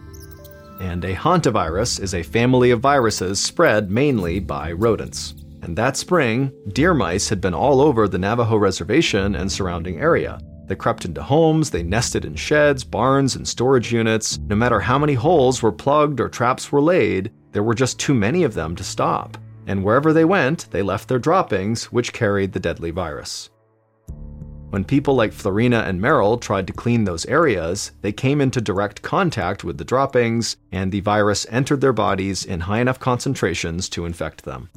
And 0.80 1.04
a 1.04 1.14
hantavirus 1.14 2.00
is 2.00 2.14
a 2.14 2.22
family 2.22 2.70
of 2.70 2.80
viruses 2.80 3.40
spread 3.40 3.90
mainly 3.90 4.40
by 4.40 4.72
rodents. 4.72 5.34
And 5.62 5.76
that 5.76 5.96
spring, 5.96 6.52
deer 6.72 6.94
mice 6.94 7.28
had 7.28 7.40
been 7.40 7.54
all 7.54 7.80
over 7.80 8.06
the 8.06 8.18
Navajo 8.18 8.56
reservation 8.56 9.34
and 9.34 9.50
surrounding 9.50 9.98
area. 9.98 10.38
They 10.66 10.74
crept 10.74 11.04
into 11.04 11.22
homes, 11.22 11.70
they 11.70 11.82
nested 11.82 12.24
in 12.24 12.34
sheds, 12.34 12.84
barns, 12.84 13.36
and 13.36 13.46
storage 13.46 13.92
units. 13.92 14.38
No 14.48 14.56
matter 14.56 14.80
how 14.80 14.98
many 14.98 15.14
holes 15.14 15.62
were 15.62 15.72
plugged 15.72 16.20
or 16.20 16.28
traps 16.28 16.70
were 16.70 16.82
laid, 16.82 17.32
there 17.52 17.62
were 17.62 17.74
just 17.74 17.98
too 17.98 18.14
many 18.14 18.42
of 18.42 18.54
them 18.54 18.76
to 18.76 18.84
stop. 18.84 19.38
And 19.66 19.82
wherever 19.82 20.12
they 20.12 20.24
went, 20.24 20.70
they 20.70 20.82
left 20.82 21.08
their 21.08 21.18
droppings, 21.18 21.84
which 21.86 22.12
carried 22.12 22.52
the 22.52 22.60
deadly 22.60 22.90
virus. 22.90 23.50
When 24.76 24.84
people 24.84 25.14
like 25.14 25.32
Florina 25.32 25.84
and 25.86 26.02
Merrill 26.02 26.36
tried 26.36 26.66
to 26.66 26.72
clean 26.74 27.04
those 27.04 27.24
areas, 27.24 27.92
they 28.02 28.12
came 28.12 28.42
into 28.42 28.60
direct 28.60 29.00
contact 29.00 29.64
with 29.64 29.78
the 29.78 29.86
droppings, 29.86 30.58
and 30.70 30.92
the 30.92 31.00
virus 31.00 31.46
entered 31.48 31.80
their 31.80 31.94
bodies 31.94 32.44
in 32.44 32.60
high 32.60 32.80
enough 32.80 33.00
concentrations 33.00 33.88
to 33.88 34.04
infect 34.04 34.44
them. 34.44 34.68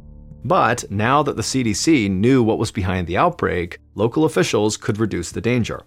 But 0.46 0.90
now 0.90 1.22
that 1.24 1.36
the 1.36 1.42
CDC 1.42 2.10
knew 2.10 2.42
what 2.42 2.60
was 2.60 2.72
behind 2.72 3.08
the 3.08 3.18
outbreak, 3.18 3.78
local 3.94 4.24
officials 4.24 4.78
could 4.78 5.00
reduce 5.00 5.34
the 5.34 5.42
danger. 5.42 5.82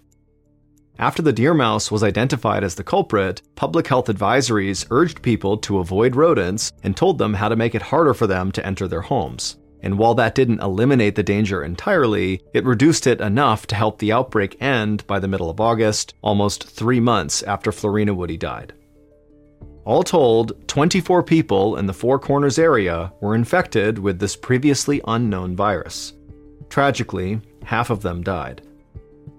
After 0.99 1.23
the 1.23 1.33
deer 1.33 1.55
mouse 1.55 1.91
was 1.91 2.03
identified 2.03 2.65
as 2.65 2.75
the 2.75 2.85
culprit, 2.85 3.41
public 3.55 3.87
health 3.87 4.09
advisories 4.09 4.87
urged 4.91 5.23
people 5.23 5.57
to 5.57 5.79
avoid 5.79 6.17
rodents 6.17 6.71
and 6.83 6.95
told 6.95 7.17
them 7.17 7.33
how 7.33 7.49
to 7.49 7.57
make 7.57 7.75
it 7.75 7.81
harder 7.81 8.13
for 8.13 8.27
them 8.27 8.53
to 8.53 8.67
enter 8.67 8.87
their 8.87 9.01
homes. 9.01 9.57
And 9.83 9.99
while 9.99 10.15
that 10.15 10.35
didn't 10.35 10.61
eliminate 10.61 11.17
the 11.17 11.23
danger 11.23 11.63
entirely, 11.65 12.43
it 12.55 12.65
reduced 12.65 13.07
it 13.07 13.21
enough 13.21 13.67
to 13.67 13.75
help 13.75 13.99
the 13.99 14.13
outbreak 14.13 14.57
end 14.61 15.05
by 15.09 15.19
the 15.19 15.29
middle 15.29 15.51
of 15.51 15.61
August, 15.61 16.15
almost 16.23 16.69
three 16.69 17.01
months 17.01 17.43
after 17.43 17.73
Florina 17.73 18.15
Woody 18.15 18.37
died. 18.37 18.73
All 19.85 20.05
told, 20.05 20.69
24 20.69 21.25
people 21.25 21.77
in 21.77 21.87
the 21.87 21.93
Four 21.93 22.21
Corners 22.21 22.59
area 22.59 23.13
were 23.21 23.35
infected 23.35 23.99
with 23.99 24.21
this 24.21 24.37
previously 24.37 25.01
unknown 25.09 25.57
virus. 25.57 26.13
Tragically, 26.69 27.41
half 27.65 27.91
of 27.91 28.03
them 28.03 28.23
died. 28.23 28.63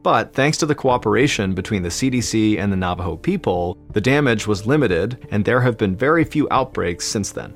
But 0.04 0.34
thanks 0.34 0.58
to 0.58 0.66
the 0.66 0.76
cooperation 0.76 1.54
between 1.54 1.82
the 1.82 1.90
CDC 1.90 2.60
and 2.60 2.70
the 2.70 2.78
Navajo 2.78 3.16
people, 3.16 3.78
the 3.94 4.02
damage 4.02 4.46
was 4.46 4.68
limited, 4.68 5.26
and 5.32 5.46
there 5.46 5.62
have 5.62 5.78
been 5.78 5.96
very 5.96 6.26
few 6.26 6.46
outbreaks 6.52 7.06
since 7.06 7.32
then. 7.32 7.54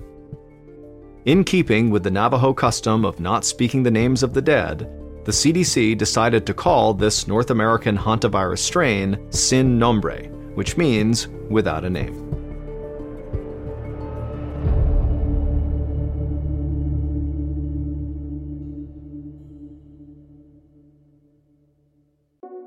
In 1.27 1.43
keeping 1.43 1.89
with 1.89 2.03
the 2.03 2.09
Navajo 2.09 2.53
custom 2.53 3.03
of 3.03 3.19
not 3.19 3.43
speaking 3.43 3.83
the 3.83 3.91
names 3.91 4.23
of 4.23 4.33
the 4.33 4.41
dead, 4.41 4.89
the 5.25 5.31
CDC 5.33 5.97
decided 5.97 6.45
to 6.45 6.53
call 6.53 6.93
this 6.93 7.27
North 7.27 7.49
American 7.49 7.97
hantavirus 7.97 8.59
strain 8.59 9.29
Sin 9.29 9.77
Nombre, 9.77 10.19
which 10.55 10.77
means 10.77 11.27
without 11.49 11.83
a 11.83 11.89
name. 11.89 12.15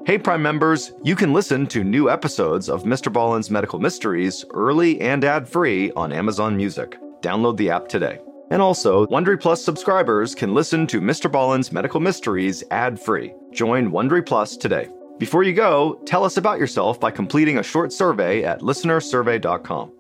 Hey 0.05 0.19
Prime 0.19 0.43
members, 0.43 0.93
you 1.03 1.17
can 1.17 1.33
listen 1.33 1.67
to 1.69 1.83
new 1.83 2.11
episodes 2.11 2.69
of 2.69 2.83
Mr. 2.83 3.11
Ballen's 3.11 3.51
Medical 3.51 3.79
Mysteries 3.79 4.45
early 4.51 5.01
and 5.01 5.25
ad-free 5.25 5.93
on 5.93 6.13
Amazon 6.13 6.59
Music. 6.59 6.99
Download 7.23 7.57
the 7.57 7.71
app 7.71 7.89
today. 7.89 8.21
And 8.51 8.61
also, 8.61 9.07
Wondery 9.07 9.41
Plus 9.41 9.65
subscribers 9.65 10.35
can 10.35 10.55
listen 10.55 10.87
to 10.89 11.01
Mr. 11.01 11.31
Ballen's 11.31 11.71
Medical 11.71 12.01
Mysteries 12.01 12.65
ad-free. 12.71 13.33
Join 13.53 13.91
Wondery 13.91 14.27
Plus 14.27 14.57
today. 14.57 14.89
Before 15.19 15.43
you 15.43 15.53
go, 15.53 16.01
tell 16.07 16.25
us 16.25 16.37
about 16.37 16.59
yourself 16.59 16.99
by 16.99 17.11
completing 17.11 17.59
a 17.59 17.63
short 17.63 17.93
survey 17.93 18.43
at 18.43 18.61
listenersurvey.com. 18.61 19.93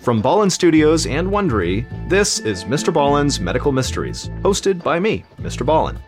From 0.00 0.22
Ballen 0.22 0.52
Studios 0.52 1.06
and 1.06 1.26
Wondery, 1.26 1.84
this 2.08 2.38
is 2.38 2.62
Mr. 2.62 2.92
Ballen's 2.92 3.40
Medical 3.40 3.72
Mysteries, 3.72 4.28
hosted 4.42 4.80
by 4.84 5.00
me, 5.00 5.24
Mr. 5.40 5.66
Ballen. 5.66 5.98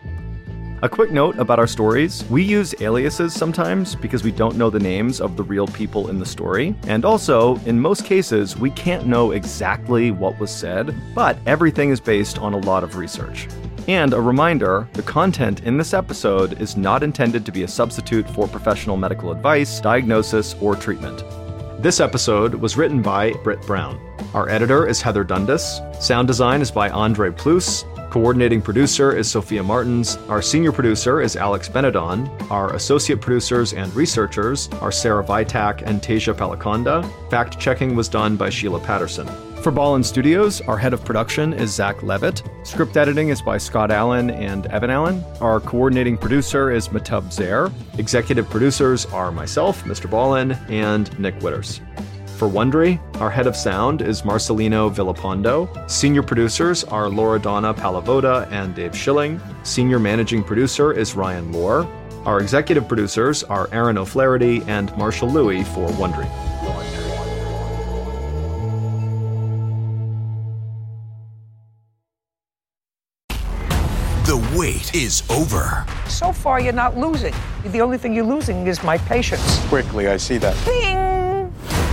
A 0.81 0.87
quick 0.87 1.11
note 1.11 1.37
about 1.37 1.59
our 1.59 1.67
stories 1.67 2.23
we 2.29 2.41
use 2.41 2.73
aliases 2.79 3.33
sometimes 3.33 3.95
because 3.95 4.23
we 4.23 4.31
don't 4.31 4.55
know 4.55 4.69
the 4.69 4.79
names 4.79 5.19
of 5.19 5.35
the 5.35 5.43
real 5.43 5.67
people 5.67 6.07
in 6.07 6.19
the 6.19 6.25
story. 6.25 6.73
And 6.87 7.03
also, 7.03 7.57
in 7.65 7.77
most 7.77 8.05
cases, 8.05 8.55
we 8.55 8.71
can't 8.71 9.05
know 9.05 9.31
exactly 9.31 10.11
what 10.11 10.39
was 10.39 10.51
said, 10.51 10.95
but 11.13 11.37
everything 11.45 11.89
is 11.89 11.99
based 11.99 12.39
on 12.39 12.53
a 12.53 12.59
lot 12.59 12.85
of 12.85 12.95
research. 12.95 13.49
And 13.89 14.13
a 14.13 14.21
reminder 14.21 14.87
the 14.93 15.03
content 15.03 15.63
in 15.63 15.75
this 15.75 15.93
episode 15.93 16.61
is 16.61 16.77
not 16.77 17.03
intended 17.03 17.45
to 17.45 17.51
be 17.51 17.63
a 17.63 17.67
substitute 17.67 18.29
for 18.29 18.47
professional 18.47 18.95
medical 18.95 19.33
advice, 19.33 19.81
diagnosis, 19.81 20.55
or 20.61 20.77
treatment. 20.77 21.25
This 21.83 21.99
episode 21.99 22.55
was 22.55 22.77
written 22.77 23.01
by 23.01 23.33
Britt 23.43 23.61
Brown. 23.63 23.99
Our 24.33 24.47
editor 24.47 24.87
is 24.87 25.01
Heather 25.01 25.25
Dundas. 25.25 25.81
Sound 25.99 26.27
design 26.27 26.61
is 26.61 26.71
by 26.71 26.89
Andre 26.89 27.31
Plus. 27.31 27.83
Coordinating 28.09 28.59
producer 28.59 29.15
is 29.15 29.29
Sophia 29.29 29.61
Martins. 29.61 30.17
Our 30.29 30.41
senior 30.41 30.71
producer 30.71 31.21
is 31.21 31.35
Alex 31.35 31.69
Benedon. 31.69 32.27
Our 32.49 32.73
associate 32.73 33.21
producers 33.21 33.73
and 33.73 33.93
researchers 33.95 34.67
are 34.81 34.91
Sarah 34.91 35.23
Vitak 35.23 35.83
and 35.85 36.01
Tasia 36.01 36.33
Palaconda. 36.33 37.07
Fact 37.29 37.59
checking 37.59 37.95
was 37.95 38.09
done 38.09 38.35
by 38.35 38.49
Sheila 38.49 38.79
Patterson. 38.79 39.27
For 39.61 39.71
Ballen 39.71 40.03
Studios, 40.03 40.59
our 40.61 40.77
head 40.77 40.93
of 40.93 41.05
production 41.05 41.53
is 41.53 41.71
Zach 41.71 42.01
Levitt. 42.01 42.41
Script 42.63 42.97
editing 42.97 43.29
is 43.29 43.43
by 43.43 43.59
Scott 43.59 43.91
Allen 43.91 44.31
and 44.31 44.65
Evan 44.67 44.89
Allen. 44.89 45.23
Our 45.39 45.59
coordinating 45.59 46.17
producer 46.17 46.71
is 46.71 46.87
Matub 46.87 47.25
Zair. 47.25 47.71
Executive 47.99 48.49
producers 48.49 49.05
are 49.07 49.31
myself, 49.31 49.83
Mr. 49.83 50.09
Ballen, 50.09 50.57
and 50.67 51.17
Nick 51.19 51.37
Witters. 51.41 51.79
For 52.39 52.47
Wondery, 52.47 53.01
our 53.19 53.29
head 53.29 53.47
of 53.47 53.55
sound 53.57 54.01
is 54.01 54.21
Marcelino 54.21 54.89
Villalpando. 54.89 55.91
Senior 55.91 56.23
producers 56.23 56.85
are 56.85 57.09
Laura 57.09 57.37
Donna 57.37 57.73
Palavoda 57.73 58.49
and 58.49 58.73
Dave 58.73 58.95
Schilling. 58.95 59.41
Senior 59.63 59.99
managing 59.99 60.45
producer 60.45 60.93
is 60.93 61.15
Ryan 61.15 61.51
Lohr. 61.51 61.85
Our 62.23 62.39
executive 62.39 62.87
producers 62.87 63.43
are 63.43 63.67
Aaron 63.73 63.97
O'Flaherty 63.97 64.61
and 64.67 64.95
Marshall 64.95 65.29
Louis 65.29 65.65
for 65.65 65.89
Wondery. 65.89 66.29
The 74.25 74.57
wait 74.57 74.95
is 74.95 75.23
over. 75.29 75.85
So 76.07 76.31
far, 76.31 76.61
you're 76.61 76.71
not 76.71 76.97
losing. 76.97 77.33
The 77.65 77.81
only 77.81 77.97
thing 77.97 78.13
you're 78.13 78.23
losing 78.23 78.65
is 78.67 78.81
my 78.81 78.97
patience. 78.97 79.59
Quickly, 79.67 80.07
I 80.07 80.15
see 80.15 80.37
that. 80.37 80.55
Bing! 80.65 80.98